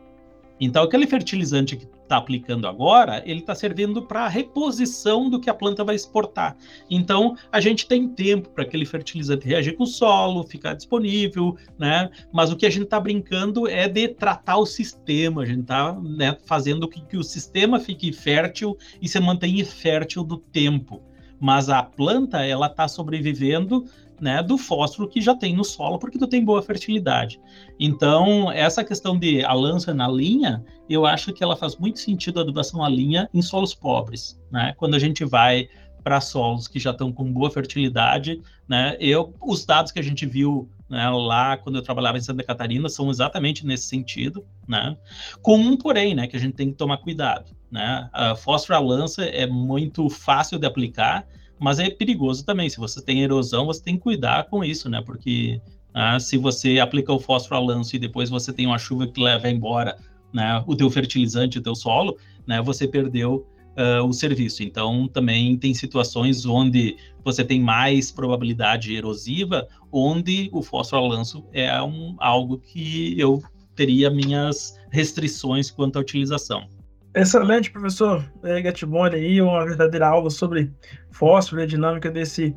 Então, 0.60 0.82
aquele 0.82 1.06
fertilizante 1.06 1.74
que 1.74 1.84
está 1.84 2.18
aplicando 2.18 2.68
agora, 2.68 3.22
ele 3.24 3.40
está 3.40 3.54
servindo 3.54 4.02
para 4.02 4.28
reposição 4.28 5.30
do 5.30 5.40
que 5.40 5.48
a 5.48 5.54
planta 5.54 5.82
vai 5.82 5.94
exportar. 5.94 6.54
Então, 6.90 7.34
a 7.50 7.60
gente 7.60 7.86
tem 7.86 8.06
tempo 8.08 8.50
para 8.50 8.64
aquele 8.64 8.84
fertilizante 8.84 9.46
reagir 9.46 9.74
com 9.74 9.84
o 9.84 9.86
solo, 9.86 10.44
ficar 10.44 10.74
disponível, 10.74 11.56
né? 11.78 12.10
Mas 12.30 12.52
o 12.52 12.56
que 12.56 12.66
a 12.66 12.70
gente 12.70 12.84
está 12.84 13.00
brincando 13.00 13.66
é 13.66 13.88
de 13.88 14.08
tratar 14.08 14.58
o 14.58 14.66
sistema, 14.66 15.42
a 15.42 15.46
gente 15.46 15.62
está 15.62 15.94
né, 15.94 16.36
fazendo 16.44 16.86
com 16.86 17.00
que 17.00 17.16
o 17.16 17.24
sistema 17.24 17.80
fique 17.80 18.12
fértil 18.12 18.76
e 19.00 19.08
se 19.08 19.18
mantenha 19.18 19.64
fértil 19.64 20.22
do 20.22 20.36
tempo. 20.36 21.02
Mas 21.40 21.70
a 21.70 21.82
planta, 21.82 22.44
ela 22.44 22.66
está 22.66 22.86
sobrevivendo 22.86 23.86
né, 24.20 24.42
do 24.42 24.58
fósforo 24.58 25.08
que 25.08 25.20
já 25.20 25.34
tem 25.34 25.56
no 25.56 25.64
solo, 25.64 25.98
porque 25.98 26.18
tu 26.18 26.26
tem 26.26 26.44
boa 26.44 26.62
fertilidade. 26.62 27.40
Então, 27.78 28.52
essa 28.52 28.84
questão 28.84 29.18
de 29.18 29.42
a 29.44 29.52
lança 29.52 29.94
na 29.94 30.06
linha, 30.06 30.64
eu 30.88 31.06
acho 31.06 31.32
que 31.32 31.42
ela 31.42 31.56
faz 31.56 31.76
muito 31.76 31.98
sentido 31.98 32.38
a 32.38 32.42
adubação 32.42 32.84
à 32.84 32.88
linha 32.88 33.28
em 33.32 33.40
solos 33.40 33.74
pobres, 33.74 34.38
né? 34.50 34.74
Quando 34.76 34.94
a 34.94 34.98
gente 34.98 35.24
vai 35.24 35.68
para 36.02 36.20
solos 36.20 36.66
que 36.66 36.78
já 36.78 36.90
estão 36.90 37.12
com 37.12 37.32
boa 37.32 37.50
fertilidade, 37.50 38.40
né? 38.68 38.96
Eu, 39.00 39.34
os 39.40 39.64
dados 39.64 39.92
que 39.92 39.98
a 39.98 40.02
gente 40.02 40.26
viu 40.26 40.68
né, 40.88 41.08
lá 41.08 41.56
quando 41.56 41.76
eu 41.76 41.82
trabalhava 41.82 42.18
em 42.18 42.22
Santa 42.22 42.42
Catarina 42.42 42.88
são 42.88 43.10
exatamente 43.10 43.64
nesse 43.64 43.84
sentido, 43.84 44.44
né? 44.66 44.96
Com 45.40 45.56
um 45.56 45.76
porém, 45.76 46.14
né, 46.14 46.26
que 46.26 46.36
a 46.36 46.40
gente 46.40 46.54
tem 46.54 46.70
que 46.70 46.76
tomar 46.76 46.98
cuidado, 46.98 47.52
né? 47.70 48.08
A 48.12 48.34
fósforo 48.34 48.76
à 48.76 48.80
lança 48.80 49.24
é 49.24 49.46
muito 49.46 50.08
fácil 50.10 50.58
de 50.58 50.66
aplicar, 50.66 51.26
mas 51.60 51.78
é 51.78 51.90
perigoso 51.90 52.44
também. 52.44 52.68
Se 52.68 52.78
você 52.78 53.02
tem 53.02 53.22
erosão, 53.22 53.66
você 53.66 53.82
tem 53.82 53.96
que 53.96 54.02
cuidar 54.02 54.44
com 54.44 54.64
isso, 54.64 54.88
né? 54.88 55.02
Porque 55.04 55.60
ah, 55.92 56.18
se 56.18 56.36
você 56.36 56.78
aplica 56.78 57.12
o 57.12 57.20
fósforo 57.20 57.56
a 57.56 57.64
lanço 57.64 57.94
e 57.94 57.98
depois 57.98 58.30
você 58.30 58.52
tem 58.52 58.66
uma 58.66 58.78
chuva 58.78 59.06
que 59.06 59.20
leva 59.20 59.48
embora 59.48 59.96
né, 60.32 60.62
o 60.66 60.74
teu 60.74 60.90
fertilizante, 60.90 61.58
o 61.58 61.62
teu 61.62 61.74
solo, 61.74 62.16
né, 62.46 62.62
você 62.62 62.86
perdeu 62.88 63.46
uh, 63.76 64.04
o 64.04 64.12
serviço. 64.12 64.62
Então, 64.62 65.08
também 65.08 65.56
tem 65.56 65.74
situações 65.74 66.46
onde 66.46 66.96
você 67.24 67.44
tem 67.44 67.60
mais 67.60 68.10
probabilidade 68.10 68.94
erosiva, 68.94 69.68
onde 69.92 70.48
o 70.52 70.62
fósforo 70.62 71.04
a 71.04 71.08
lanço 71.08 71.44
é 71.52 71.82
um, 71.82 72.16
algo 72.18 72.58
que 72.58 73.18
eu 73.18 73.42
teria 73.74 74.10
minhas 74.10 74.78
restrições 74.90 75.70
quanto 75.70 75.96
à 75.96 76.00
utilização. 76.00 76.68
Excelente, 77.12 77.72
professor 77.72 78.24
é, 78.44 78.62
Gatiboni, 78.62 79.16
aí, 79.16 79.42
uma 79.42 79.64
verdadeira 79.64 80.06
aula 80.06 80.30
sobre 80.30 80.72
fósforo 81.10 81.60
e 81.60 81.64
a 81.64 81.66
dinâmica 81.66 82.08
desse, 82.08 82.56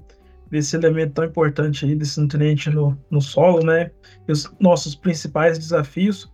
desse 0.51 0.75
elemento 0.75 1.13
tão 1.13 1.25
importante 1.25 1.85
aí, 1.85 1.95
desse 1.95 2.19
nutriente 2.19 2.69
no, 2.69 2.95
no 3.09 3.19
solo, 3.19 3.65
né? 3.65 3.89
E 4.27 4.31
os 4.31 4.53
nossos 4.59 4.93
principais 4.93 5.57
desafios. 5.57 6.31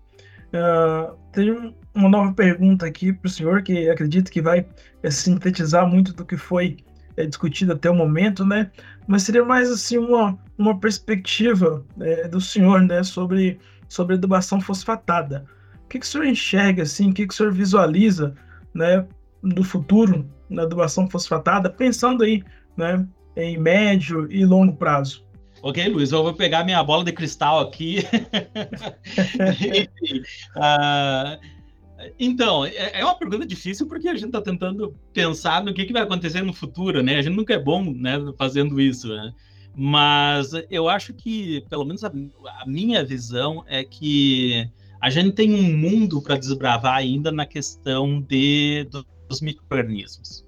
Uh, 0.51 1.15
tem 1.32 1.74
uma 1.95 2.09
nova 2.09 2.34
pergunta 2.34 2.86
aqui 2.86 3.13
para 3.13 3.28
o 3.28 3.32
senhor, 3.32 3.63
que 3.63 3.89
acredito 3.89 4.32
que 4.32 4.41
vai 4.41 4.65
é, 5.01 5.09
sintetizar 5.09 5.88
muito 5.88 6.13
do 6.13 6.26
que 6.26 6.36
foi 6.36 6.76
é, 7.15 7.26
discutido 7.26 7.72
até 7.72 7.89
o 7.89 7.95
momento, 7.95 8.43
né? 8.43 8.70
Mas 9.07 9.24
seria 9.24 9.45
mais 9.45 9.72
assim 9.72 9.97
uma, 9.97 10.38
uma 10.57 10.78
perspectiva 10.78 11.86
é, 12.01 12.28
do 12.28 12.41
senhor, 12.41 12.82
né, 12.82 13.01
sobre, 13.01 13.59
sobre 13.88 14.15
adubação 14.15 14.59
fosfatada 14.59 15.45
que, 15.90 16.00
que 16.00 16.06
o 16.06 16.10
senhor 16.10 16.28
enxerga, 16.28 16.84
assim, 16.84 17.10
o 17.10 17.14
que, 17.14 17.28
que 17.28 17.34
o 17.34 17.36
senhor 17.36 17.52
visualiza, 17.52 18.36
né, 18.74 19.06
do 19.44 19.64
futuro 19.64 20.30
na 20.50 20.64
adubação 20.64 21.10
fosfatada, 21.10 21.70
pensando 21.70 22.24
aí, 22.24 22.44
né, 22.78 23.06
em 23.36 23.58
médio 23.58 24.32
e 24.32 24.46
longo 24.46 24.76
prazo? 24.76 25.28
Ok, 25.62 25.86
Luiz, 25.90 26.12
eu 26.12 26.24
vou 26.24 26.34
pegar 26.34 26.64
minha 26.64 26.82
bola 26.84 27.04
de 27.04 27.12
cristal 27.12 27.60
aqui. 27.60 28.00
uh, 30.56 31.40
então, 32.18 32.66
é, 32.66 33.02
é 33.02 33.04
uma 33.04 33.16
pergunta 33.16 33.46
difícil 33.46 33.86
porque 33.88 34.08
a 34.08 34.14
gente 34.14 34.28
está 34.28 34.42
tentando 34.42 34.96
pensar 35.14 35.64
no 35.64 35.74
que, 35.74 35.86
que 35.86 35.92
vai 35.92 36.04
acontecer 36.04 36.42
no 36.42 36.54
futuro, 36.54 37.04
né? 37.04 37.18
A 37.18 37.22
gente 37.22 37.36
nunca 37.36 37.54
é 37.54 37.60
bom 37.60 37.84
né, 37.94 38.14
fazendo 38.38 38.80
isso, 38.80 39.10
né? 39.10 39.34
Mas 39.76 40.52
eu 40.70 40.88
acho 40.88 41.14
que, 41.14 41.66
pelo 41.70 41.86
menos 41.86 42.04
a, 42.04 42.08
a 42.08 42.66
minha 42.66 43.04
visão 43.04 43.64
é 43.68 43.84
que 43.84 44.70
a 45.02 45.10
gente 45.10 45.32
tem 45.32 45.54
um 45.54 45.78
mundo 45.78 46.22
para 46.22 46.38
desbravar 46.38 46.95
ainda 46.95 47.32
na 47.32 47.45
questão 47.45 48.22
de, 48.22 48.88
dos 49.28 49.41
micro-organismos. 49.41 50.45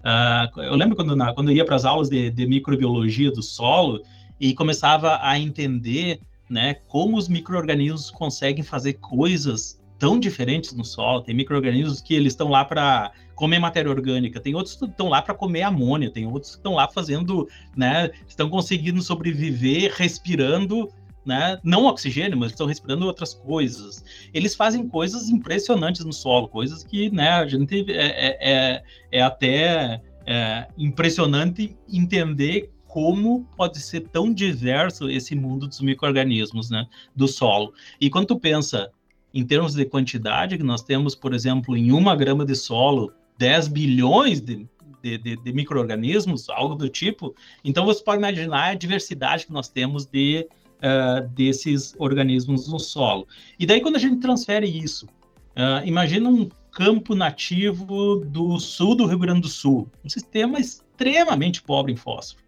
Uh, 0.00 0.60
eu 0.60 0.74
lembro 0.74 0.96
quando, 0.96 1.14
na, 1.14 1.32
quando 1.34 1.50
eu 1.50 1.56
ia 1.56 1.64
para 1.64 1.76
as 1.76 1.84
aulas 1.84 2.08
de, 2.08 2.30
de, 2.30 2.46
microbiologia 2.46 3.30
do 3.30 3.42
solo 3.42 4.02
e 4.40 4.54
começava 4.54 5.18
a 5.20 5.38
entender 5.38 6.20
né, 6.48 6.74
como 6.88 7.18
os 7.18 7.28
micro-organismos 7.28 8.10
conseguem 8.10 8.64
fazer 8.64 8.94
coisas 8.94 9.78
tão 9.98 10.18
diferentes 10.18 10.72
no 10.72 10.84
solo. 10.84 11.20
Tem 11.20 11.34
micro-organismos 11.34 12.00
que 12.00 12.14
eles 12.14 12.32
estão 12.32 12.48
lá 12.48 12.64
para 12.64 13.12
comer 13.34 13.58
matéria 13.58 13.90
orgânica, 13.90 14.40
tem 14.40 14.54
outros 14.54 14.74
que 14.74 14.86
estão 14.86 15.08
lá 15.08 15.22
para 15.22 15.34
comer 15.34 15.62
amônia, 15.62 16.10
tem 16.10 16.26
outros 16.26 16.52
que 16.52 16.58
estão 16.58 16.74
lá 16.74 16.88
fazendo, 16.88 17.46
né, 17.76 18.10
estão 18.26 18.48
conseguindo 18.48 19.00
sobreviver 19.02 19.92
respirando 19.94 20.90
né? 21.24 21.58
Não 21.62 21.84
oxigênio, 21.84 22.38
mas 22.38 22.52
estão 22.52 22.66
respirando 22.66 23.06
outras 23.06 23.34
coisas. 23.34 24.04
Eles 24.32 24.54
fazem 24.54 24.88
coisas 24.88 25.28
impressionantes 25.28 26.04
no 26.04 26.12
solo, 26.12 26.48
coisas 26.48 26.82
que, 26.82 27.10
né, 27.10 27.30
a 27.30 27.46
gente 27.46 27.90
é, 27.90 28.06
é, 28.06 28.38
é, 28.40 28.82
é 29.12 29.22
até 29.22 30.00
é, 30.26 30.68
impressionante 30.78 31.76
entender 31.92 32.70
como 32.86 33.46
pode 33.56 33.78
ser 33.78 34.00
tão 34.08 34.32
diverso 34.32 35.08
esse 35.08 35.34
mundo 35.36 35.68
dos 35.68 35.80
micro-organismos, 35.80 36.70
né, 36.70 36.86
do 37.14 37.28
solo. 37.28 37.72
E 38.00 38.10
quando 38.10 38.26
tu 38.26 38.40
pensa 38.40 38.90
em 39.32 39.44
termos 39.44 39.74
de 39.74 39.84
quantidade, 39.84 40.56
que 40.56 40.64
nós 40.64 40.82
temos, 40.82 41.14
por 41.14 41.32
exemplo, 41.32 41.76
em 41.76 41.92
uma 41.92 42.16
grama 42.16 42.44
de 42.44 42.56
solo, 42.56 43.12
10 43.38 43.68
bilhões 43.68 44.40
de, 44.40 44.68
de, 45.00 45.18
de, 45.18 45.36
de 45.36 45.52
micro-organismos, 45.52 46.48
algo 46.50 46.74
do 46.74 46.88
tipo, 46.88 47.34
então 47.64 47.86
você 47.86 48.02
pode 48.02 48.18
imaginar 48.18 48.70
a 48.70 48.74
diversidade 48.74 49.46
que 49.46 49.52
nós 49.52 49.68
temos 49.68 50.04
de 50.04 50.48
uh, 50.80 51.28
desses 51.28 51.94
organismos 51.98 52.68
no 52.68 52.78
solo. 52.78 53.26
E 53.58 53.66
daí, 53.66 53.80
quando 53.80 53.96
a 53.96 54.00
gente 54.00 54.20
transfere 54.20 54.66
isso, 54.66 55.06
uh, 55.06 55.84
imagina 55.84 56.28
um 56.28 56.48
campo 56.72 57.14
nativo 57.14 58.24
do 58.24 58.58
sul 58.58 58.94
do 58.94 59.06
Rio 59.06 59.18
Grande 59.18 59.42
do 59.42 59.48
Sul, 59.48 59.88
um 60.04 60.08
sistema 60.08 60.58
extremamente 60.58 61.62
pobre 61.62 61.92
em 61.92 61.96
fósforo. 61.96 62.44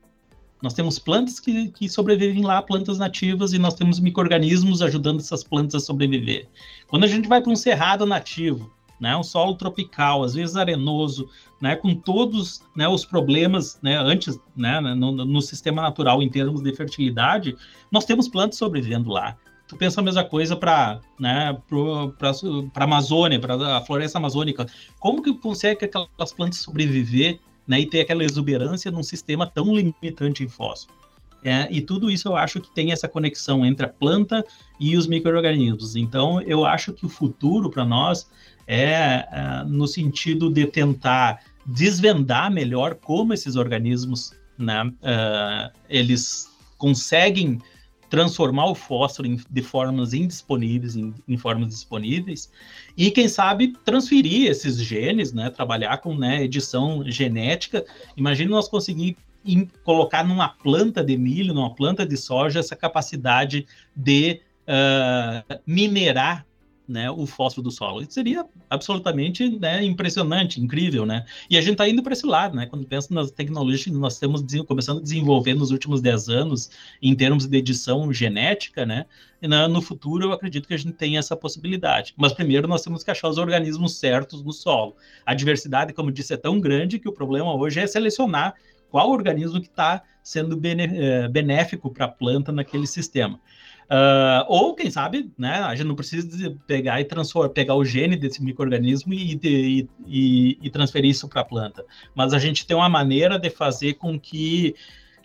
Nós 0.63 0.75
temos 0.75 0.97
plantas 0.97 1.41
que, 1.41 1.69
que 1.71 1.89
sobrevivem 1.89 2.45
lá, 2.45 2.63
plantas 2.63 2.97
nativas, 2.97 3.53
e 3.53 3.59
nós 3.59 3.75
temos 3.75 3.99
micro-organismos 3.99 4.81
ajudando 4.81 5.19
essas 5.19 5.43
plantas 5.43 5.83
a 5.83 5.85
sobreviver. 5.85 6.47
Quando 6.87 7.03
a 7.03 7.09
gente 7.09 7.29
vai 7.29 7.43
para 7.43 7.51
um 7.51 7.57
cerrado 7.57 8.07
nativo, 8.07 8.73
né, 9.03 9.17
um 9.17 9.23
solo 9.25 9.57
tropical, 9.57 10.23
às 10.23 10.33
vezes 10.33 10.55
arenoso, 10.55 11.29
né, 11.61 11.75
com 11.75 11.93
todos 11.93 12.63
né, 12.77 12.87
os 12.87 13.05
problemas 13.05 13.77
né, 13.83 13.97
antes 13.99 14.39
né, 14.57 14.81
no, 14.81 15.11
no, 15.11 15.43
sistema 15.43 15.83
natural 15.83 16.23
em 16.23 16.29
termos 16.29 16.63
de 16.63 16.73
fertilidade, 16.73 17.57
nós 17.91 18.05
temos 18.05 18.29
plantas 18.29 18.59
sobrevivendo 18.59 19.11
lá. 19.11 19.37
Tu 19.67 19.77
pensa 19.77 20.01
a 20.01 20.05
mesma 20.05 20.23
coisa 20.23 20.55
para 20.55 21.01
né, 21.19 21.49
a 21.51 22.85
Amazônia, 22.85 23.41
para 23.41 23.79
a 23.79 23.81
floresta 23.81 24.19
amazônica. 24.19 24.67
Como 25.01 25.21
que 25.21 25.35
consegue 25.35 25.85
aquelas 25.85 26.33
plantas 26.33 26.59
sobreviver 26.59 27.41
né, 27.67 27.81
e 27.81 27.87
ter 27.87 28.03
aquela 28.03 28.23
exuberância 28.23 28.89
num 28.93 29.03
sistema 29.03 29.49
tão 29.49 29.75
limitante 29.75 30.45
em 30.45 30.49
fósforo? 30.49 31.03
É, 31.45 31.67
e 31.73 31.81
tudo 31.81 32.09
isso 32.09 32.29
eu 32.29 32.37
acho 32.37 32.61
que 32.61 32.73
tem 32.73 32.93
essa 32.93 33.09
conexão 33.09 33.67
entre 33.67 33.85
a 33.85 33.89
planta 33.89 34.45
e 34.79 34.97
os 34.97 35.09
micro-organismos. 35.09 35.97
Então, 35.97 36.41
eu 36.43 36.65
acho 36.65 36.93
que 36.93 37.05
o 37.05 37.09
futuro 37.09 37.69
para 37.69 37.85
nós 37.85 38.29
é, 38.67 39.27
é 39.31 39.65
no 39.67 39.87
sentido 39.87 40.51
de 40.51 40.67
tentar 40.67 41.41
desvendar 41.65 42.51
melhor 42.51 42.95
como 42.97 43.33
esses 43.33 43.57
organismos 43.57 44.33
né, 44.59 44.85
uh, 44.85 45.79
eles 45.89 46.49
conseguem 46.79 47.61
transformar 48.11 48.67
o 48.67 48.75
fósforo 48.75 49.27
em, 49.27 49.41
de 49.49 49.63
formas 49.63 50.13
indisponíveis 50.13 50.97
em, 50.97 51.15
em, 51.27 51.37
formas 51.39 51.69
disponíveis 51.69 52.51
e 52.95 53.11
quem 53.11 53.27
sabe 53.27 53.73
transferir 53.85 54.51
esses 54.51 54.77
genes, 54.77 55.33
né, 55.33 55.49
trabalhar 55.49 55.97
com 55.99 56.15
né, 56.15 56.45
edição 56.45 57.03
genética. 57.07 57.85
Imagina 58.17 58.51
nós 58.51 58.69
conseguir 58.69 59.17
em, 59.45 59.67
colocar 59.83 60.25
numa 60.25 60.49
planta 60.49 61.03
de 61.03 61.17
milho, 61.17 61.55
numa 61.55 61.75
planta 61.75 62.05
de 62.05 62.17
soja 62.17 62.61
essa 62.61 62.77
capacidade 62.77 63.67
de 63.97 64.41
uh, 64.69 65.61
minerar 65.67 66.45
né, 66.93 67.11
o 67.11 67.27
fósforo 67.27 67.65
do 67.65 67.71
solo. 67.71 68.03
Isso 68.03 68.13
seria 68.13 68.45
absolutamente 68.69 69.59
né, 69.59 69.83
impressionante, 69.83 70.61
incrível, 70.61 71.07
né? 71.07 71.25
E 71.49 71.57
a 71.57 71.61
gente 71.61 71.73
está 71.73 71.89
indo 71.89 72.03
para 72.03 72.13
esse 72.13 72.27
lado, 72.27 72.55
né? 72.55 72.67
Quando 72.67 72.87
pensa 72.87 73.13
nas 73.13 73.31
tecnologias 73.31 73.85
que 73.85 73.91
nós 73.91 74.15
estamos 74.15 74.45
começando 74.67 74.99
a 74.99 75.03
desenvolver 75.03 75.55
nos 75.55 75.71
últimos 75.71 76.01
10 76.01 76.29
anos 76.29 76.71
em 77.01 77.15
termos 77.15 77.47
de 77.47 77.57
edição 77.57 78.13
genética, 78.13 78.85
né? 78.85 79.07
No 79.69 79.83
futuro 79.83 80.27
eu 80.27 80.33
acredito 80.33 80.69
que 80.69 80.75
a 80.75 80.77
gente 80.77 80.93
tem 80.93 81.19
essa 81.19 81.35
possibilidade. 81.35 82.15
Mas 82.17 82.33
primeiro 82.33 82.69
nós 82.69 82.83
temos 82.83 83.03
que 83.03 83.11
achar 83.11 83.29
os 83.29 83.39
organismos 83.39 83.99
certos 83.99 84.43
no 84.43 84.53
solo. 84.53 84.95
A 85.27 85.35
diversidade, 85.35 85.93
como 85.93 86.13
disse, 86.13 86.35
é 86.35 86.37
tão 86.37 86.61
grande 86.61 86.99
que 86.99 87.09
o 87.09 87.13
problema 87.13 87.53
hoje 87.55 87.81
é 87.81 87.87
selecionar 87.87 88.55
qual 88.93 89.11
organismo 89.11 89.59
que 89.59 89.69
está 89.69 90.03
sendo 90.23 90.61
eh, 90.65 91.27
benéfico 91.29 91.91
para 91.91 92.05
a 92.05 92.09
planta 92.09 92.53
naquele 92.53 92.87
sistema. 92.87 93.41
Uh, 93.93 94.45
ou, 94.49 94.75
quem 94.75 94.91
sabe, 94.91 95.31
né, 95.37 95.57
a 95.57 95.75
gente 95.75 95.87
não 95.87 95.95
precisa 95.95 96.57
pegar 96.67 96.99
e 97.03 97.05
transformar, 97.05 97.51
pegar 97.51 97.75
o 97.75 97.85
gene 97.85 98.17
desse 98.17 98.43
microorganismo 98.43 99.13
e, 99.13 99.39
e, 99.43 99.89
e, 100.07 100.59
e 100.63 100.71
transferir 100.71 101.11
isso 101.11 101.29
para 101.29 101.43
a 101.43 101.45
planta. 101.45 101.85
Mas 102.15 102.33
a 102.33 102.39
gente 102.39 102.67
tem 102.67 102.75
uma 102.75 102.89
maneira 102.89 103.39
de 103.39 103.51
fazer 103.51 103.95
com 103.95 104.19
que 104.19 104.75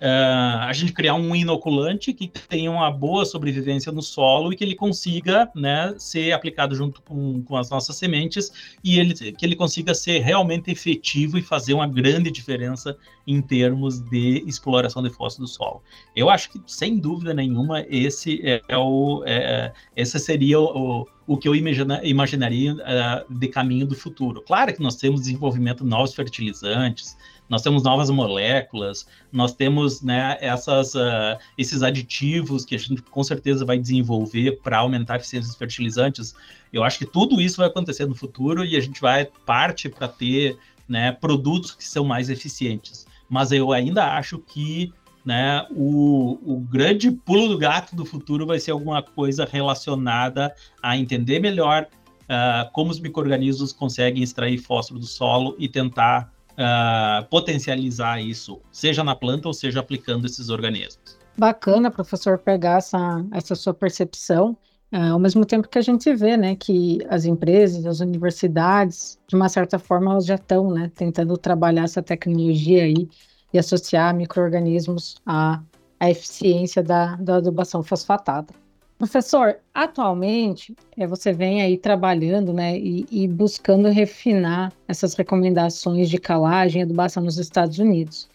uh, 0.02 0.60
a 0.62 0.74
gente 0.74 0.94
criar 0.94 1.16
um 1.16 1.36
inoculante 1.36 2.14
que 2.14 2.28
tenha 2.28 2.72
uma 2.72 2.90
boa 2.92 3.26
sobrevivência 3.26 3.92
no 3.92 4.02
solo 4.02 4.52
e 4.52 4.56
que 4.56 4.64
ele 4.64 4.76
consiga 4.76 5.50
né, 5.56 5.94
ser 5.98 6.32
aplicado 6.32 6.76
junto 6.76 7.02
com, 7.02 7.42
com 7.44 7.58
as 7.58 7.70
nossas 7.70 7.96
sementes 7.96 8.78
e 8.84 9.00
ele, 9.00 9.14
que 9.14 9.46
ele 9.46 9.56
consiga 9.56 9.94
ser 9.94 10.20
realmente 10.20 10.72
efetivo 10.72 11.38
e 11.38 11.42
fazer 11.42 11.74
uma 11.74 11.88
grande 11.88 12.32
diferença 12.32 12.98
em 13.26 13.42
termos 13.42 14.00
de 14.00 14.44
exploração 14.48 15.04
de 15.04 15.10
fósforo 15.10 15.46
do 15.46 15.48
solo. 15.48 15.84
Eu 16.16 16.30
acho 16.30 16.50
que, 16.50 16.62
sem 16.66 16.98
dúvida 16.98 17.34
nenhuma, 17.34 17.86
esse 17.90 18.42
é, 18.44 18.62
é 18.68 18.78
o, 18.78 19.24
é, 19.26 19.74
esse 19.96 20.18
seria 20.18 20.60
o, 20.60 21.06
o 21.28 21.38
que 21.38 21.48
eu 21.48 21.54
imagina, 21.54 22.00
imaginaria 22.04 22.74
uh, 22.74 23.34
de 23.34 23.48
caminho 23.50 23.86
do 23.86 23.96
futuro. 23.96 24.42
Claro 24.42 24.74
que 24.74 24.82
nós 24.82 24.96
temos 24.96 25.22
desenvolvimento 25.22 25.84
de 25.84 25.90
novos 25.90 26.16
fertilizantes, 26.16 27.18
nós 27.50 27.62
temos 27.62 27.84
novas 27.84 28.10
moléculas, 28.10 29.08
nós 29.32 29.54
temos 29.54 30.02
né, 30.02 30.38
essas, 30.42 30.94
uh, 30.96 31.38
esses 31.58 31.82
aditivos 31.82 32.66
que 32.66 32.76
a 32.76 32.78
gente 32.78 33.02
com 33.02 33.24
certeza 33.24 33.66
vai 33.66 33.78
desenvolver 33.78 34.60
para 34.62 34.80
aumentar 34.80 35.14
a 35.14 35.18
eficiência 35.18 35.48
dos 35.48 35.58
fertilizantes. 35.58 36.36
Eu 36.72 36.84
acho 36.84 37.00
que 37.00 37.06
tudo 37.06 37.40
isso 37.42 37.58
vai 37.58 37.68
acontecer 37.68 38.06
no 38.06 38.16
futuro 38.16 38.66
e 38.66 38.76
a 38.76 38.80
gente 38.80 39.00
vai 39.00 39.26
parte 39.46 39.90
para 39.90 40.08
ter 40.08 40.58
né, 40.88 41.12
produtos 41.12 41.74
que 41.74 41.84
são 41.84 42.04
mais 42.04 42.30
eficientes. 42.30 43.06
Mas 43.30 43.52
eu 43.52 43.72
ainda 43.72 44.14
acho 44.16 44.40
que 44.40 44.94
né, 45.26 45.66
o, 45.72 46.40
o 46.46 46.60
grande 46.60 47.12
pulo 47.12 47.50
do 47.50 47.58
gato 47.58 47.96
do 47.96 48.06
futuro 48.06 48.46
vai 48.46 48.60
ser 48.60 48.72
alguma 48.72 49.02
coisa 49.02 49.46
relacionada 49.46 50.54
a 50.82 50.98
entender 50.98 51.40
melhor 51.40 51.86
uh, 52.28 52.72
como 52.72 52.92
os 52.92 53.00
micro-organismos 53.00 53.74
conseguem 53.74 54.24
extrair 54.24 54.58
fósforo 54.58 55.00
do 55.00 55.06
solo 55.06 55.56
e 55.60 55.68
tentar 55.68 56.32
uh, 56.58 57.26
potencializar 57.30 58.22
isso, 58.22 58.60
seja 58.72 59.04
na 59.04 59.16
planta 59.16 59.48
ou 59.48 59.54
seja 59.54 59.80
aplicando 59.80 60.26
esses 60.26 60.50
organismos. 60.50 61.18
Bacana, 61.38 61.92
professor, 61.92 62.38
pegar 62.40 62.78
essa, 62.78 63.24
essa 63.32 63.56
sua 63.56 63.74
percepção. 63.74 64.58
Uh, 64.92 65.12
ao 65.12 65.20
mesmo 65.20 65.46
tempo 65.46 65.68
que 65.68 65.78
a 65.78 65.82
gente 65.82 66.14
vê, 66.16 66.38
né, 66.38 66.56
que 66.56 67.00
as 67.10 67.26
empresas, 67.26 67.86
as 67.86 68.00
universidades, 68.00 69.20
de 69.28 69.36
uma 69.36 69.50
certa 69.50 69.78
forma, 69.78 70.12
elas 70.12 70.26
já 70.26 70.36
estão, 70.36 70.72
né, 70.72 70.92
tentando 70.96 71.38
trabalhar 71.38 71.84
essa 71.84 72.02
tecnologia 72.02 72.84
aí 72.84 73.08
e 73.54 73.60
associar 73.60 74.16
micro-organismos 74.16 75.18
à, 75.26 75.62
à 76.00 76.10
eficiência 76.10 76.82
da, 76.82 77.16
da 77.18 77.36
adubação 77.36 77.84
fosfatada. 77.84 78.54
Professor, 78.98 79.60
atualmente 79.74 80.76
é, 80.98 81.06
você 81.06 81.32
vem 81.32 81.62
aí 81.62 81.78
trabalhando 81.78 82.52
né, 82.52 82.78
e, 82.78 83.06
e, 83.12 83.28
buscando 83.28 83.90
refinar 83.90 84.74
essas 84.88 85.14
recomendações 85.14 86.10
de 86.10 86.18
calagem 86.18 86.82
e 86.82 86.84
adubação 86.84 87.24
nos 87.24 87.38
Estados 87.38 87.78
Unidos. 87.78 88.28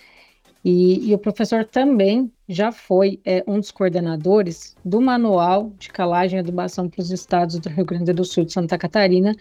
E, 0.64 1.10
e 1.10 1.12
o 1.12 1.18
professor 1.18 1.64
também 1.64 2.30
já 2.48 2.70
foi 2.70 3.18
é, 3.24 3.42
um 3.48 3.58
dos 3.58 3.72
coordenadores 3.72 4.76
do 4.84 5.00
Manual 5.00 5.72
de 5.76 5.88
Calagem 5.88 6.36
e 6.36 6.40
Adubação 6.40 6.88
para 6.88 7.00
os 7.00 7.10
Estados 7.10 7.58
do 7.58 7.68
Rio 7.68 7.84
Grande 7.84 8.12
do 8.12 8.24
Sul 8.24 8.44
e 8.44 8.46
de 8.46 8.52
Santa 8.52 8.78
Catarina, 8.78 9.34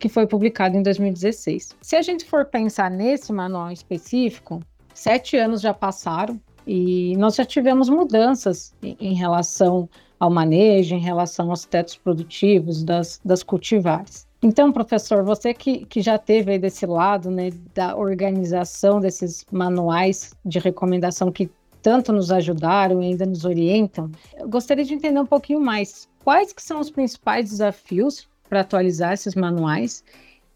que 0.00 0.08
foi 0.08 0.26
publicado 0.26 0.76
em 0.76 0.82
2016. 0.82 1.76
Se 1.80 1.94
a 1.94 2.02
gente 2.02 2.24
for 2.24 2.44
pensar 2.44 2.90
nesse 2.90 3.32
manual 3.32 3.70
específico, 3.70 4.60
sete 4.92 5.36
anos 5.36 5.60
já 5.60 5.72
passaram 5.72 6.40
e 6.66 7.16
nós 7.16 7.36
já 7.36 7.44
tivemos 7.44 7.88
mudanças 7.88 8.74
em, 8.82 9.14
relação 9.14 9.88
ao 10.18 10.30
manejo, 10.30 10.94
em 10.94 11.00
relação 11.00 11.50
aos 11.50 11.64
tetos 11.64 11.96
produtivos 11.96 12.82
das, 12.82 13.20
das 13.24 13.42
cultivares. 13.42 14.26
Então, 14.42 14.72
professor, 14.72 15.22
você 15.22 15.54
que, 15.54 15.86
que 15.86 16.02
já 16.02 16.18
teve 16.18 16.52
aí 16.52 16.58
desse 16.58 16.84
lado, 16.84 17.30
né, 17.30 17.50
da 17.74 17.96
organização 17.96 19.00
desses 19.00 19.46
manuais 19.50 20.34
de 20.44 20.58
recomendação 20.58 21.32
que 21.32 21.50
tanto 21.80 22.12
nos 22.12 22.32
ajudaram 22.32 23.02
e 23.02 23.06
ainda 23.06 23.24
nos 23.24 23.44
orientam, 23.44 24.10
eu 24.36 24.48
gostaria 24.48 24.84
de 24.84 24.92
entender 24.92 25.20
um 25.20 25.26
pouquinho 25.26 25.60
mais 25.60 26.08
quais 26.24 26.52
que 26.52 26.62
são 26.62 26.80
os 26.80 26.90
principais 26.90 27.50
desafios 27.50 28.28
para 28.48 28.60
atualizar 28.60 29.12
esses 29.12 29.34
manuais 29.34 30.02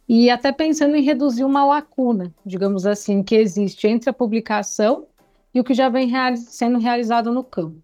e 0.08 0.28
até 0.28 0.50
pensando 0.50 0.96
em 0.96 1.02
reduzir 1.02 1.44
uma 1.44 1.64
lacuna, 1.64 2.34
digamos 2.44 2.84
assim, 2.84 3.22
que 3.22 3.36
existe 3.36 3.86
entre 3.86 4.11
a 4.11 4.12
publicação 4.12 5.06
e 5.55 5.61
o 5.61 5.64
que 5.64 5.74
já 5.74 5.88
vem 5.88 6.11
sendo 6.36 6.78
realizado 6.78 7.32
no 7.32 7.42
campo. 7.42 7.82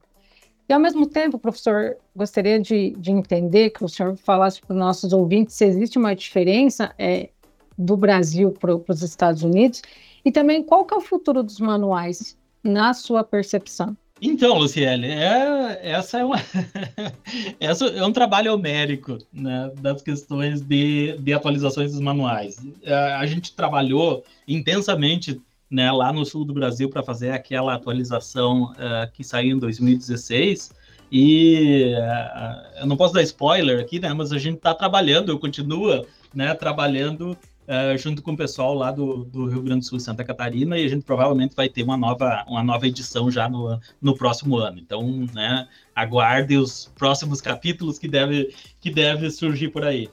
E, 0.68 0.72
ao 0.72 0.80
mesmo 0.80 1.06
tempo, 1.06 1.38
professor, 1.38 1.96
gostaria 2.14 2.58
de, 2.58 2.90
de 2.98 3.12
entender 3.12 3.70
que 3.70 3.84
o 3.84 3.88
senhor 3.88 4.16
falasse 4.16 4.60
para 4.60 4.74
os 4.74 4.78
nossos 4.78 5.12
ouvintes 5.12 5.54
se 5.54 5.64
existe 5.64 5.96
uma 5.96 6.14
diferença 6.14 6.92
é, 6.98 7.30
do 7.78 7.96
Brasil 7.96 8.50
para 8.52 8.74
os 8.74 9.02
Estados 9.02 9.42
Unidos 9.42 9.82
e 10.24 10.32
também 10.32 10.62
qual 10.62 10.84
que 10.84 10.92
é 10.92 10.96
o 10.96 11.00
futuro 11.00 11.42
dos 11.42 11.60
manuais, 11.60 12.36
na 12.64 12.92
sua 12.94 13.22
percepção. 13.22 13.96
Então, 14.20 14.58
Luciele, 14.58 15.08
é, 15.08 15.78
essa 15.82 16.18
é 16.18 16.24
uma 16.24 16.36
essa 17.60 17.86
é 17.86 18.04
um 18.04 18.12
trabalho 18.12 18.54
homérico 18.54 19.18
né, 19.32 19.70
das 19.78 20.00
questões 20.00 20.62
de, 20.62 21.16
de 21.18 21.32
atualizações 21.34 21.92
dos 21.92 22.00
manuais. 22.00 22.56
A, 22.84 22.90
é, 22.90 23.12
a 23.14 23.26
gente 23.26 23.54
trabalhou 23.54 24.24
intensamente 24.48 25.40
né, 25.70 25.90
lá 25.90 26.12
no 26.12 26.24
sul 26.24 26.44
do 26.44 26.54
Brasil 26.54 26.88
para 26.88 27.02
fazer 27.02 27.30
aquela 27.30 27.74
atualização 27.74 28.72
uh, 28.72 29.10
que 29.12 29.24
saiu 29.24 29.56
em 29.56 29.58
2016. 29.58 30.72
E 31.10 31.94
uh, 31.94 32.80
eu 32.80 32.86
não 32.86 32.96
posso 32.96 33.14
dar 33.14 33.22
spoiler 33.22 33.80
aqui, 33.80 34.00
né? 34.00 34.12
Mas 34.12 34.32
a 34.32 34.38
gente 34.38 34.56
está 34.56 34.74
trabalhando, 34.74 35.30
eu 35.30 35.38
continuo 35.38 36.04
né, 36.34 36.52
trabalhando 36.54 37.36
uh, 37.66 37.98
junto 37.98 38.22
com 38.22 38.32
o 38.32 38.36
pessoal 38.36 38.74
lá 38.74 38.90
do, 38.90 39.24
do, 39.24 39.46
Rio 39.46 39.62
Grande 39.62 39.80
do 39.80 39.86
Sul 39.86 40.00
Santa 40.00 40.24
Catarina, 40.24 40.78
e 40.78 40.84
a 40.84 40.88
gente 40.88 41.04
provavelmente 41.04 41.54
vai 41.54 41.68
ter 41.68 41.82
uma 41.82 41.96
nova, 41.96 42.44
uma 42.48 42.62
nova 42.62 42.86
edição 42.86 43.30
já 43.30 43.48
no, 43.48 43.78
no 44.00 44.16
próximo 44.16 44.56
ano. 44.56 44.78
Então, 44.78 45.26
né, 45.32 45.68
aguarde 45.94 46.56
os 46.56 46.92
próximos 46.96 47.40
capítulos 47.40 47.98
que 47.98 48.08
deve, 48.08 48.54
que 48.80 48.90
deve 48.90 49.30
surgir 49.30 49.68
por 49.68 49.84
aí. 49.84 50.08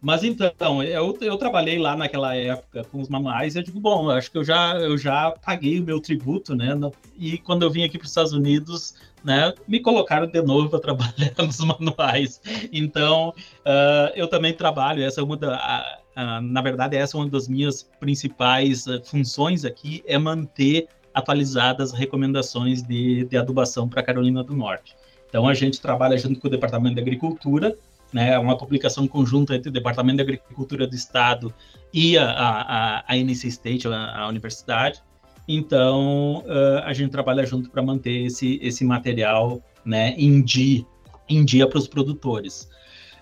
Mas 0.00 0.22
então, 0.22 0.82
eu, 0.82 1.16
eu 1.20 1.36
trabalhei 1.36 1.78
lá 1.78 1.96
naquela 1.96 2.34
época 2.34 2.84
com 2.84 3.00
os 3.00 3.08
manuais 3.08 3.54
e 3.54 3.58
eu 3.58 3.62
digo, 3.62 3.80
bom, 3.80 4.08
acho 4.10 4.30
que 4.30 4.38
eu 4.38 4.44
já, 4.44 4.76
eu 4.76 4.96
já 4.96 5.32
paguei 5.44 5.80
o 5.80 5.84
meu 5.84 6.00
tributo, 6.00 6.54
né? 6.54 6.68
E 7.16 7.36
quando 7.38 7.64
eu 7.64 7.70
vim 7.70 7.82
aqui 7.82 7.98
para 7.98 8.04
os 8.04 8.10
Estados 8.10 8.32
Unidos, 8.32 8.94
né, 9.24 9.52
me 9.66 9.80
colocaram 9.80 10.28
de 10.28 10.40
novo 10.40 10.68
para 10.70 10.78
trabalhar 10.80 11.34
nos 11.38 11.58
manuais. 11.58 12.40
Então, 12.72 13.30
uh, 13.30 14.12
eu 14.14 14.28
também 14.28 14.52
trabalho, 14.52 15.02
essa 15.02 15.20
é 15.20 15.24
uma 15.24 15.36
da, 15.36 16.00
uh, 16.16 16.40
na 16.42 16.62
verdade, 16.62 16.96
essa 16.96 17.16
é 17.16 17.20
uma 17.20 17.28
das 17.28 17.48
minhas 17.48 17.82
principais 17.98 18.84
funções 19.04 19.64
aqui, 19.64 20.04
é 20.06 20.16
manter 20.16 20.86
atualizadas 21.12 21.92
as 21.92 21.98
recomendações 21.98 22.82
de, 22.82 23.24
de 23.24 23.36
adubação 23.36 23.88
para 23.88 24.02
Carolina 24.02 24.44
do 24.44 24.54
Norte. 24.54 24.94
Então, 25.28 25.46
a 25.48 25.54
gente 25.54 25.80
trabalha 25.80 26.16
junto 26.16 26.40
com 26.40 26.46
o 26.46 26.50
Departamento 26.50 26.94
de 26.94 27.00
Agricultura, 27.00 27.76
né, 28.12 28.38
uma 28.38 28.56
publicação 28.56 29.06
conjunta 29.06 29.54
entre 29.54 29.68
o 29.68 29.72
Departamento 29.72 30.16
de 30.16 30.22
Agricultura 30.22 30.86
do 30.86 30.94
Estado 30.94 31.52
e 31.92 32.16
a, 32.16 32.30
a, 32.30 33.04
a 33.06 33.16
NC 33.16 33.48
State, 33.48 33.88
a, 33.88 34.20
a 34.20 34.28
universidade. 34.28 35.02
Então, 35.46 36.44
uh, 36.46 36.82
a 36.84 36.92
gente 36.92 37.10
trabalha 37.10 37.44
junto 37.46 37.70
para 37.70 37.82
manter 37.82 38.26
esse, 38.26 38.58
esse 38.62 38.84
material 38.84 39.62
né, 39.84 40.14
em 40.18 40.42
dia, 40.42 40.84
em 41.28 41.44
dia 41.44 41.66
para 41.66 41.78
os 41.78 41.88
produtores. 41.88 42.68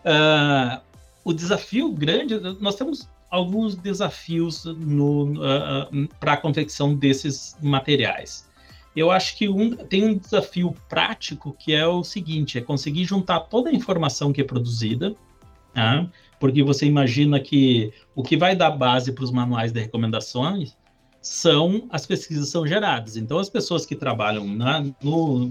Uh, 0.05 0.80
o 1.24 1.32
desafio 1.32 1.93
grande, 1.93 2.39
nós 2.61 2.74
temos 2.74 3.09
alguns 3.30 3.76
desafios 3.76 4.64
uh, 4.64 4.76
para 6.18 6.32
a 6.32 6.37
confecção 6.37 6.95
desses 6.95 7.57
materiais 7.61 8.45
eu 8.97 9.11
acho 9.11 9.36
que 9.36 9.49
um, 9.49 9.76
tem 9.76 10.05
um 10.05 10.16
desafio 10.16 10.74
prático 10.88 11.55
que 11.59 11.74
é 11.74 11.86
o 11.86 12.03
seguinte: 12.03 12.57
é 12.57 12.62
conseguir 12.62 13.05
juntar 13.05 13.40
toda 13.40 13.68
a 13.68 13.72
informação 13.72 14.32
que 14.32 14.40
é 14.40 14.44
produzida, 14.44 15.14
tá? 15.74 16.09
porque 16.40 16.62
você 16.62 16.86
imagina 16.86 17.38
que 17.38 17.92
o 18.14 18.22
que 18.22 18.36
vai 18.36 18.57
dar 18.57 18.70
base 18.70 19.12
para 19.12 19.24
os 19.24 19.30
manuais 19.30 19.72
de 19.72 19.80
recomendações 19.80 20.76
são 21.20 21.86
as 21.90 22.07
pesquisas 22.07 22.49
são 22.49 22.66
geradas. 22.66 23.16
Então, 23.16 23.38
as 23.38 23.51
pessoas 23.51 23.84
que 23.84 23.97
trabalham 23.97 24.47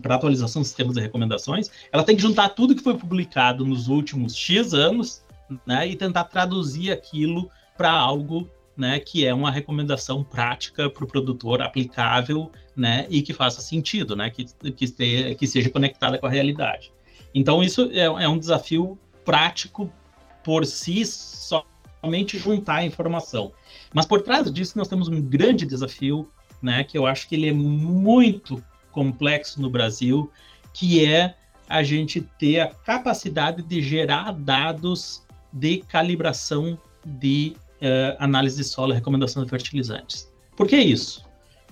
para 0.01 0.15
atualização 0.15 0.61
de 0.61 0.69
sistemas 0.69 0.95
de 0.95 1.01
recomendações, 1.01 1.69
ela 1.91 2.03
tem 2.03 2.15
que 2.15 2.21
juntar 2.21 2.49
tudo 2.49 2.75
que 2.75 2.81
foi 2.81 2.97
publicado 2.97 3.65
nos 3.65 3.89
últimos 3.89 4.35
X 4.35 4.73
anos 4.73 5.23
né, 5.67 5.87
e 5.87 5.95
tentar 5.95 6.23
traduzir 6.25 6.91
aquilo 6.91 7.49
para 7.77 7.91
algo 7.91 8.49
né, 8.77 8.99
que 8.99 9.25
é 9.25 9.33
uma 9.33 9.51
recomendação 9.51 10.23
prática 10.23 10.89
para 10.89 11.03
o 11.03 11.07
produtor, 11.07 11.61
aplicável, 11.61 12.51
né, 12.75 13.07
e 13.09 13.21
que 13.21 13.33
faça 13.33 13.61
sentido, 13.61 14.15
né, 14.15 14.29
que, 14.29 14.45
que, 14.71 15.35
que 15.35 15.47
seja 15.47 15.69
conectada 15.69 16.17
com 16.17 16.25
a 16.25 16.29
realidade. 16.29 16.91
Então, 17.33 17.63
isso 17.63 17.89
é, 17.91 18.03
é 18.03 18.29
um 18.29 18.37
desafio 18.37 18.97
prático 19.23 19.91
por 20.43 20.65
si, 20.65 21.03
somente 21.05 22.37
juntar 22.37 22.75
a 22.75 22.85
informação. 22.85 23.51
Mas 23.93 24.05
por 24.05 24.21
trás 24.21 24.51
disso, 24.51 24.77
nós 24.77 24.87
temos 24.87 25.07
um 25.07 25.21
grande 25.21 25.65
desafio, 25.65 26.29
né, 26.61 26.83
que 26.83 26.97
eu 26.97 27.05
acho 27.05 27.27
que 27.27 27.35
ele 27.35 27.49
é 27.49 27.53
muito 27.53 28.63
complexo 28.91 29.61
no 29.61 29.69
Brasil, 29.69 30.31
que 30.73 31.05
é 31.05 31.35
a 31.67 31.81
gente 31.81 32.21
ter 32.21 32.59
a 32.59 32.67
capacidade 32.67 33.61
de 33.63 33.81
gerar 33.81 34.31
dados 34.31 35.25
de 35.51 35.77
calibração 35.77 36.77
de 37.05 37.55
uh, 37.85 38.15
análise 38.19 38.57
de 38.57 38.63
solo 38.63 38.93
recomendação 38.93 39.43
de 39.43 39.49
fertilizantes. 39.49 40.31
Por 40.55 40.67
que 40.67 40.77
isso? 40.77 41.23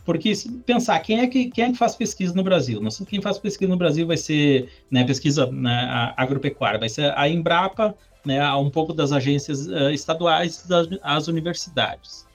Porque 0.05 0.35
se 0.35 0.51
pensar 0.51 0.99
quem 0.99 1.21
é 1.21 1.27
que 1.27 1.49
quem 1.49 1.65
é 1.65 1.71
que 1.71 1.77
faz 1.77 1.95
pesquisa 1.95 2.33
no 2.35 2.43
Brasil, 2.43 2.81
não 2.81 2.91
sei 2.91 3.05
quem 3.05 3.21
faz 3.21 3.37
pesquisa 3.37 3.71
no 3.71 3.77
Brasil 3.77 4.05
vai 4.05 4.17
ser 4.17 4.69
né, 4.91 5.03
pesquisa 5.03 5.45
né, 5.47 6.13
agropecuária, 6.17 6.79
vai 6.79 6.89
ser 6.89 7.17
a 7.17 7.27
Embrapa, 7.27 7.95
né, 8.25 8.53
um 8.55 8.69
pouco 8.69 8.93
das 8.93 9.11
agências 9.11 9.67
uh, 9.67 9.89
estaduais, 9.91 10.65
das, 10.67 10.87
as 11.01 11.27
universidades. 11.27 12.27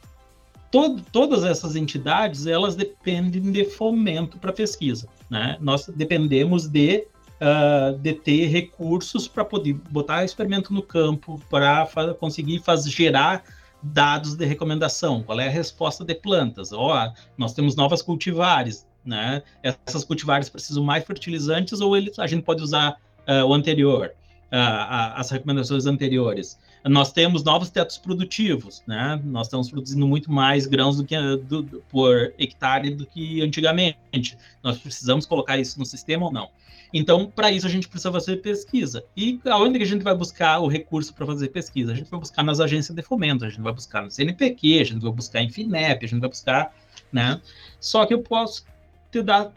Todo, 0.70 1.02
todas 1.12 1.44
essas 1.44 1.76
entidades 1.76 2.46
elas 2.46 2.74
dependem 2.74 3.50
de 3.52 3.64
fomento 3.64 4.38
para 4.38 4.52
pesquisa, 4.52 5.08
né? 5.30 5.56
Nós 5.60 5.86
dependemos 5.88 6.68
de 6.68 7.06
uh, 7.38 7.96
de 7.98 8.12
ter 8.12 8.46
recursos 8.46 9.26
para 9.26 9.44
poder 9.44 9.74
botar 9.90 10.24
experimento 10.24 10.72
no 10.72 10.82
campo, 10.82 11.40
para 11.48 12.14
conseguir 12.18 12.60
fazer 12.60 12.90
gerar 12.90 13.42
dados 13.82 14.34
de 14.34 14.44
recomendação. 14.44 15.22
Qual 15.22 15.38
é 15.38 15.46
a 15.46 15.50
resposta 15.50 16.04
de 16.04 16.14
plantas? 16.14 16.72
Ó, 16.72 16.94
oh, 16.94 17.12
nós 17.36 17.52
temos 17.52 17.76
novas 17.76 18.02
cultivares, 18.02 18.86
né? 19.04 19.42
Essas 19.62 20.04
cultivares 20.04 20.48
precisam 20.48 20.82
mais 20.84 21.04
fertilizantes 21.04 21.80
ou 21.80 21.96
eles, 21.96 22.18
a 22.18 22.26
gente 22.26 22.42
pode 22.42 22.62
usar 22.62 22.96
uh, 23.28 23.44
o 23.44 23.54
anterior, 23.54 24.12
uh, 24.52 25.14
as 25.14 25.30
recomendações 25.30 25.86
anteriores. 25.86 26.58
Nós 26.84 27.12
temos 27.12 27.42
novos 27.42 27.70
tetos 27.70 27.98
produtivos, 27.98 28.82
né? 28.86 29.20
Nós 29.24 29.46
estamos 29.46 29.70
produzindo 29.70 30.06
muito 30.06 30.30
mais 30.30 30.66
grãos 30.66 30.96
do 30.96 31.04
que 31.04 31.16
do, 31.36 31.62
do, 31.62 31.82
por 31.90 32.32
hectare 32.38 32.90
do 32.90 33.04
que 33.04 33.42
antigamente. 33.42 34.38
Nós 34.62 34.78
precisamos 34.78 35.26
colocar 35.26 35.58
isso 35.58 35.78
no 35.78 35.84
sistema 35.84 36.26
ou 36.26 36.32
não? 36.32 36.48
Então, 36.92 37.30
para 37.30 37.50
isso, 37.50 37.66
a 37.66 37.70
gente 37.70 37.88
precisa 37.88 38.10
fazer 38.10 38.38
pesquisa. 38.38 39.04
E 39.16 39.40
aonde 39.46 39.78
que 39.78 39.84
a 39.84 39.86
gente 39.86 40.02
vai 40.02 40.14
buscar 40.14 40.58
o 40.60 40.68
recurso 40.68 41.12
para 41.14 41.26
fazer 41.26 41.48
pesquisa? 41.48 41.92
A 41.92 41.94
gente 41.94 42.10
vai 42.10 42.18
buscar 42.18 42.42
nas 42.42 42.60
agências 42.60 42.94
de 42.96 43.02
fomento, 43.02 43.44
a 43.44 43.48
gente 43.48 43.60
vai 43.60 43.72
buscar 43.72 44.02
no 44.02 44.10
CNPq, 44.10 44.80
a 44.80 44.84
gente 44.84 45.00
vai 45.00 45.12
buscar 45.12 45.42
em 45.42 45.50
FINEP, 45.50 46.04
a 46.04 46.08
gente 46.08 46.20
vai 46.20 46.30
buscar, 46.30 46.74
né? 47.12 47.40
Só 47.78 48.06
que 48.06 48.14
eu 48.14 48.22
posso 48.22 48.64
te 49.10 49.22
dar 49.22 49.52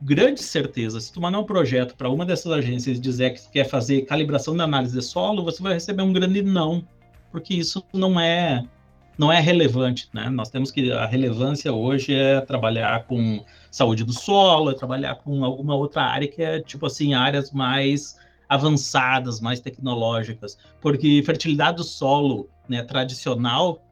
grande 0.00 0.42
certeza, 0.42 1.00
se 1.00 1.12
tu 1.12 1.20
mandar 1.20 1.38
um 1.38 1.44
projeto 1.44 1.96
para 1.96 2.10
uma 2.10 2.26
dessas 2.26 2.52
agências 2.52 2.98
e 2.98 3.00
dizer 3.00 3.32
que 3.32 3.50
quer 3.50 3.64
fazer 3.64 4.02
calibração 4.02 4.54
da 4.56 4.64
análise 4.64 4.94
de 4.98 5.02
solo, 5.02 5.42
você 5.42 5.62
vai 5.62 5.74
receber 5.74 6.02
um 6.02 6.12
grande 6.12 6.42
não, 6.42 6.86
porque 7.32 7.54
isso 7.54 7.82
não 7.92 8.20
é 8.20 8.62
não 9.16 9.32
é 9.32 9.40
relevante, 9.40 10.08
né? 10.12 10.28
Nós 10.28 10.50
temos 10.50 10.70
que 10.70 10.90
a 10.92 11.06
relevância 11.06 11.72
hoje 11.72 12.14
é 12.14 12.40
trabalhar 12.40 13.04
com 13.04 13.44
saúde 13.70 14.04
do 14.04 14.12
solo, 14.12 14.70
é 14.70 14.74
trabalhar 14.74 15.16
com 15.16 15.44
alguma 15.44 15.74
outra 15.74 16.02
área 16.02 16.28
que 16.28 16.42
é 16.42 16.60
tipo 16.60 16.86
assim 16.86 17.14
áreas 17.14 17.50
mais 17.50 18.18
avançadas, 18.48 19.40
mais 19.40 19.60
tecnológicas, 19.60 20.58
porque 20.80 21.22
fertilidade 21.24 21.78
do 21.78 21.84
solo, 21.84 22.48
né, 22.68 22.82
tradicional, 22.82 23.82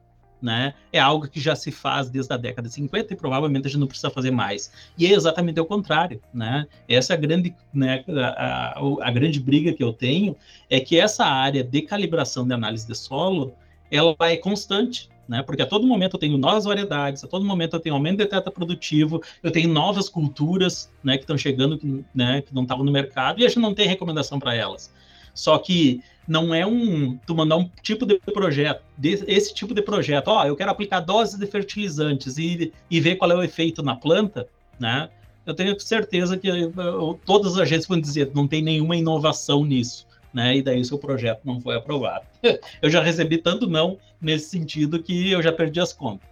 né, 0.41 0.73
é 0.91 0.99
algo 0.99 1.27
que 1.27 1.39
já 1.39 1.55
se 1.55 1.71
faz 1.71 2.09
desde 2.09 2.33
a 2.33 2.37
década 2.37 2.67
de 2.67 2.73
50 2.73 3.13
e 3.13 3.15
provavelmente 3.15 3.65
a 3.65 3.69
gente 3.69 3.79
não 3.79 3.87
precisa 3.87 4.09
fazer 4.09 4.31
mais. 4.31 4.71
E 4.97 5.05
é 5.07 5.13
exatamente 5.13 5.59
o 5.59 5.65
contrário, 5.65 6.21
né? 6.33 6.67
Essa 6.87 7.13
é 7.13 7.17
a 7.17 7.19
grande, 7.19 7.55
né, 7.73 8.03
a, 8.09 8.77
a, 8.77 9.07
a 9.07 9.11
grande 9.11 9.39
briga 9.39 9.71
que 9.71 9.81
eu 9.83 9.93
tenho 9.93 10.35
é 10.69 10.81
que 10.81 10.99
essa 10.99 11.25
área 11.25 11.63
de 11.63 11.81
calibração 11.83 12.45
de 12.45 12.53
análise 12.53 12.85
de 12.85 12.95
solo, 12.95 13.53
ela 13.89 14.15
é 14.21 14.35
constante, 14.35 15.09
né? 15.27 15.41
Porque 15.43 15.61
a 15.61 15.65
todo 15.65 15.87
momento 15.87 16.15
eu 16.15 16.19
tenho 16.19 16.37
novas 16.37 16.65
variedades, 16.65 17.23
a 17.23 17.27
todo 17.27 17.45
momento 17.45 17.75
eu 17.75 17.79
tenho 17.79 17.95
aumento 17.95 18.17
de 18.17 18.25
teta 18.25 18.51
produtivo, 18.51 19.21
eu 19.41 19.51
tenho 19.51 19.69
novas 19.69 20.09
culturas, 20.09 20.91
né, 21.03 21.17
que 21.17 21.23
estão 21.23 21.37
chegando, 21.37 22.03
né, 22.13 22.41
que 22.41 22.53
não 22.53 22.63
estavam 22.63 22.83
no 22.83 22.91
mercado 22.91 23.39
e 23.39 23.45
a 23.45 23.47
gente 23.47 23.59
não 23.59 23.73
tem 23.73 23.87
recomendação 23.87 24.39
para 24.39 24.55
elas. 24.55 24.93
Só 25.33 25.57
que 25.57 26.01
não 26.27 26.53
é 26.53 26.65
um 26.65 27.17
tu 27.25 27.35
mandar 27.35 27.57
um 27.57 27.69
tipo 27.81 28.05
de 28.05 28.19
projeto, 28.19 28.83
esse 29.01 29.53
tipo 29.53 29.73
de 29.73 29.81
projeto, 29.81 30.27
ó, 30.27 30.45
eu 30.45 30.55
quero 30.55 30.71
aplicar 30.71 30.99
doses 30.99 31.37
de 31.37 31.45
fertilizantes 31.47 32.37
e, 32.37 32.71
e 32.89 32.99
ver 32.99 33.15
qual 33.15 33.31
é 33.31 33.35
o 33.35 33.43
efeito 33.43 33.81
na 33.81 33.95
planta, 33.95 34.47
né? 34.79 35.09
Eu 35.45 35.53
tenho 35.53 35.77
certeza 35.77 36.37
que 36.37 36.47
eu, 36.47 37.19
todas 37.25 37.53
as 37.53 37.59
agências 37.59 37.87
vão 37.87 37.99
dizer, 37.99 38.31
não 38.33 38.47
tem 38.47 38.61
nenhuma 38.61 38.95
inovação 38.95 39.65
nisso 39.65 40.07
né? 40.33 40.57
E 40.57 40.61
daí 40.61 40.81
o 40.81 40.85
seu 40.85 40.97
projeto 40.97 41.41
não 41.45 41.61
foi 41.61 41.75
aprovado. 41.75 42.25
eu 42.81 42.89
já 42.89 43.01
recebi 43.01 43.37
tanto 43.37 43.67
não 43.67 43.97
nesse 44.19 44.49
sentido 44.49 45.01
que 45.01 45.31
eu 45.31 45.41
já 45.41 45.51
perdi 45.51 45.79
as 45.79 45.93
contas. 45.93 46.27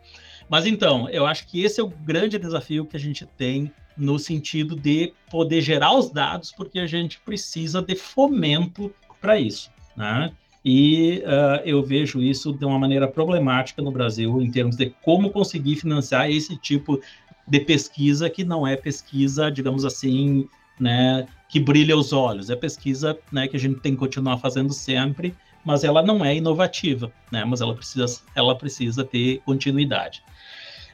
Mas 0.50 0.66
então, 0.66 1.08
eu 1.10 1.26
acho 1.26 1.48
que 1.48 1.64
esse 1.64 1.80
é 1.80 1.84
o 1.84 1.88
grande 1.88 2.38
desafio 2.38 2.86
que 2.86 2.98
a 2.98 3.00
gente 3.00 3.26
tem 3.26 3.72
no 3.96 4.18
sentido 4.18 4.76
de 4.76 5.14
poder 5.30 5.62
gerar 5.62 5.94
os 5.94 6.10
dados, 6.10 6.52
porque 6.52 6.80
a 6.80 6.88
gente 6.88 7.20
precisa 7.22 7.82
de 7.82 7.96
fomento 7.96 8.94
para 9.22 9.40
isso, 9.40 9.70
né? 9.96 10.32
E 10.64 11.24
uh, 11.26 11.62
eu 11.66 11.82
vejo 11.82 12.22
isso 12.22 12.54
de 12.54 12.66
uma 12.66 12.78
maneira 12.78 13.08
problemática 13.08 13.82
no 13.82 13.92
Brasil, 13.92 14.42
em 14.42 14.52
termos 14.52 14.76
de 14.76 14.94
como 15.02 15.32
conseguir 15.32 15.76
financiar 15.78 16.30
esse 16.30 16.56
tipo 16.58 17.02
de 17.48 17.60
pesquisa 17.60 18.30
que 18.30 18.44
não 18.44 18.66
é 18.66 18.76
pesquisa, 18.76 19.52
digamos 19.52 19.84
assim, 19.84 20.48
né, 20.80 21.28
que 21.50 21.60
brilha 21.60 21.98
os 21.98 22.14
olhos. 22.14 22.50
É 22.50 22.56
pesquisa 22.56 23.18
né, 23.32 23.48
que 23.48 23.58
a 23.58 23.60
gente 23.60 23.80
tem 23.80 23.94
que 23.94 24.00
continuar 24.00 24.38
fazendo 24.38 24.74
sempre, 24.74 25.36
mas 25.64 25.84
ela 25.84 26.02
não 26.02 26.24
é 26.24 26.36
inovativa, 26.36 27.12
né, 27.32 27.46
mas 27.46 27.62
ela 27.62 27.76
precisa, 27.76 28.22
ela 28.36 28.56
precisa 28.56 29.04
ter 29.04 29.42
continuidade. 29.46 30.24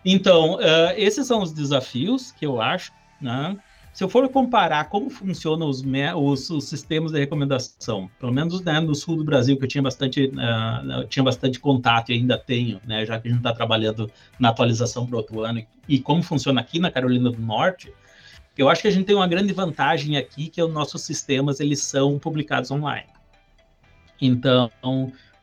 Então, 0.03 0.55
uh, 0.55 0.93
esses 0.95 1.27
são 1.27 1.41
os 1.41 1.51
desafios 1.51 2.31
que 2.31 2.45
eu 2.45 2.61
acho. 2.61 2.91
Né? 3.19 3.57
Se 3.93 4.03
eu 4.03 4.09
for 4.09 4.29
comparar 4.29 4.89
como 4.89 5.09
funcionam 5.09 5.67
os, 5.67 5.83
os, 6.15 6.49
os, 6.49 6.63
sistemas 6.65 7.11
de 7.11 7.19
recomendação, 7.19 8.09
pelo 8.19 8.31
menos 8.31 8.61
né, 8.61 8.79
no 8.79 8.93
sul 8.93 9.17
do 9.17 9.23
Brasil, 9.23 9.57
que 9.57 9.63
eu 9.63 9.67
tinha 9.67 9.81
bastante, 9.81 10.27
uh, 10.27 10.91
eu 11.01 11.07
tinha 11.07 11.23
bastante 11.23 11.59
contato 11.59 12.11
e 12.11 12.13
ainda 12.13 12.37
tenho, 12.37 12.79
né, 12.85 13.05
já 13.05 13.19
que 13.19 13.27
a 13.27 13.31
gente 13.31 13.39
está 13.39 13.53
trabalhando 13.53 14.09
na 14.39 14.49
atualização 14.49 15.05
para 15.05 15.17
outro 15.17 15.41
ano, 15.41 15.65
e 15.89 15.99
como 15.99 16.21
funciona 16.21 16.61
aqui 16.61 16.79
na 16.79 16.91
Carolina 16.91 17.31
do 17.31 17.41
Norte, 17.41 17.91
eu 18.57 18.69
acho 18.69 18.81
que 18.81 18.87
a 18.87 18.91
gente 18.91 19.05
tem 19.05 19.15
uma 19.15 19.27
grande 19.27 19.53
vantagem 19.53 20.17
aqui, 20.17 20.49
que 20.49 20.61
os 20.61 20.73
nossos 20.73 21.03
sistemas 21.03 21.59
eles 21.59 21.81
são 21.81 22.17
publicados 22.17 22.71
online. 22.71 23.07
Então, 24.19 24.71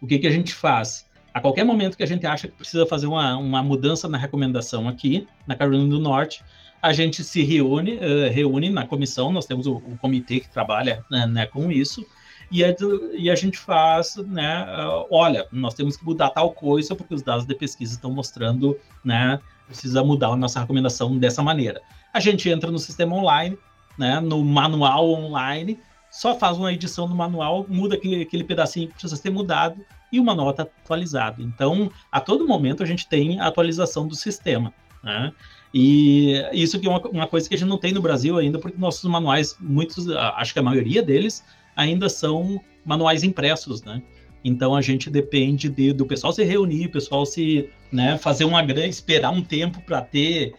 o 0.01 0.07
que, 0.07 0.19
que 0.19 0.27
a 0.27 0.31
gente 0.31 0.53
faz? 0.53 1.09
A 1.33 1.41
qualquer 1.41 1.65
momento 1.65 1.97
que 1.97 2.03
a 2.03 2.07
gente 2.07 2.27
acha 2.27 2.49
que 2.49 2.55
precisa 2.55 2.87
fazer 2.87 3.07
uma, 3.07 3.37
uma 3.37 3.63
mudança 3.63 4.09
na 4.09 4.19
recomendação 4.19 4.89
aqui, 4.89 5.27
na 5.47 5.55
Carolina 5.55 5.89
do 5.89 5.99
Norte, 5.99 6.45
a 6.83 6.93
gente 6.93 7.25
se 7.25 7.43
reúne, 7.43 7.95
uh, 7.97 8.31
reúne 8.33 8.69
na 8.69 8.87
comissão, 8.87 9.33
nós 9.33 9.47
temos 9.47 9.67
o, 9.67 9.77
o 9.77 9.97
comitê 9.99 10.41
que 10.41 10.49
trabalha 10.49 11.05
né, 11.11 11.27
né, 11.27 11.47
com 11.47 11.73
isso, 11.73 12.05
e 12.51 12.63
a, 12.63 12.75
e 13.17 13.31
a 13.31 13.35
gente 13.35 13.59
faz, 13.59 14.17
né, 14.17 14.65
uh, 14.65 15.07
olha, 15.11 15.47
nós 15.51 15.75
temos 15.75 15.97
que 15.97 16.05
mudar 16.05 16.31
tal 16.31 16.53
coisa, 16.53 16.95
porque 16.95 17.15
os 17.15 17.23
dados 17.23 17.47
de 17.47 17.55
pesquisa 17.55 17.95
estão 17.95 18.11
mostrando, 18.11 18.79
né, 19.03 19.41
precisa 19.67 20.05
mudar 20.05 20.29
a 20.29 20.37
nossa 20.37 20.61
recomendação 20.61 21.17
dessa 21.17 21.43
maneira 21.43 21.81
a 22.15 22.21
gente 22.21 22.49
entra 22.49 22.71
no 22.71 22.79
sistema 22.79 23.17
online, 23.17 23.59
né, 23.99 24.21
no 24.21 24.43
manual 24.45 25.11
online, 25.11 25.79
só 26.11 26.39
faz 26.39 26.57
uma 26.57 26.73
edição 26.73 27.09
do 27.09 27.15
manual, 27.15 27.67
muda 27.69 27.97
aquele, 27.97 28.23
aquele 28.23 28.45
pedacinho 28.45 28.87
que 28.87 28.95
precisa 28.95 29.17
ser 29.17 29.31
mudado 29.31 29.85
e 30.13 30.21
o 30.21 30.25
manual 30.25 30.51
está 30.51 30.63
atualizado. 30.63 31.43
Então, 31.43 31.91
a 32.13 32.21
todo 32.21 32.47
momento 32.47 32.85
a 32.85 32.87
gente 32.87 33.09
tem 33.09 33.41
a 33.41 33.49
atualização 33.49 34.07
do 34.07 34.15
sistema. 34.15 34.73
Né? 35.03 35.33
E 35.75 36.41
isso 36.53 36.79
que 36.79 36.87
é 36.87 36.91
uma, 36.91 37.01
uma, 37.09 37.27
coisa 37.27 37.49
que 37.49 37.57
a 37.57 37.59
gente 37.59 37.69
não 37.69 37.79
tem 37.79 37.93
no 37.93 38.01
Brasil 38.01 38.39
ainda, 38.39 38.61
porque 38.61 38.79
nossos 38.79 39.11
manuais, 39.11 39.57
muitos, 39.59 40.09
acho 40.09 40.53
que 40.53 40.61
a 40.61 40.63
maioria 40.63 41.03
deles, 41.03 41.45
ainda 41.75 42.09
são 42.09 42.61
manuais 42.85 43.25
impressos, 43.25 43.83
né? 43.83 44.01
Então 44.45 44.77
a 44.77 44.83
gente 44.83 45.11
depende 45.11 45.69
de, 45.69 45.93
do 45.93 46.07
pessoal 46.07 46.33
se 46.33 46.45
reunir, 46.45 46.87
o 46.87 46.91
pessoal 46.91 47.25
se 47.27 47.71
né, 47.91 48.19
fazer 48.19 48.45
uma 48.45 48.63
grande, 48.63 48.91
esperar 48.91 49.31
um 49.31 49.43
tempo 49.43 49.81
para 49.81 50.03
ter 50.03 50.55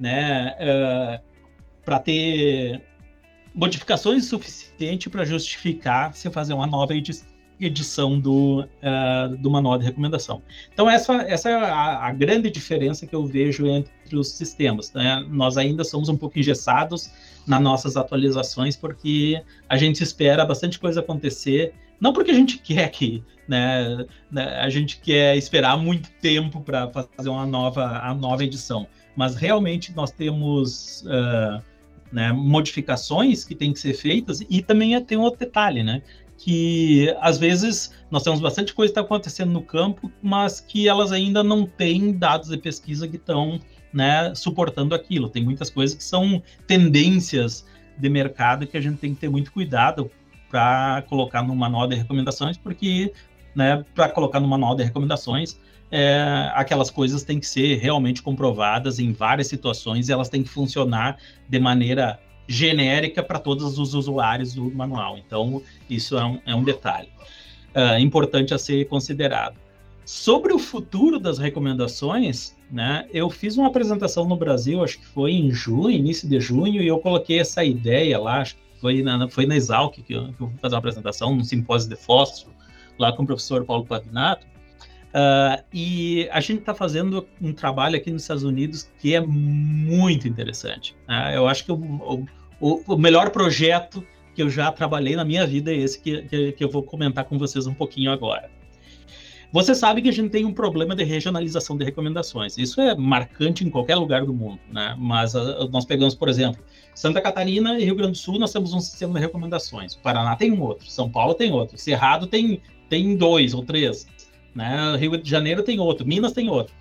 né, 0.00 0.56
uh, 0.58 0.62
é, 0.62 1.20
para 1.84 1.98
ter 1.98 2.82
modificações 3.54 4.24
suficientes 4.24 5.12
para 5.12 5.24
justificar 5.24 6.14
se 6.14 6.30
fazer 6.30 6.54
uma 6.54 6.66
nova 6.66 6.94
edi 6.94 7.12
edição 7.60 8.18
do, 8.18 8.60
uh, 8.62 9.36
do 9.36 9.50
manual 9.50 9.76
de 9.76 9.84
recomendação. 9.84 10.42
Então, 10.72 10.88
essa, 10.88 11.12
essa 11.28 11.50
é 11.50 11.54
a, 11.54 12.06
a, 12.06 12.10
grande 12.10 12.50
diferença 12.50 13.06
que 13.06 13.14
eu 13.14 13.26
vejo 13.26 13.66
entre 13.66 14.16
os 14.16 14.30
sistemas. 14.30 14.90
Né? 14.94 15.22
Nós 15.28 15.58
ainda 15.58 15.84
somos 15.84 16.08
um 16.08 16.16
pouco 16.16 16.38
engessados 16.38 17.10
nas 17.46 17.60
nossas 17.60 17.98
atualizações, 17.98 18.76
porque 18.76 19.42
a 19.68 19.76
gente 19.76 20.02
espera 20.02 20.42
bastante 20.44 20.78
coisa 20.78 21.00
acontecer 21.00 21.74
Não 22.00 22.14
porque 22.14 22.30
a 22.30 22.34
gente 22.34 22.56
quer 22.56 22.88
que, 22.88 23.22
né, 23.46 24.06
né 24.30 24.58
a 24.60 24.70
gente 24.70 24.98
quer 24.98 25.36
esperar 25.36 25.76
muito 25.76 26.10
tempo 26.12 26.62
para 26.62 26.88
fazer 26.88 27.28
uma 27.28 27.44
nova, 27.44 27.98
a 27.98 28.14
nova 28.14 28.42
edição, 28.42 28.86
mas 29.20 29.34
realmente 29.34 29.94
nós 29.94 30.10
temos 30.10 31.02
uh, 31.02 31.62
né, 32.10 32.32
modificações 32.32 33.44
que 33.44 33.54
têm 33.54 33.70
que 33.70 33.78
ser 33.78 33.92
feitas 33.92 34.42
e 34.48 34.62
também 34.62 34.98
tem 35.04 35.18
um 35.18 35.20
outro 35.20 35.40
detalhe, 35.40 35.82
né? 35.82 36.00
Que 36.38 37.14
às 37.20 37.36
vezes 37.36 37.92
nós 38.10 38.22
temos 38.22 38.40
bastante 38.40 38.72
coisa 38.72 38.90
que 38.90 38.98
está 38.98 39.02
acontecendo 39.02 39.52
no 39.52 39.60
campo, 39.60 40.10
mas 40.22 40.58
que 40.58 40.88
elas 40.88 41.12
ainda 41.12 41.44
não 41.44 41.66
têm 41.66 42.12
dados 42.12 42.48
de 42.48 42.56
pesquisa 42.56 43.06
que 43.06 43.16
estão 43.16 43.60
né, 43.92 44.34
suportando 44.34 44.94
aquilo. 44.94 45.28
Tem 45.28 45.44
muitas 45.44 45.68
coisas 45.68 45.94
que 45.94 46.02
são 46.02 46.42
tendências 46.66 47.66
de 47.98 48.08
mercado 48.08 48.66
que 48.66 48.78
a 48.78 48.80
gente 48.80 48.96
tem 48.96 49.14
que 49.14 49.20
ter 49.20 49.28
muito 49.28 49.52
cuidado 49.52 50.10
para 50.48 51.04
colocar 51.10 51.42
no 51.42 51.54
manual 51.54 51.86
de 51.86 51.94
recomendações, 51.94 52.56
porque 52.56 53.12
né, 53.54 53.84
para 53.94 54.08
colocar 54.08 54.40
no 54.40 54.48
manual 54.48 54.74
de 54.74 54.82
recomendações, 54.82 55.60
é, 55.90 56.50
aquelas 56.54 56.90
coisas 56.90 57.24
têm 57.24 57.40
que 57.40 57.46
ser 57.46 57.76
realmente 57.78 58.22
comprovadas 58.22 58.98
em 58.98 59.12
várias 59.12 59.48
situações 59.48 60.08
e 60.08 60.12
elas 60.12 60.28
têm 60.28 60.42
que 60.42 60.48
funcionar 60.48 61.18
de 61.48 61.58
maneira 61.58 62.20
genérica 62.46 63.22
para 63.22 63.38
todos 63.38 63.78
os 63.78 63.94
usuários 63.94 64.54
do 64.54 64.70
manual. 64.72 65.18
Então, 65.18 65.62
isso 65.88 66.18
é 66.18 66.24
um, 66.24 66.38
é 66.46 66.54
um 66.54 66.64
detalhe 66.64 67.08
uh, 67.74 67.98
importante 67.98 68.52
a 68.54 68.58
ser 68.58 68.86
considerado. 68.86 69.56
Sobre 70.04 70.52
o 70.52 70.58
futuro 70.58 71.20
das 71.20 71.38
recomendações, 71.38 72.56
né, 72.70 73.06
eu 73.12 73.30
fiz 73.30 73.56
uma 73.56 73.68
apresentação 73.68 74.26
no 74.26 74.36
Brasil, 74.36 74.82
acho 74.82 74.98
que 74.98 75.06
foi 75.06 75.32
em 75.32 75.52
junho, 75.52 75.90
início 75.90 76.28
de 76.28 76.40
junho, 76.40 76.82
e 76.82 76.86
eu 76.88 76.98
coloquei 76.98 77.38
essa 77.38 77.64
ideia 77.64 78.18
lá, 78.18 78.40
acho 78.40 78.56
que 78.56 78.62
foi 78.80 79.02
na, 79.02 79.28
foi 79.28 79.46
na 79.46 79.54
Exalc 79.54 79.94
que 80.02 80.12
eu, 80.12 80.32
que 80.32 80.40
eu 80.40 80.48
fui 80.48 80.58
fazer 80.60 80.74
uma 80.74 80.80
apresentação, 80.80 81.36
no 81.36 81.44
simpósio 81.44 81.88
de 81.88 81.96
fósforo, 81.96 82.52
lá 82.98 83.12
com 83.12 83.22
o 83.22 83.26
professor 83.26 83.64
Paulo 83.64 83.86
Pavinato, 83.86 84.46
uh, 85.14 85.62
e 85.72 86.28
a 86.30 86.40
gente 86.40 86.60
está 86.60 86.74
fazendo 86.74 87.26
um 87.40 87.52
trabalho 87.52 87.96
aqui 87.96 88.10
nos 88.10 88.22
Estados 88.22 88.42
Unidos 88.42 88.90
que 88.98 89.14
é 89.14 89.20
muito 89.20 90.26
interessante. 90.28 90.96
Né? 91.08 91.36
Eu 91.36 91.46
acho 91.46 91.64
que 91.64 91.72
o, 91.72 92.26
o, 92.60 92.82
o, 92.86 92.98
melhor 92.98 93.30
projeto 93.30 94.04
que 94.34 94.42
eu 94.42 94.50
já 94.50 94.70
trabalhei 94.72 95.16
na 95.16 95.24
minha 95.24 95.46
vida 95.46 95.72
é 95.72 95.76
esse 95.76 96.00
que, 96.00 96.22
que, 96.22 96.52
que 96.52 96.64
eu 96.64 96.70
vou 96.70 96.82
comentar 96.82 97.24
com 97.24 97.38
vocês 97.38 97.66
um 97.66 97.74
pouquinho 97.74 98.10
agora. 98.10 98.50
Você 99.52 99.74
sabe 99.74 100.00
que 100.00 100.08
a 100.08 100.12
gente 100.12 100.30
tem 100.30 100.44
um 100.44 100.52
problema 100.52 100.94
de 100.94 101.02
regionalização 101.02 101.76
de 101.76 101.84
recomendações. 101.84 102.56
Isso 102.56 102.80
é 102.80 102.94
marcante 102.94 103.64
em 103.64 103.70
qualquer 103.70 103.96
lugar 103.96 104.24
do 104.24 104.32
mundo, 104.32 104.60
né? 104.70 104.94
Mas 104.96 105.34
uh, 105.34 105.68
nós 105.72 105.84
pegamos, 105.84 106.14
por 106.14 106.28
exemplo, 106.28 106.62
Santa 106.94 107.20
Catarina 107.20 107.76
e 107.76 107.84
Rio 107.84 107.96
Grande 107.96 108.12
do 108.12 108.18
Sul, 108.18 108.38
nós 108.38 108.52
temos 108.52 108.72
um 108.72 108.78
sistema 108.78 109.14
de 109.14 109.20
recomendações. 109.20 109.94
O 109.94 109.98
Paraná 109.98 110.36
tem 110.36 110.52
um 110.52 110.62
outro, 110.62 110.88
São 110.88 111.10
Paulo 111.10 111.34
tem 111.34 111.50
outro, 111.50 111.76
Cerrado 111.76 112.28
tem, 112.28 112.62
tem 112.88 113.16
dois 113.16 113.52
ou 113.52 113.64
três, 113.64 114.06
né? 114.54 114.96
Rio 114.96 115.16
de 115.16 115.28
Janeiro 115.28 115.62
tem 115.62 115.78
outro, 115.78 116.06
Minas 116.06 116.32
tem 116.32 116.48
outro. 116.48 116.74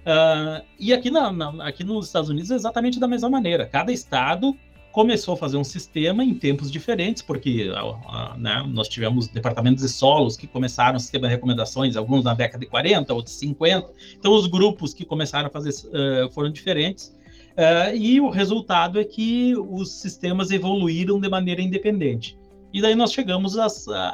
Uh, 0.00 0.64
e 0.78 0.92
aqui, 0.92 1.10
na, 1.10 1.30
na, 1.30 1.66
aqui 1.66 1.84
nos 1.84 2.06
Estados 2.06 2.30
Unidos 2.30 2.50
é 2.50 2.54
exatamente 2.54 2.98
da 2.98 3.06
mesma 3.06 3.28
maneira. 3.28 3.66
Cada 3.66 3.92
estado 3.92 4.56
começou 4.92 5.34
a 5.34 5.36
fazer 5.36 5.56
um 5.56 5.64
sistema 5.64 6.24
em 6.24 6.34
tempos 6.34 6.70
diferentes, 6.70 7.22
porque 7.22 7.70
uh, 7.70 8.36
né, 8.38 8.64
nós 8.68 8.88
tivemos 8.88 9.28
departamentos 9.28 9.82
de 9.82 9.88
solos 9.88 10.36
que 10.36 10.46
começaram 10.46 10.96
o 10.96 11.00
sistema 11.00 11.28
de 11.28 11.34
recomendações, 11.34 11.96
alguns 11.96 12.24
na 12.24 12.34
década 12.34 12.64
de 12.64 12.66
40, 12.66 13.12
outros 13.14 13.34
50. 13.36 13.88
Então, 14.18 14.32
os 14.32 14.46
grupos 14.46 14.94
que 14.94 15.04
começaram 15.04 15.46
a 15.46 15.50
fazer 15.50 15.70
uh, 15.70 16.30
foram 16.32 16.50
diferentes. 16.50 17.14
Uh, 17.50 17.94
e 17.94 18.20
o 18.20 18.30
resultado 18.30 18.98
é 18.98 19.04
que 19.04 19.54
os 19.56 19.92
sistemas 19.92 20.50
evoluíram 20.50 21.20
de 21.20 21.28
maneira 21.28 21.60
independente. 21.60 22.38
E 22.72 22.80
daí 22.80 22.94
nós 22.94 23.12
chegamos 23.12 23.58
à, 23.58 23.66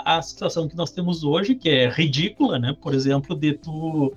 à, 0.04 0.22
situação 0.22 0.66
que 0.66 0.76
nós 0.76 0.90
temos 0.90 1.22
hoje, 1.22 1.54
que 1.54 1.68
é 1.68 1.88
ridícula, 1.88 2.58
né? 2.58 2.74
Por 2.80 2.94
exemplo, 2.94 3.36
de 3.36 3.52
tu, 3.52 4.14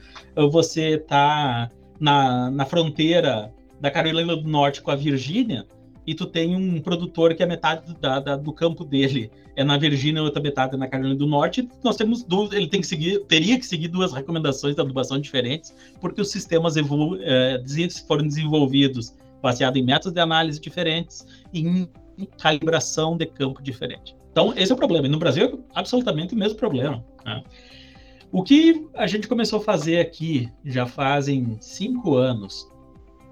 você 0.50 0.98
tá 0.98 1.70
na, 2.00 2.50
na 2.50 2.66
fronteira 2.66 3.54
da 3.82 3.92
Carolina 3.92 4.36
do 4.36 4.48
Norte 4.48 4.82
com 4.82 4.92
a 4.92 4.96
Virgínia, 4.96 5.66
e 6.10 6.16
tu 6.16 6.26
tem 6.26 6.56
um 6.56 6.82
produtor 6.82 7.36
que 7.36 7.44
é 7.44 7.46
metade 7.46 7.94
da, 8.00 8.20
da, 8.20 8.36
do 8.36 8.52
campo 8.52 8.84
dele 8.84 9.30
é 9.56 9.64
na 9.64 9.78
Virgínia, 9.78 10.24
outra 10.24 10.42
metade 10.42 10.74
é 10.74 10.78
na 10.78 10.88
Carolina 10.88 11.16
do 11.16 11.28
Norte. 11.28 11.70
Nós 11.84 11.98
temos 11.98 12.24
duas, 12.24 12.52
ele 12.52 12.68
tem 12.68 12.82
que 12.82 12.88
seguir, 12.88 13.20
teria 13.26 13.60
que 13.60 13.66
seguir 13.66 13.90
duas 13.90 14.12
recomendações 14.12 14.74
de 14.74 14.82
adubação 14.82 15.20
diferentes, 15.20 15.72
porque 16.02 16.20
os 16.20 16.32
sistemas 16.32 16.78
evolu, 16.78 17.20
é, 17.22 17.62
foram 18.08 18.26
desenvolvidos 18.26 19.14
baseado 19.40 19.78
em 19.78 19.84
métodos 19.84 20.14
de 20.14 20.20
análise 20.20 20.60
diferentes 20.60 21.28
e 21.54 21.60
em 21.60 21.90
calibração 22.40 23.16
de 23.16 23.28
campo 23.28 23.62
diferente. 23.62 24.16
Então, 24.32 24.54
esse 24.56 24.72
é 24.72 24.76
o 24.76 24.78
problema. 24.78 25.08
E 25.08 25.10
no 25.10 25.20
Brasil 25.20 25.46
é 25.46 25.80
absolutamente 25.80 26.34
o 26.34 26.38
mesmo 26.38 26.58
problema. 26.58 27.04
Né? 27.26 27.44
O 28.32 28.44
que 28.44 28.88
a 28.94 29.08
gente 29.08 29.28
começou 29.28 29.60
a 29.60 29.64
fazer 29.64 30.00
aqui 30.00 30.50
já 30.64 30.86
fazem 30.86 31.58
cinco 31.60 32.16
anos 32.16 32.70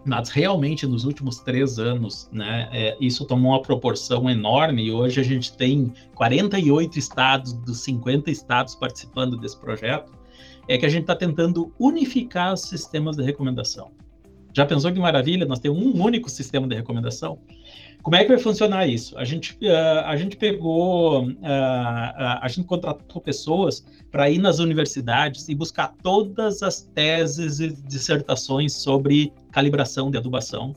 mas 0.08 0.30
realmente 0.30 0.88
nos 0.88 1.04
últimos 1.04 1.40
três 1.40 1.78
anos, 1.78 2.30
né, 2.32 2.70
é, 2.72 2.98
isso 3.00 3.26
tomou 3.26 3.52
uma 3.52 3.62
proporção 3.62 4.30
enorme 4.30 4.86
e 4.86 4.92
hoje 4.92 5.20
a 5.20 5.24
gente 5.24 5.56
tem 5.56 5.92
48 6.16 6.98
estados 6.98 7.52
dos 7.52 7.82
50 7.82 8.32
estados 8.32 8.74
participando 8.74 9.36
desse 9.36 9.60
projeto, 9.60 10.14
é 10.66 10.78
que 10.78 10.86
a 10.86 10.90
gente 10.90 11.02
está 11.02 11.16
tentando 11.16 11.74
unificar 11.78 12.54
os 12.54 12.62
sistemas 12.62 13.18
de 13.18 13.24
recomendação. 13.24 13.92
Já 14.54 14.66
pensou 14.66 14.94
que 14.94 15.00
maravilha? 15.00 15.46
Nós 15.46 15.60
temos 15.60 15.78
um 15.78 16.02
único 16.02 16.30
sistema 16.30 16.66
de 16.68 16.76
recomendação. 16.76 17.40
Como 18.08 18.16
é 18.16 18.24
que 18.24 18.30
vai 18.30 18.38
funcionar 18.38 18.88
isso? 18.88 19.18
A 19.18 19.26
gente, 19.26 19.58
uh, 19.62 20.06
a 20.06 20.16
gente 20.16 20.38
pegou, 20.38 21.26
uh, 21.26 21.30
uh, 21.30 22.40
a 22.42 22.48
gente 22.48 22.66
contratou 22.66 23.22
pessoas 23.22 23.86
para 24.10 24.30
ir 24.30 24.38
nas 24.38 24.60
universidades 24.60 25.50
e 25.50 25.54
buscar 25.54 25.94
todas 26.02 26.64
as 26.64 26.84
teses 26.84 27.60
e 27.60 27.68
dissertações 27.68 28.72
sobre 28.72 29.34
calibração 29.52 30.10
de 30.10 30.18
adubação. 30.18 30.74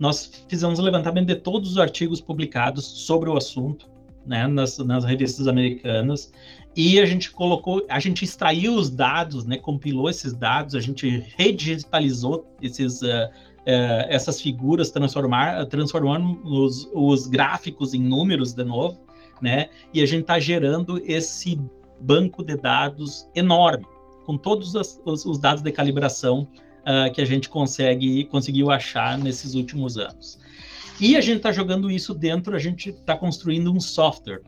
Nós 0.00 0.44
fizemos 0.48 0.80
um 0.80 0.82
levantamento 0.82 1.28
de 1.28 1.36
todos 1.36 1.70
os 1.70 1.78
artigos 1.78 2.20
publicados 2.20 2.84
sobre 2.84 3.30
o 3.30 3.36
assunto, 3.36 3.88
né, 4.26 4.48
nas, 4.48 4.76
nas 4.78 5.04
revistas 5.04 5.46
americanas, 5.46 6.32
e 6.74 6.98
a 6.98 7.06
gente 7.06 7.30
colocou, 7.30 7.86
a 7.88 8.00
gente 8.00 8.24
extraiu 8.24 8.74
os 8.74 8.90
dados, 8.90 9.46
né, 9.46 9.56
compilou 9.56 10.10
esses 10.10 10.34
dados, 10.34 10.74
a 10.74 10.80
gente 10.80 11.24
redigitalizou 11.36 12.44
esses 12.60 13.02
uh, 13.02 13.30
é, 13.66 14.06
essas 14.08 14.40
figuras, 14.40 14.90
transformar, 14.90 15.66
transformando 15.66 16.40
os, 16.44 16.88
os 16.94 17.26
gráficos 17.26 17.92
em 17.92 18.00
números 18.00 18.54
de 18.54 18.64
novo, 18.64 19.00
né? 19.42 19.68
E 19.92 20.00
a 20.00 20.06
gente 20.06 20.22
está 20.22 20.38
gerando 20.38 21.02
esse 21.04 21.60
banco 22.00 22.44
de 22.44 22.56
dados 22.56 23.28
enorme, 23.34 23.84
com 24.24 24.38
todos 24.38 24.74
os, 24.74 25.00
os 25.04 25.38
dados 25.38 25.62
de 25.62 25.72
calibração 25.72 26.48
uh, 26.82 27.12
que 27.12 27.20
a 27.20 27.24
gente 27.24 27.48
consegue 27.48 28.24
conseguiu 28.26 28.70
achar 28.70 29.18
nesses 29.18 29.54
últimos 29.54 29.98
anos. 29.98 30.38
E 31.00 31.16
a 31.16 31.20
gente 31.20 31.38
está 31.38 31.52
jogando 31.52 31.90
isso 31.90 32.14
dentro, 32.14 32.54
a 32.54 32.58
gente 32.58 32.90
está 32.90 33.16
construindo 33.16 33.72
um 33.72 33.80
software 33.80 34.42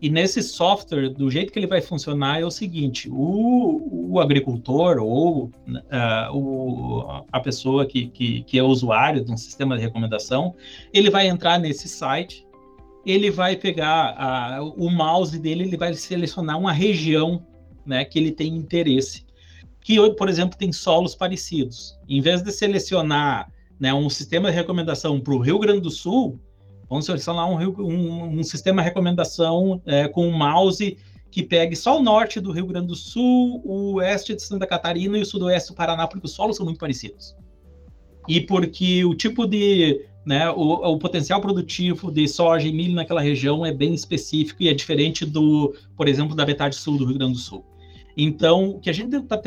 e 0.00 0.10
nesse 0.10 0.42
software, 0.42 1.08
do 1.08 1.30
jeito 1.30 1.50
que 1.52 1.58
ele 1.58 1.66
vai 1.66 1.80
funcionar, 1.80 2.40
é 2.40 2.44
o 2.44 2.50
seguinte: 2.50 3.08
o, 3.10 4.12
o 4.12 4.20
agricultor 4.20 4.98
ou 4.98 5.44
uh, 5.46 6.36
o, 6.36 7.24
a 7.32 7.40
pessoa 7.40 7.86
que, 7.86 8.08
que, 8.08 8.42
que, 8.42 8.58
é 8.58 8.62
usuário 8.62 9.24
de 9.24 9.32
um 9.32 9.36
sistema 9.36 9.76
de 9.76 9.82
recomendação, 9.82 10.54
ele 10.92 11.08
vai 11.08 11.28
entrar 11.28 11.58
nesse 11.58 11.88
site, 11.88 12.46
ele 13.06 13.30
vai 13.30 13.56
pegar 13.56 14.60
o 14.76 14.90
mouse 14.90 15.38
dele, 15.38 15.64
ele 15.64 15.76
vai 15.76 15.94
selecionar 15.94 16.58
uma 16.58 16.72
região 16.72 17.42
né, 17.84 18.04
que 18.04 18.18
ele 18.18 18.32
tem 18.32 18.54
interesse. 18.54 19.24
Que, 19.80 19.96
por 20.14 20.28
exemplo, 20.28 20.58
tem 20.58 20.72
solos 20.72 21.14
parecidos. 21.14 21.96
Em 22.08 22.20
vez 22.20 22.42
de 22.42 22.50
selecionar 22.50 23.50
né, 23.78 23.94
um 23.94 24.10
sistema 24.10 24.50
de 24.50 24.56
recomendação 24.56 25.20
para 25.20 25.32
o 25.32 25.38
Rio 25.38 25.60
Grande 25.60 25.80
do 25.80 25.90
Sul, 25.90 26.40
Vamos 26.88 27.06
selecionar 27.06 27.48
um, 27.48 27.58
um, 27.80 28.38
um 28.38 28.42
sistema 28.42 28.82
de 28.82 28.88
recomendação 28.88 29.80
é, 29.84 30.06
com 30.08 30.26
um 30.26 30.36
mouse 30.36 30.96
que 31.30 31.42
pegue 31.42 31.76
só 31.76 31.98
o 31.98 32.02
norte 32.02 32.40
do 32.40 32.52
Rio 32.52 32.66
Grande 32.66 32.86
do 32.86 32.94
Sul, 32.94 33.60
o 33.64 33.94
oeste 33.94 34.34
de 34.34 34.42
Santa 34.42 34.66
Catarina 34.66 35.18
e 35.18 35.22
o 35.22 35.26
sudoeste 35.26 35.70
do 35.70 35.76
Paraná, 35.76 36.06
porque 36.06 36.26
os 36.26 36.32
solos 36.32 36.56
são 36.56 36.64
muito 36.64 36.78
parecidos. 36.78 37.36
E 38.28 38.40
porque 38.40 39.04
o 39.04 39.14
tipo 39.14 39.46
de. 39.46 40.04
Né, 40.24 40.50
o, 40.50 40.72
o 40.72 40.98
potencial 40.98 41.40
produtivo 41.40 42.10
de 42.10 42.26
soja 42.26 42.66
e 42.66 42.72
milho 42.72 42.94
naquela 42.94 43.20
região 43.20 43.64
é 43.64 43.72
bem 43.72 43.94
específico 43.94 44.60
e 44.60 44.68
é 44.68 44.74
diferente 44.74 45.24
do, 45.24 45.72
por 45.96 46.08
exemplo, 46.08 46.34
da 46.34 46.44
metade 46.44 46.74
sul 46.74 46.98
do 46.98 47.04
Rio 47.04 47.16
Grande 47.18 47.34
do 47.34 47.38
Sul. 47.38 47.64
Então, 48.16 48.70
o 48.70 48.80
que 48.80 48.90
a 48.90 48.92
gente 48.92 49.14
está 49.14 49.38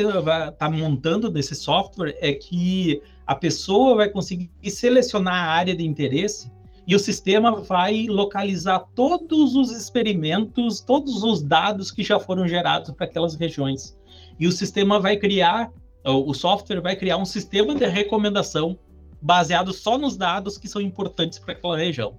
tá 0.52 0.70
montando 0.70 1.30
nesse 1.30 1.54
software 1.54 2.16
é 2.22 2.32
que 2.32 3.02
a 3.26 3.36
pessoa 3.36 3.96
vai 3.96 4.10
conseguir 4.10 4.50
selecionar 4.70 5.34
a 5.34 5.52
área 5.52 5.76
de 5.76 5.86
interesse 5.86 6.50
e 6.90 6.96
o 6.96 7.00
sistema 7.00 7.52
vai 7.52 8.08
localizar 8.08 8.84
todos 8.96 9.56
os 9.56 9.72
experimentos, 9.72 10.80
todos 10.82 11.24
os 11.24 11.40
dados 11.40 11.92
que 11.92 12.02
já 12.02 12.20
foram 12.20 12.48
gerados 12.48 12.90
para 12.90 13.06
aquelas 13.06 13.36
regiões. 13.36 13.96
E 14.40 14.48
o 14.48 14.52
sistema 14.52 15.00
vai 15.00 15.16
criar, 15.16 15.72
o 16.04 16.34
software 16.34 16.82
vai 16.82 16.96
criar 16.96 17.18
um 17.18 17.26
sistema 17.26 17.76
de 17.76 17.86
recomendação 17.86 18.76
baseado 19.22 19.72
só 19.72 20.00
nos 20.00 20.18
dados 20.18 20.58
que 20.58 20.68
são 20.68 20.82
importantes 20.82 21.38
para 21.38 21.54
aquela 21.54 21.78
região. 21.78 22.16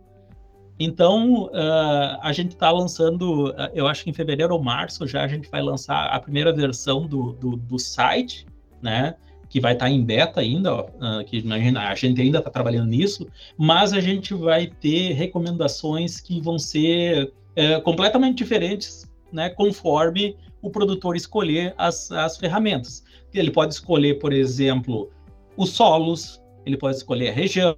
Então, 0.79 1.47
uh, 1.47 2.21
a 2.23 2.33
gente 2.33 2.53
está 2.53 2.71
lançando, 2.71 3.53
eu 3.75 3.89
acho 3.89 4.05
que 4.05 4.11
em 4.11 4.14
fevereiro 4.14 4.55
ou 4.55 4.62
março 4.62 5.05
já 5.05 5.25
a 5.25 5.29
gente 5.29 5.51
vai 5.51 5.62
lançar 5.62 6.07
a 6.07 6.21
primeira 6.21 6.53
versão 6.53 7.09
do, 7.09 7.33
do, 7.33 7.57
do 7.57 7.77
site, 7.77 8.47
né? 8.81 9.16
Que 9.51 9.61
vai 9.61 9.74
estar 9.74 9.84
tá 9.84 9.90
em 9.90 10.03
beta 10.03 10.40
ainda, 10.40 10.74
ó, 10.74 10.82
uh, 10.84 11.24
que 11.26 11.44
a 11.76 11.94
gente 11.94 12.20
ainda 12.22 12.38
está 12.38 12.51
trabalhando 12.51 12.88
nisso, 12.88 13.28
mas 13.59 13.92
a 13.92 14.01
gente 14.01 14.32
vai 14.32 14.66
ter 14.66 15.12
recomendações 15.12 16.20
que 16.20 16.40
vão 16.40 16.59
ser 16.59 17.24
uh, 17.26 17.82
completamente 17.82 18.38
diferentes, 18.38 19.11
né? 19.30 19.51
Conforme 19.51 20.36
o 20.62 20.70
produtor 20.70 21.16
escolher 21.16 21.74
as, 21.76 22.11
as 22.12 22.38
ferramentas. 22.38 23.05
Ele 23.34 23.51
pode 23.51 23.74
escolher, 23.74 24.18
por 24.18 24.32
exemplo, 24.32 25.11
os 25.57 25.70
solos, 25.70 26.40
ele 26.64 26.76
pode 26.76 26.96
escolher 26.96 27.30
a 27.30 27.32
região, 27.32 27.76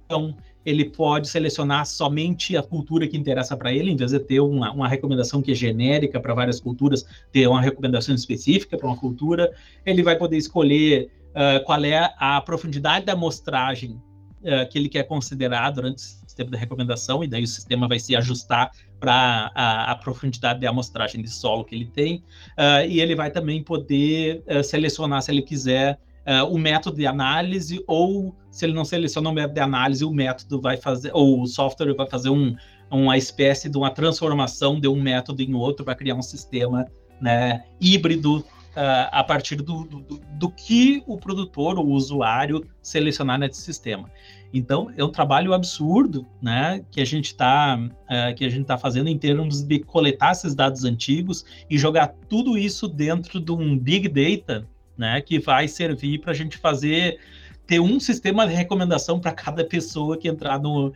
ele 0.65 0.85
pode 0.85 1.27
selecionar 1.27 1.85
somente 1.85 2.55
a 2.55 2.63
cultura 2.63 3.07
que 3.07 3.17
interessa 3.17 3.55
para 3.55 3.73
ele, 3.73 3.91
em 3.91 3.95
vez 3.95 4.11
de 4.11 4.19
ter 4.19 4.39
uma, 4.39 4.71
uma 4.71 4.87
recomendação 4.87 5.41
que 5.41 5.51
é 5.51 5.55
genérica 5.55 6.19
para 6.19 6.33
várias 6.33 6.59
culturas, 6.59 7.05
ter 7.31 7.47
uma 7.47 7.61
recomendação 7.61 8.15
específica 8.15 8.77
para 8.77 8.87
uma 8.87 8.97
cultura. 8.97 9.51
Ele 9.85 10.01
vai 10.01 10.17
poder 10.17 10.37
escolher 10.37 11.09
uh, 11.33 11.63
qual 11.65 11.83
é 11.83 12.13
a 12.17 12.41
profundidade 12.41 13.05
da 13.05 13.13
amostragem 13.13 14.01
uh, 14.41 14.69
que 14.69 14.77
ele 14.77 14.89
quer 14.89 15.03
considerar 15.03 15.71
durante 15.71 15.97
o 15.97 16.01
sistema 16.01 16.51
de 16.51 16.57
recomendação, 16.57 17.23
e 17.23 17.27
daí 17.27 17.43
o 17.43 17.47
sistema 17.47 17.87
vai 17.87 17.99
se 17.99 18.15
ajustar 18.15 18.71
para 18.99 19.51
a, 19.53 19.91
a, 19.91 19.95
profundidade 19.95 20.59
de 20.59 20.65
amostragem 20.65 21.21
de 21.21 21.29
solo 21.29 21.65
que 21.65 21.75
ele 21.75 21.85
tem. 21.85 22.23
Uh, 22.57 22.87
e 22.87 23.01
ele 23.01 23.15
vai 23.15 23.29
também 23.29 23.63
poder 23.63 24.43
selecionar, 24.63 25.21
se 25.21 25.31
ele 25.31 25.41
quiser, 25.41 25.99
uh, 26.27 26.45
o 26.45 26.57
método 26.57 26.97
de 26.97 27.05
análise, 27.05 27.83
ou 27.87 28.35
se 28.49 28.65
ele 28.65 28.73
não 28.73 28.85
seleciona 28.85 29.29
o 29.29 29.33
método 29.33 29.55
de 29.55 29.59
análise, 29.59 30.05
o 30.05 30.11
método 30.11 30.61
vai 30.61 30.77
fazer, 30.77 31.11
ou 31.13 31.41
o 31.41 31.47
software 31.47 31.93
vai 31.93 32.07
fazer 32.07 32.29
um, 32.29 32.55
uma 32.89 33.17
espécie 33.17 33.69
de 33.69 33.77
uma 33.77 33.89
transformação 33.89 34.79
de 34.79 34.87
um 34.87 35.01
método 35.01 35.41
em 35.41 35.53
outro 35.53 35.83
para 35.83 35.95
criar 35.95 36.15
um 36.15 36.21
sistema 36.21 36.85
né, 37.21 37.63
híbrido 37.79 38.45
uh, 38.75 39.09
a 39.11 39.23
partir 39.23 39.57
do, 39.57 39.83
do, 39.83 40.21
do, 40.31 40.49
que 40.49 41.03
o 41.07 41.17
produtor, 41.17 41.77
o 41.77 41.85
usuário, 41.85 42.65
selecionar 42.81 43.39
nesse 43.39 43.61
sistema. 43.61 44.09
Então, 44.53 44.91
é 44.95 45.03
um 45.03 45.11
trabalho 45.11 45.53
absurdo, 45.53 46.25
né, 46.41 46.83
que 46.91 47.01
a 47.01 47.05
gente 47.05 47.27
está 47.27 47.77
uh, 47.77 48.35
que 48.35 48.45
a 48.45 48.49
gente 48.49 48.65
tá 48.65 48.77
fazendo 48.77 49.09
em 49.09 49.17
termos 49.17 49.61
de 49.61 49.79
coletar 49.79 50.31
esses 50.31 50.53
dados 50.53 50.83
antigos 50.83 51.45
e 51.69 51.77
jogar 51.77 52.13
tudo 52.29 52.57
isso 52.57 52.87
dentro 52.87 53.39
de 53.39 53.51
um 53.51 53.77
big 53.77 54.07
data 54.07 54.67
né? 54.97 55.21
Que 55.21 55.39
vai 55.39 55.67
servir 55.67 56.19
para 56.19 56.31
a 56.31 56.35
gente 56.35 56.57
fazer 56.57 57.19
ter 57.65 57.79
um 57.79 57.99
sistema 57.99 58.45
de 58.45 58.53
recomendação 58.53 59.19
para 59.19 59.31
cada 59.31 59.63
pessoa 59.63 60.17
que 60.17 60.27
entrar 60.27 60.59
no, 60.59 60.93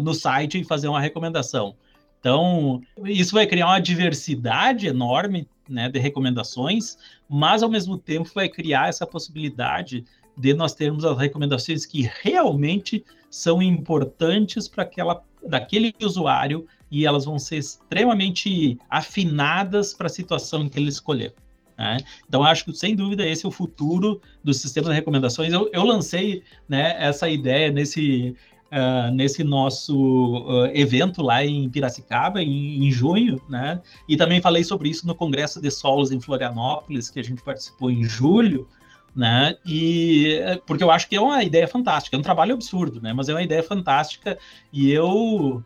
no 0.00 0.14
site 0.14 0.60
e 0.60 0.64
fazer 0.64 0.88
uma 0.88 1.00
recomendação. 1.00 1.74
Então, 2.20 2.80
isso 3.04 3.34
vai 3.34 3.46
criar 3.46 3.66
uma 3.66 3.80
diversidade 3.80 4.86
enorme 4.86 5.48
né, 5.68 5.88
de 5.88 5.98
recomendações, 5.98 6.96
mas 7.28 7.62
ao 7.62 7.68
mesmo 7.68 7.98
tempo 7.98 8.30
vai 8.34 8.48
criar 8.48 8.88
essa 8.88 9.06
possibilidade 9.06 10.04
de 10.36 10.54
nós 10.54 10.74
termos 10.74 11.04
as 11.04 11.18
recomendações 11.18 11.84
que 11.84 12.08
realmente 12.22 13.04
são 13.30 13.62
importantes 13.62 14.68
para 14.68 14.84
aquela 14.84 15.22
daquele 15.46 15.94
usuário 16.02 16.66
e 16.90 17.06
elas 17.06 17.24
vão 17.24 17.38
ser 17.38 17.58
extremamente 17.58 18.78
afinadas 18.88 19.94
para 19.94 20.06
a 20.06 20.10
situação 20.10 20.68
que 20.68 20.78
ele 20.78 20.88
escolher. 20.88 21.34
Né? 21.76 21.98
Então, 22.26 22.42
acho 22.42 22.64
que, 22.64 22.72
sem 22.72 22.96
dúvida, 22.96 23.26
esse 23.26 23.44
é 23.44 23.48
o 23.48 23.52
futuro 23.52 24.20
do 24.42 24.52
sistema 24.52 24.88
de 24.88 24.94
recomendações. 24.94 25.52
Eu, 25.52 25.70
eu 25.72 25.84
lancei 25.84 26.42
né, 26.68 26.96
essa 26.98 27.28
ideia 27.28 27.70
nesse, 27.70 28.34
uh, 28.72 29.10
nesse 29.12 29.42
nosso 29.42 29.96
uh, 29.96 30.66
evento 30.74 31.22
lá 31.22 31.44
em 31.44 31.68
Piracicaba, 31.68 32.42
em, 32.42 32.84
em, 32.84 32.90
junho, 32.90 33.40
né? 33.48 33.80
e 34.08 34.16
também 34.16 34.40
falei 34.40 34.64
sobre 34.64 34.88
isso 34.88 35.06
no 35.06 35.14
Congresso 35.14 35.60
de 35.60 35.70
Solos 35.70 36.12
em 36.12 36.20
Florianópolis, 36.20 37.10
que 37.10 37.20
a 37.20 37.24
gente 37.24 37.42
participou 37.42 37.90
em 37.90 38.04
julho. 38.04 38.68
Né? 39.16 39.56
E 39.66 40.38
porque 40.64 40.84
eu 40.84 40.90
acho 40.92 41.08
que 41.08 41.16
é 41.16 41.20
uma 41.20 41.42
ideia 41.42 41.66
fantástica, 41.66 42.16
é 42.16 42.18
um 42.20 42.22
trabalho 42.22 42.54
absurdo, 42.54 43.00
né? 43.00 43.12
Mas 43.12 43.28
é 43.28 43.32
uma 43.32 43.42
ideia 43.42 43.64
fantástica 43.64 44.38
e 44.72 44.92
eu 44.92 45.64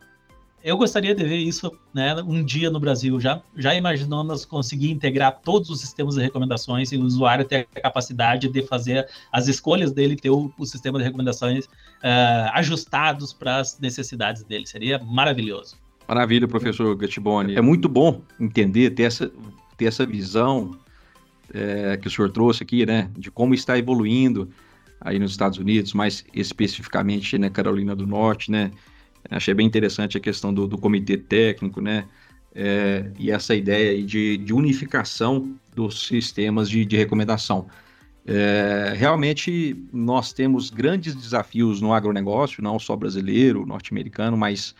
eu 0.63 0.77
gostaria 0.77 1.13
de 1.13 1.23
ver 1.23 1.37
isso 1.37 1.71
né, 1.93 2.15
um 2.23 2.43
dia 2.43 2.69
no 2.69 2.79
Brasil. 2.79 3.19
Já, 3.19 3.41
já 3.57 3.75
imaginou 3.75 4.23
nós 4.23 4.45
conseguir 4.45 4.91
integrar 4.91 5.41
todos 5.43 5.69
os 5.69 5.81
sistemas 5.81 6.15
de 6.15 6.21
recomendações 6.21 6.91
e 6.91 6.97
o 6.97 7.03
usuário 7.03 7.43
ter 7.43 7.67
a 7.75 7.81
capacidade 7.81 8.47
de 8.47 8.61
fazer 8.63 9.07
as 9.31 9.47
escolhas 9.47 9.91
dele, 9.91 10.15
ter 10.15 10.29
o, 10.29 10.51
o 10.57 10.65
sistema 10.65 10.97
de 10.97 11.03
recomendações 11.03 11.65
uh, 11.65 12.49
ajustados 12.53 13.33
para 13.33 13.57
as 13.57 13.77
necessidades 13.79 14.43
dele. 14.43 14.65
Seria 14.65 14.99
maravilhoso. 14.99 15.75
Maravilha, 16.07 16.47
professor 16.47 16.95
Gattiboni. 16.95 17.55
É 17.55 17.61
muito 17.61 17.89
bom 17.89 18.21
entender, 18.39 18.91
ter 18.91 19.03
essa, 19.03 19.31
ter 19.75 19.85
essa 19.85 20.05
visão 20.05 20.77
é, 21.53 21.97
que 21.97 22.07
o 22.07 22.11
senhor 22.11 22.31
trouxe 22.31 22.63
aqui, 22.63 22.85
né, 22.85 23.09
de 23.17 23.29
como 23.29 23.53
está 23.53 23.77
evoluindo 23.77 24.49
aí 24.99 25.19
nos 25.19 25.31
Estados 25.31 25.57
Unidos, 25.57 25.93
mais 25.93 26.25
especificamente 26.33 27.37
na 27.37 27.49
Carolina 27.49 27.95
do 27.95 28.07
Norte, 28.07 28.49
né, 28.49 28.71
Achei 29.29 29.53
bem 29.53 29.65
interessante 29.65 30.17
a 30.17 30.19
questão 30.19 30.53
do, 30.53 30.67
do 30.67 30.77
comitê 30.77 31.17
técnico, 31.17 31.81
né? 31.81 32.05
É, 32.55 33.11
e 33.17 33.31
essa 33.31 33.55
ideia 33.55 34.01
de, 34.03 34.37
de, 34.37 34.53
unificação 34.53 35.55
dos 35.75 36.05
sistemas 36.05 36.69
de, 36.69 36.85
de 36.85 36.95
recomendação. 36.95 37.67
É, 38.25 38.93
realmente, 38.95 39.75
nós 39.91 40.31
temos 40.31 40.69
grandes 40.69 41.15
desafios 41.15 41.81
no 41.81 41.91
agronegócio, 41.91 42.61
não 42.61 42.77
só 42.77 42.95
brasileiro, 42.95 43.65
norte-americano, 43.65 44.37
mas 44.37 44.75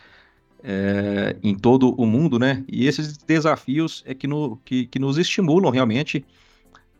é, 0.62 1.36
em 1.42 1.54
todo 1.54 1.94
o 2.00 2.06
mundo, 2.06 2.38
né? 2.38 2.64
E 2.68 2.86
esses 2.86 3.16
desafios 3.18 4.02
é 4.06 4.14
que, 4.14 4.26
no, 4.26 4.56
que, 4.64 4.86
que 4.86 4.98
nos 4.98 5.18
estimulam 5.18 5.70
realmente 5.70 6.24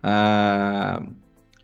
a, 0.02 1.02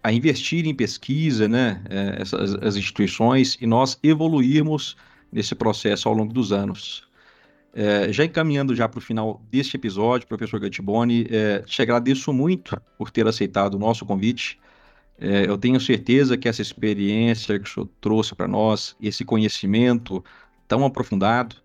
a 0.02 0.12
investir 0.12 0.66
em 0.66 0.74
pesquisa, 0.74 1.46
né? 1.46 1.82
É, 1.90 2.22
essas 2.22 2.54
as 2.54 2.76
instituições 2.76 3.58
e 3.60 3.66
nós 3.66 3.98
evoluirmos 4.02 4.96
nesse 5.32 5.54
processo 5.54 6.08
ao 6.08 6.14
longo 6.14 6.32
dos 6.32 6.52
anos. 6.52 7.08
É, 7.72 8.12
já 8.12 8.24
encaminhando 8.24 8.74
já 8.74 8.88
para 8.88 8.98
o 8.98 9.00
final 9.00 9.40
deste 9.50 9.76
episódio, 9.76 10.26
professor 10.26 10.58
Gattiboni, 10.58 11.26
é, 11.30 11.60
te 11.60 11.80
agradeço 11.80 12.32
muito 12.32 12.80
por 12.98 13.10
ter 13.10 13.26
aceitado 13.26 13.74
o 13.74 13.78
nosso 13.78 14.04
convite. 14.04 14.58
É, 15.18 15.48
eu 15.48 15.56
tenho 15.56 15.78
certeza 15.78 16.36
que 16.36 16.48
essa 16.48 16.62
experiência 16.62 17.58
que 17.58 17.68
o 17.68 17.72
senhor 17.72 17.88
trouxe 18.00 18.34
para 18.34 18.48
nós, 18.48 18.96
esse 19.00 19.24
conhecimento 19.24 20.24
tão 20.66 20.84
aprofundado, 20.84 21.56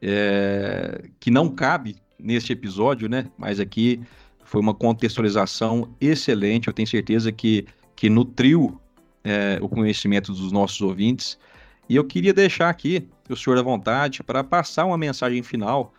é, 0.00 1.08
que 1.20 1.30
não 1.30 1.48
cabe 1.48 1.96
neste 2.18 2.52
episódio, 2.52 3.08
né? 3.08 3.30
Mas 3.36 3.60
aqui 3.60 4.00
foi 4.44 4.60
uma 4.60 4.74
contextualização 4.74 5.94
excelente. 6.00 6.68
Eu 6.68 6.74
tenho 6.74 6.88
certeza 6.88 7.30
que, 7.32 7.66
que 7.94 8.08
nutriu 8.08 8.80
é, 9.24 9.58
o 9.60 9.68
conhecimento 9.68 10.32
dos 10.32 10.52
nossos 10.52 10.80
ouvintes. 10.80 11.38
E 11.88 11.96
eu 11.96 12.04
queria 12.04 12.32
deixar 12.32 12.68
aqui 12.68 13.08
o 13.28 13.36
senhor 13.36 13.58
à 13.58 13.62
vontade 13.62 14.22
para 14.22 14.42
passar 14.44 14.84
uma 14.84 14.98
mensagem 14.98 15.42
final 15.42 15.92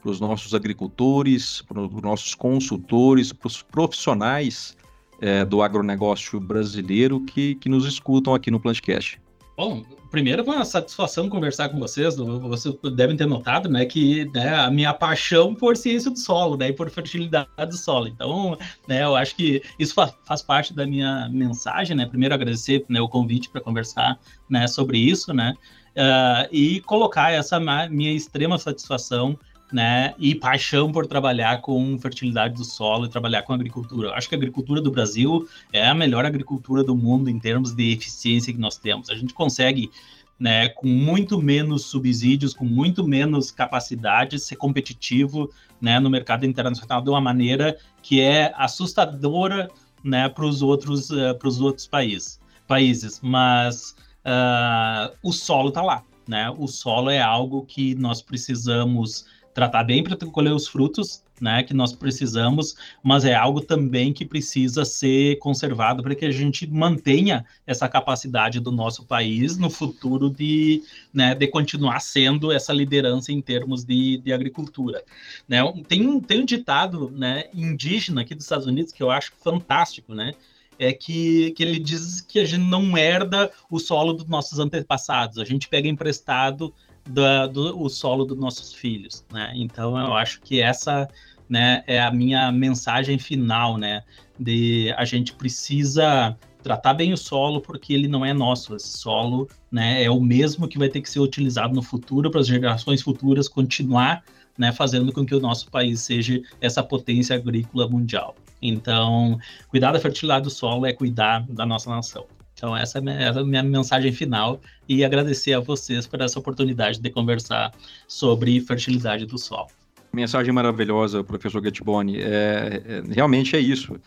para 0.00 0.10
os 0.10 0.20
nossos 0.20 0.54
agricultores, 0.54 1.62
para 1.62 1.80
os 1.80 2.02
nossos 2.02 2.34
consultores, 2.34 3.32
para 3.32 3.46
os 3.46 3.62
profissionais 3.62 4.76
é, 5.20 5.44
do 5.44 5.62
agronegócio 5.62 6.40
brasileiro 6.40 7.20
que, 7.20 7.54
que 7.56 7.68
nos 7.68 7.86
escutam 7.86 8.34
aqui 8.34 8.50
no 8.50 8.58
Plantcast. 8.58 9.20
Bom, 9.56 9.84
primeiro 10.10 10.44
foi 10.44 10.56
uma 10.56 10.64
satisfação 10.64 11.28
conversar 11.28 11.68
com 11.68 11.78
vocês. 11.78 12.16
Vocês 12.16 12.74
devem 12.94 13.16
ter 13.16 13.26
notado, 13.26 13.68
né, 13.68 13.84
que 13.84 14.24
né, 14.32 14.54
a 14.54 14.70
minha 14.70 14.94
paixão 14.94 15.54
por 15.54 15.76
ciência 15.76 16.10
do 16.10 16.18
solo, 16.18 16.56
né, 16.56 16.68
e 16.68 16.72
por 16.72 16.88
fertilidade 16.88 17.48
do 17.58 17.76
solo. 17.76 18.08
Então, 18.08 18.56
né, 18.88 19.02
eu 19.02 19.14
acho 19.14 19.36
que 19.36 19.62
isso 19.78 19.94
faz, 19.94 20.14
faz 20.24 20.42
parte 20.42 20.72
da 20.72 20.86
minha 20.86 21.28
mensagem, 21.30 21.96
né. 21.96 22.06
Primeiro 22.06 22.34
agradecer 22.34 22.84
né, 22.88 23.00
o 23.00 23.08
convite 23.08 23.50
para 23.50 23.60
conversar, 23.60 24.18
né, 24.48 24.66
sobre 24.66 24.98
isso, 24.98 25.32
né, 25.34 25.54
uh, 25.96 26.48
e 26.50 26.80
colocar 26.82 27.30
essa 27.30 27.60
minha 27.90 28.12
extrema 28.12 28.58
satisfação 28.58 29.38
né, 29.72 30.14
e 30.18 30.34
paixão 30.34 30.90
por 30.90 31.06
trabalhar 31.06 31.60
com 31.60 31.98
fertilidade 31.98 32.54
do 32.54 32.64
solo 32.64 33.06
e 33.06 33.08
trabalhar 33.08 33.42
com 33.42 33.52
agricultura. 33.52 34.08
Eu 34.08 34.14
acho 34.14 34.28
que 34.28 34.34
a 34.34 34.38
agricultura 34.38 34.80
do 34.80 34.90
Brasil 34.90 35.48
é 35.72 35.86
a 35.86 35.94
melhor 35.94 36.24
agricultura 36.24 36.82
do 36.82 36.96
mundo 36.96 37.30
em 37.30 37.38
termos 37.38 37.72
de 37.72 37.92
eficiência 37.92 38.52
que 38.52 38.58
nós 38.58 38.76
temos. 38.76 39.10
A 39.10 39.14
gente 39.14 39.32
consegue, 39.32 39.90
né, 40.38 40.68
com 40.68 40.88
muito 40.88 41.40
menos 41.40 41.84
subsídios, 41.84 42.52
com 42.52 42.64
muito 42.64 43.06
menos 43.06 43.50
capacidade, 43.50 44.38
ser 44.38 44.56
competitivo, 44.56 45.50
né, 45.80 46.00
no 46.00 46.10
mercado 46.10 46.44
internacional 46.44 47.00
de 47.00 47.10
uma 47.10 47.20
maneira 47.20 47.76
que 48.02 48.20
é 48.20 48.52
assustadora, 48.56 49.70
né, 50.02 50.28
para 50.28 50.44
os 50.44 50.62
outros, 50.62 51.10
uh, 51.10 51.36
outros 51.60 51.86
países, 51.86 52.40
países. 52.66 53.20
Mas 53.22 53.94
uh, 54.24 55.14
o 55.22 55.32
solo 55.32 55.68
está 55.68 55.82
lá, 55.82 56.02
né? 56.26 56.50
O 56.56 56.66
solo 56.66 57.10
é 57.10 57.20
algo 57.20 57.64
que 57.66 57.94
nós 57.96 58.22
precisamos 58.22 59.26
tratar 59.52 59.84
bem 59.84 60.02
para 60.02 60.16
colher 60.16 60.52
os 60.52 60.68
frutos 60.68 61.22
né, 61.40 61.62
que 61.62 61.72
nós 61.72 61.92
precisamos, 61.92 62.76
mas 63.02 63.24
é 63.24 63.34
algo 63.34 63.60
também 63.60 64.12
que 64.12 64.24
precisa 64.24 64.84
ser 64.84 65.38
conservado 65.38 66.02
para 66.02 66.14
que 66.14 66.26
a 66.26 66.30
gente 66.30 66.66
mantenha 66.66 67.44
essa 67.66 67.88
capacidade 67.88 68.60
do 68.60 68.70
nosso 68.70 69.04
país 69.06 69.56
no 69.56 69.70
futuro 69.70 70.28
de, 70.28 70.82
né, 71.12 71.34
de 71.34 71.46
continuar 71.46 72.00
sendo 72.00 72.52
essa 72.52 72.72
liderança 72.72 73.32
em 73.32 73.40
termos 73.40 73.84
de, 73.84 74.18
de 74.18 74.32
agricultura. 74.32 75.02
Né? 75.48 75.60
Tem, 75.88 76.20
tem 76.20 76.42
um 76.42 76.44
ditado 76.44 77.10
né, 77.10 77.44
indígena 77.54 78.20
aqui 78.20 78.34
dos 78.34 78.44
Estados 78.44 78.66
Unidos 78.66 78.92
que 78.92 79.02
eu 79.02 79.10
acho 79.10 79.32
fantástico, 79.42 80.14
né? 80.14 80.34
é 80.78 80.94
que, 80.94 81.50
que 81.50 81.62
ele 81.62 81.78
diz 81.78 82.22
que 82.22 82.38
a 82.38 82.44
gente 82.46 82.64
não 82.64 82.96
herda 82.96 83.52
o 83.70 83.78
solo 83.78 84.14
dos 84.14 84.26
nossos 84.26 84.58
antepassados, 84.58 85.36
a 85.36 85.44
gente 85.44 85.68
pega 85.68 85.86
emprestado 85.86 86.72
da, 87.10 87.46
do, 87.46 87.80
o 87.80 87.88
solo 87.88 88.24
dos 88.24 88.38
nossos 88.38 88.72
filhos, 88.72 89.24
né? 89.32 89.52
Então 89.54 89.98
eu 89.98 90.14
acho 90.14 90.40
que 90.40 90.60
essa 90.60 91.08
né, 91.48 91.82
é 91.86 92.00
a 92.00 92.10
minha 92.10 92.50
mensagem 92.52 93.18
final, 93.18 93.76
né? 93.76 94.02
De 94.38 94.94
a 94.96 95.04
gente 95.04 95.32
precisa 95.34 96.36
tratar 96.62 96.94
bem 96.94 97.12
o 97.12 97.16
solo 97.16 97.60
porque 97.60 97.92
ele 97.92 98.08
não 98.08 98.24
é 98.24 98.32
nosso. 98.32 98.76
Esse 98.76 98.98
solo, 98.98 99.48
né, 99.70 100.02
é 100.04 100.10
o 100.10 100.20
mesmo 100.20 100.68
que 100.68 100.78
vai 100.78 100.88
ter 100.88 101.00
que 101.00 101.10
ser 101.10 101.20
utilizado 101.20 101.74
no 101.74 101.82
futuro 101.82 102.30
para 102.30 102.40
as 102.40 102.46
gerações 102.46 103.02
futuras 103.02 103.48
continuar, 103.48 104.22
né, 104.56 104.72
fazendo 104.72 105.12
com 105.12 105.24
que 105.24 105.34
o 105.34 105.40
nosso 105.40 105.70
país 105.70 106.00
seja 106.00 106.40
essa 106.60 106.82
potência 106.82 107.34
agrícola 107.34 107.88
mundial. 107.88 108.34
Então, 108.62 109.38
cuidar 109.68 109.92
da 109.92 109.98
fertilidade 109.98 110.44
do 110.44 110.50
solo 110.50 110.86
é 110.86 110.92
cuidar 110.92 111.46
da 111.48 111.64
nossa 111.64 111.90
nação. 111.90 112.26
Então, 112.60 112.76
essa 112.76 112.98
é, 112.98 113.22
essa 113.22 113.38
é 113.38 113.42
a 113.42 113.44
minha 113.46 113.62
mensagem 113.62 114.12
final 114.12 114.60
e 114.86 115.02
agradecer 115.02 115.54
a 115.54 115.60
vocês 115.60 116.06
por 116.06 116.20
essa 116.20 116.38
oportunidade 116.38 117.00
de 117.00 117.08
conversar 117.08 117.72
sobre 118.06 118.60
fertilidade 118.60 119.24
do 119.24 119.38
solo. 119.38 119.68
Mensagem 120.12 120.52
maravilhosa, 120.52 121.24
professor 121.24 121.62
Gattiboni. 121.62 122.20
É, 122.20 122.82
é, 122.84 123.02
realmente 123.14 123.56
é 123.56 123.58
isso. 123.58 123.98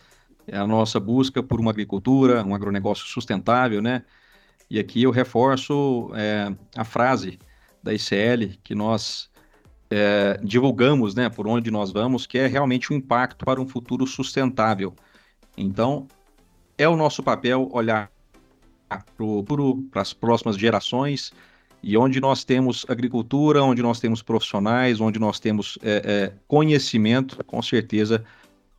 É 0.46 0.56
a 0.56 0.64
nossa 0.68 1.00
busca 1.00 1.42
por 1.42 1.58
uma 1.58 1.72
agricultura, 1.72 2.44
um 2.44 2.54
agronegócio 2.54 3.04
sustentável, 3.06 3.82
né? 3.82 4.04
E 4.70 4.78
aqui 4.78 5.02
eu 5.02 5.10
reforço 5.10 6.12
é, 6.14 6.54
a 6.76 6.84
frase 6.84 7.40
da 7.82 7.92
ICL 7.92 8.56
que 8.62 8.72
nós 8.72 9.28
é, 9.90 10.38
divulgamos, 10.44 11.16
né, 11.16 11.28
por 11.28 11.48
onde 11.48 11.72
nós 11.72 11.90
vamos, 11.90 12.24
que 12.24 12.38
é 12.38 12.46
realmente 12.46 12.92
o 12.92 12.94
um 12.94 12.98
impacto 12.98 13.44
para 13.44 13.60
um 13.60 13.66
futuro 13.66 14.06
sustentável. 14.06 14.94
Então, 15.56 16.06
é 16.78 16.88
o 16.88 16.96
nosso 16.96 17.20
papel 17.20 17.68
olhar 17.72 18.13
para 19.90 20.02
as 20.02 20.12
próximas 20.12 20.56
gerações 20.56 21.32
e 21.82 21.96
onde 21.96 22.18
nós 22.20 22.44
temos 22.44 22.86
agricultura, 22.88 23.62
onde 23.62 23.82
nós 23.82 24.00
temos 24.00 24.22
profissionais, 24.22 25.00
onde 25.00 25.18
nós 25.18 25.38
temos 25.38 25.78
é, 25.82 26.02
é, 26.04 26.32
conhecimento, 26.48 27.42
com 27.44 27.60
certeza 27.60 28.24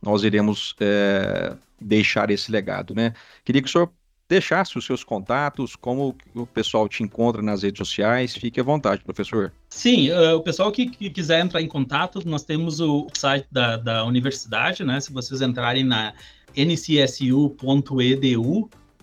nós 0.02 0.24
iremos 0.24 0.74
é, 0.80 1.54
deixar 1.80 2.30
esse 2.30 2.50
legado, 2.50 2.94
né? 2.94 3.12
Queria 3.44 3.62
que 3.62 3.68
o 3.68 3.70
senhor 3.70 3.90
deixasse 4.28 4.76
os 4.76 4.84
seus 4.84 5.04
contatos, 5.04 5.76
como 5.76 6.16
o 6.34 6.46
pessoal 6.46 6.88
te 6.88 7.02
encontra 7.02 7.40
nas 7.40 7.62
redes 7.62 7.78
sociais, 7.78 8.34
fique 8.34 8.58
à 8.60 8.62
vontade, 8.62 9.04
professor. 9.04 9.52
Sim, 9.68 10.10
uh, 10.10 10.34
o 10.36 10.42
pessoal 10.42 10.72
que, 10.72 10.86
que, 10.86 11.08
quiser 11.10 11.40
entrar 11.40 11.62
em 11.62 11.68
contato, 11.68 12.20
nós 12.26 12.42
temos 12.42 12.80
o 12.80 13.06
site 13.14 13.46
da, 13.50 13.76
da 13.76 14.04
universidade, 14.04 14.82
né? 14.84 15.00
Se 15.00 15.12
vocês 15.12 15.40
entrarem 15.40 15.84
na 15.84 16.12
ncsu.edu, 16.56 17.48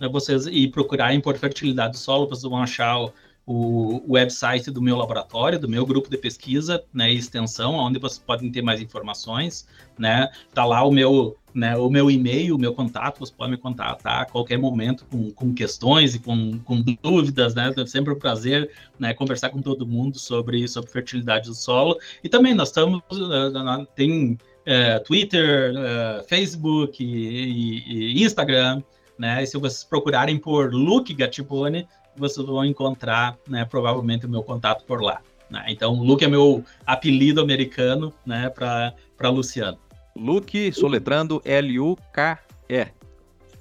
vocês 0.08 0.46
e 0.46 0.68
procurarem 0.68 1.20
por 1.20 1.36
fertilidade 1.36 1.92
do 1.92 1.98
solo, 1.98 2.28
vocês 2.28 2.42
vão 2.42 2.62
achar 2.62 2.98
o, 3.00 3.12
o 3.46 4.12
website 4.12 4.70
do 4.70 4.80
meu 4.80 4.96
laboratório, 4.96 5.58
do 5.58 5.68
meu 5.68 5.84
grupo 5.84 6.08
de 6.08 6.16
pesquisa, 6.16 6.82
né, 6.92 7.12
extensão, 7.12 7.74
onde 7.74 7.98
vocês 7.98 8.18
podem 8.18 8.50
ter 8.50 8.62
mais 8.62 8.80
informações, 8.80 9.66
né? 9.98 10.30
Tá 10.54 10.64
lá 10.64 10.82
o 10.82 10.90
meu, 10.90 11.36
né, 11.52 11.76
o 11.76 11.90
meu 11.90 12.10
e-mail, 12.10 12.56
o 12.56 12.58
meu 12.58 12.72
contato, 12.72 13.18
vocês 13.18 13.30
podem 13.30 13.52
me 13.52 13.58
contatar 13.58 14.22
a 14.22 14.24
qualquer 14.24 14.58
momento 14.58 15.04
com, 15.10 15.30
com 15.30 15.52
questões 15.52 16.14
e 16.14 16.18
com, 16.18 16.58
com 16.60 16.82
dúvidas, 17.02 17.54
né? 17.54 17.72
É 17.76 17.86
sempre 17.86 18.14
um 18.14 18.18
prazer, 18.18 18.70
né, 18.98 19.12
conversar 19.12 19.50
com 19.50 19.60
todo 19.60 19.86
mundo 19.86 20.18
sobre 20.18 20.66
sobre 20.66 20.90
fertilidade 20.90 21.48
do 21.48 21.54
solo. 21.54 21.98
E 22.22 22.28
também 22.28 22.54
nós 22.54 22.68
estamos 22.68 23.02
uh, 23.12 23.86
tem 23.94 24.32
uh, 24.32 25.04
Twitter, 25.04 25.74
uh, 25.74 26.24
Facebook 26.26 27.04
e, 27.04 28.16
e 28.16 28.24
Instagram, 28.24 28.82
né? 29.18 29.42
E 29.42 29.46
se 29.46 29.56
vocês 29.58 29.84
procurarem 29.84 30.38
por 30.38 30.72
Luke 30.72 31.14
Gattiboni, 31.14 31.86
vocês 32.16 32.46
vão 32.46 32.64
encontrar, 32.64 33.36
né, 33.48 33.64
provavelmente 33.64 34.26
o 34.26 34.28
meu 34.28 34.42
contato 34.42 34.84
por 34.84 35.02
lá. 35.02 35.20
Né? 35.50 35.64
Então, 35.68 35.94
Luke 35.94 36.24
é 36.24 36.28
meu 36.28 36.64
apelido 36.86 37.40
americano, 37.40 38.12
né, 38.24 38.48
para 38.48 39.28
Luciano. 39.28 39.78
Luke, 40.16 40.72
soletrando 40.72 41.42
L-U-K-E. 41.44 42.88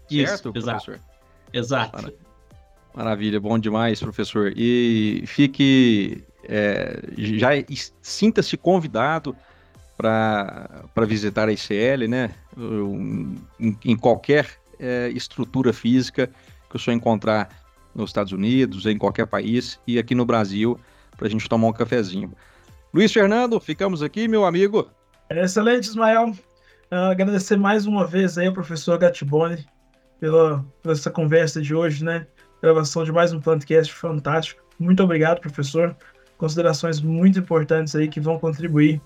Isso, 0.10 0.28
certo, 0.28 0.54
exato. 0.56 0.86
Professor? 0.86 1.00
Exato. 1.52 2.14
Maravilha, 2.94 3.40
bom 3.40 3.58
demais, 3.58 4.00
professor. 4.00 4.54
E 4.56 5.24
fique, 5.26 6.24
é, 6.44 7.02
já 7.18 7.50
sinta-se 8.02 8.56
convidado 8.56 9.36
para 9.98 11.06
visitar 11.08 11.48
a 11.48 11.52
ICL, 11.52 12.08
né? 12.08 12.36
Em, 13.60 13.78
em 13.84 13.98
qualquer 13.98 14.48
é, 14.84 15.10
estrutura 15.10 15.72
física 15.72 16.30
que 16.70 16.76
o 16.76 16.80
senhor 16.80 16.98
encontrar 16.98 17.50
nos 17.96 18.10
Estados 18.10 18.34
Unidos, 18.34 18.86
em 18.86 18.98
qualquer 18.98 19.26
país 19.28 19.80
e 19.88 19.98
aqui 19.98 20.14
no 20.14 20.26
Brasil, 20.26 20.78
para 21.16 21.28
a 21.28 21.30
gente 21.30 21.48
tomar 21.48 21.68
um 21.68 21.74
cafezinho. 21.74 22.34
Luiz 22.94 23.12
Fernando, 23.12 23.60
ficamos 23.60 24.04
aqui, 24.04 24.28
meu 24.28 24.46
amigo. 24.46 24.90
Excelente, 25.30 25.86
Ismael. 25.86 26.32
Uh, 26.92 27.12
agradecer 27.12 27.56
mais 27.56 27.86
uma 27.86 28.06
vez 28.06 28.38
aí 28.38 28.48
ao 28.48 28.54
professor 28.54 28.98
Gatiboni 28.98 29.66
pela, 30.20 30.66
pela 30.82 30.94
essa 30.94 31.10
conversa 31.10 31.62
de 31.62 31.74
hoje, 31.74 32.04
né? 32.04 32.28
Gravação 32.62 33.04
de 33.04 33.12
mais 33.12 33.32
um 33.34 33.40
podcast 33.40 33.94
fantástico. 33.94 34.62
Muito 34.78 35.02
obrigado, 35.02 35.40
professor. 35.40 35.96
Considerações 36.38 37.00
muito 37.00 37.40
importantes 37.40 37.96
aí 37.96 38.08
que 38.08 38.20
vão 38.20 38.38
contribuir 38.38 39.02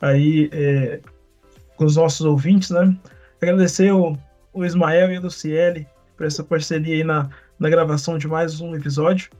aí 0.00 0.50
é, 0.52 1.00
com 1.76 1.84
os 1.84 1.96
nossos 1.96 2.26
ouvintes, 2.26 2.70
né? 2.70 2.96
Agradecer 3.40 3.92
o, 3.92 4.16
o 4.52 4.64
Ismael 4.64 5.12
e 5.12 5.16
a 5.16 5.20
Luciele 5.20 5.86
por 6.16 6.26
essa 6.26 6.42
parceria 6.44 6.96
aí 6.96 7.04
na, 7.04 7.28
na 7.58 7.68
gravação 7.68 8.18
de 8.18 8.28
mais 8.28 8.60
um 8.60 8.74
episódio. 8.74 9.30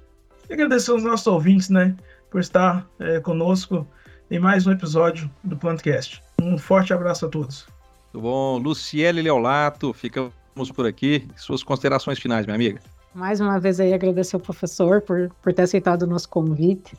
E 0.49 0.53
agradecer 0.53 0.91
aos 0.91 1.03
nossos 1.03 1.27
ouvintes, 1.27 1.69
né, 1.69 1.95
por 2.31 2.41
estar 2.41 2.87
é, 2.99 3.21
conosco 3.21 3.87
em 4.31 4.39
mais 4.39 4.67
um 4.67 4.73
episódio 4.73 5.31
do 5.45 5.57
Plantcast. 5.57 6.23
Um 6.41 6.57
forte 6.59 6.93
abraço 6.93 7.27
a 7.27 7.29
todos. 7.29 7.67
Tudo 8.11 8.23
bom. 8.23 8.59
Luciele 8.59 9.23
Leolato, 9.23 9.93
ficamos 9.93 10.33
por 10.75 10.87
aqui. 10.87 11.29
Suas 11.37 11.63
considerações 11.63 12.19
finais, 12.19 12.47
minha 12.47 12.57
amiga. 12.57 12.81
Mais 13.15 13.41
uma 13.41 13.61
vez 13.61 13.79
aí 13.79 13.93
agradecer 13.93 14.37
ao 14.37 14.41
professor 14.41 15.03
por, 15.03 15.31
por 15.43 15.53
ter 15.53 15.63
aceitado 15.63 16.03
o 16.03 16.07
nosso 16.07 16.29
convite, 16.29 16.97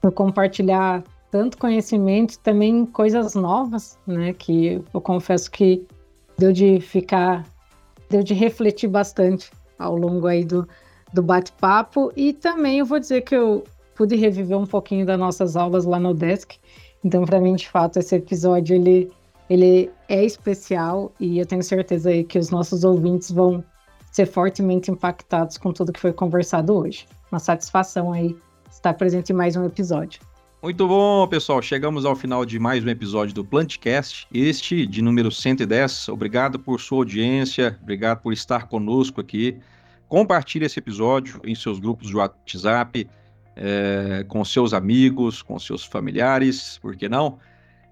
por 0.00 0.12
compartilhar 0.12 1.02
tanto 1.30 1.58
conhecimento, 1.58 2.38
também 2.38 2.86
coisas 2.86 3.34
novas, 3.34 3.98
né, 4.06 4.32
que 4.32 4.80
eu 4.92 5.00
confesso 5.00 5.50
que 5.50 5.84
deu 6.38 6.52
de 6.52 6.80
ficar, 6.80 7.44
deu 8.14 8.22
de 8.22 8.32
refletir 8.32 8.88
bastante 8.88 9.50
ao 9.76 9.96
longo 9.96 10.28
aí 10.28 10.44
do, 10.44 10.68
do 11.12 11.20
bate-papo. 11.20 12.12
E 12.16 12.32
também 12.32 12.78
eu 12.78 12.86
vou 12.86 13.00
dizer 13.00 13.22
que 13.22 13.34
eu 13.34 13.64
pude 13.96 14.14
reviver 14.14 14.56
um 14.56 14.66
pouquinho 14.66 15.04
das 15.04 15.18
nossas 15.18 15.56
aulas 15.56 15.84
lá 15.84 15.98
no 15.98 16.14
Desk. 16.14 16.56
Então, 17.04 17.24
para 17.24 17.40
mim, 17.40 17.56
de 17.56 17.68
fato, 17.68 17.98
esse 17.98 18.14
episódio 18.14 18.76
ele, 18.76 19.10
ele 19.50 19.90
é 20.08 20.24
especial 20.24 21.12
e 21.18 21.40
eu 21.40 21.46
tenho 21.46 21.62
certeza 21.62 22.10
aí 22.10 22.22
que 22.22 22.38
os 22.38 22.50
nossos 22.50 22.84
ouvintes 22.84 23.32
vão 23.32 23.64
ser 24.12 24.26
fortemente 24.26 24.92
impactados 24.92 25.58
com 25.58 25.72
tudo 25.72 25.92
que 25.92 26.00
foi 26.00 26.12
conversado 26.12 26.72
hoje. 26.72 27.06
Uma 27.32 27.40
satisfação 27.40 28.12
aí 28.12 28.36
estar 28.70 28.94
presente 28.94 29.30
em 29.30 29.34
mais 29.34 29.56
um 29.56 29.64
episódio. 29.64 30.20
Muito 30.64 30.88
bom, 30.88 31.28
pessoal. 31.28 31.60
Chegamos 31.60 32.06
ao 32.06 32.16
final 32.16 32.42
de 32.46 32.58
mais 32.58 32.82
um 32.82 32.88
episódio 32.88 33.34
do 33.34 33.44
Plantcast, 33.44 34.26
este 34.32 34.86
de 34.86 35.02
número 35.02 35.30
110. 35.30 36.08
Obrigado 36.08 36.58
por 36.58 36.80
sua 36.80 37.00
audiência, 37.00 37.78
obrigado 37.82 38.22
por 38.22 38.32
estar 38.32 38.66
conosco 38.66 39.20
aqui. 39.20 39.58
Compartilhe 40.08 40.64
esse 40.64 40.78
episódio 40.78 41.38
em 41.44 41.54
seus 41.54 41.78
grupos 41.78 42.08
de 42.08 42.16
WhatsApp, 42.16 43.06
é, 43.54 44.24
com 44.26 44.42
seus 44.42 44.72
amigos, 44.72 45.42
com 45.42 45.58
seus 45.58 45.84
familiares, 45.84 46.78
por 46.78 46.96
que 46.96 47.10
não? 47.10 47.38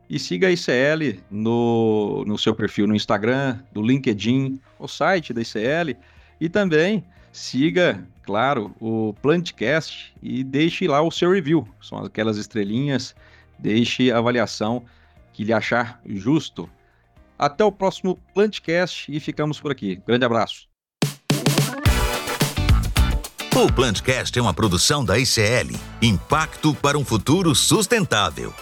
E 0.09 0.19
siga 0.19 0.47
a 0.47 0.51
ICL 0.51 1.21
no, 1.31 2.25
no 2.27 2.39
seu 2.39 2.55
perfil 2.55 2.87
no 2.87 2.97
Instagram, 2.97 3.59
do 3.71 3.83
LinkedIn, 3.83 4.59
o 4.79 4.89
site 4.89 5.35
da 5.35 5.43
ICL 5.43 5.95
e 6.41 6.49
também 6.49 7.05
siga, 7.33 8.07
claro, 8.23 8.75
o 8.79 9.15
Plantcast 9.23 10.15
e 10.23 10.45
deixe 10.45 10.87
lá 10.87 11.03
o 11.03 11.11
seu 11.11 11.33
review. 11.33 11.67
São 11.81 11.99
aquelas 11.99 12.37
estrelinhas, 12.37 13.15
deixe 13.59 14.13
a 14.13 14.19
avaliação 14.19 14.85
que 15.33 15.43
lhe 15.43 15.53
achar 15.53 16.01
justo. 16.07 16.69
Até 17.39 17.65
o 17.65 17.73
próximo 17.73 18.21
Plantcast 18.35 19.11
e 19.11 19.19
ficamos 19.19 19.59
por 19.59 19.73
aqui. 19.73 20.01
Grande 20.07 20.25
abraço. 20.25 20.69
O 23.55 23.71
Plantcast 23.73 24.39
é 24.39 24.43
uma 24.43 24.55
produção 24.55 25.05
da 25.05 25.19
ICL, 25.19 25.77
Impacto 26.01 26.75
para 26.75 26.97
um 26.97 27.05
Futuro 27.05 27.55
Sustentável. 27.55 28.55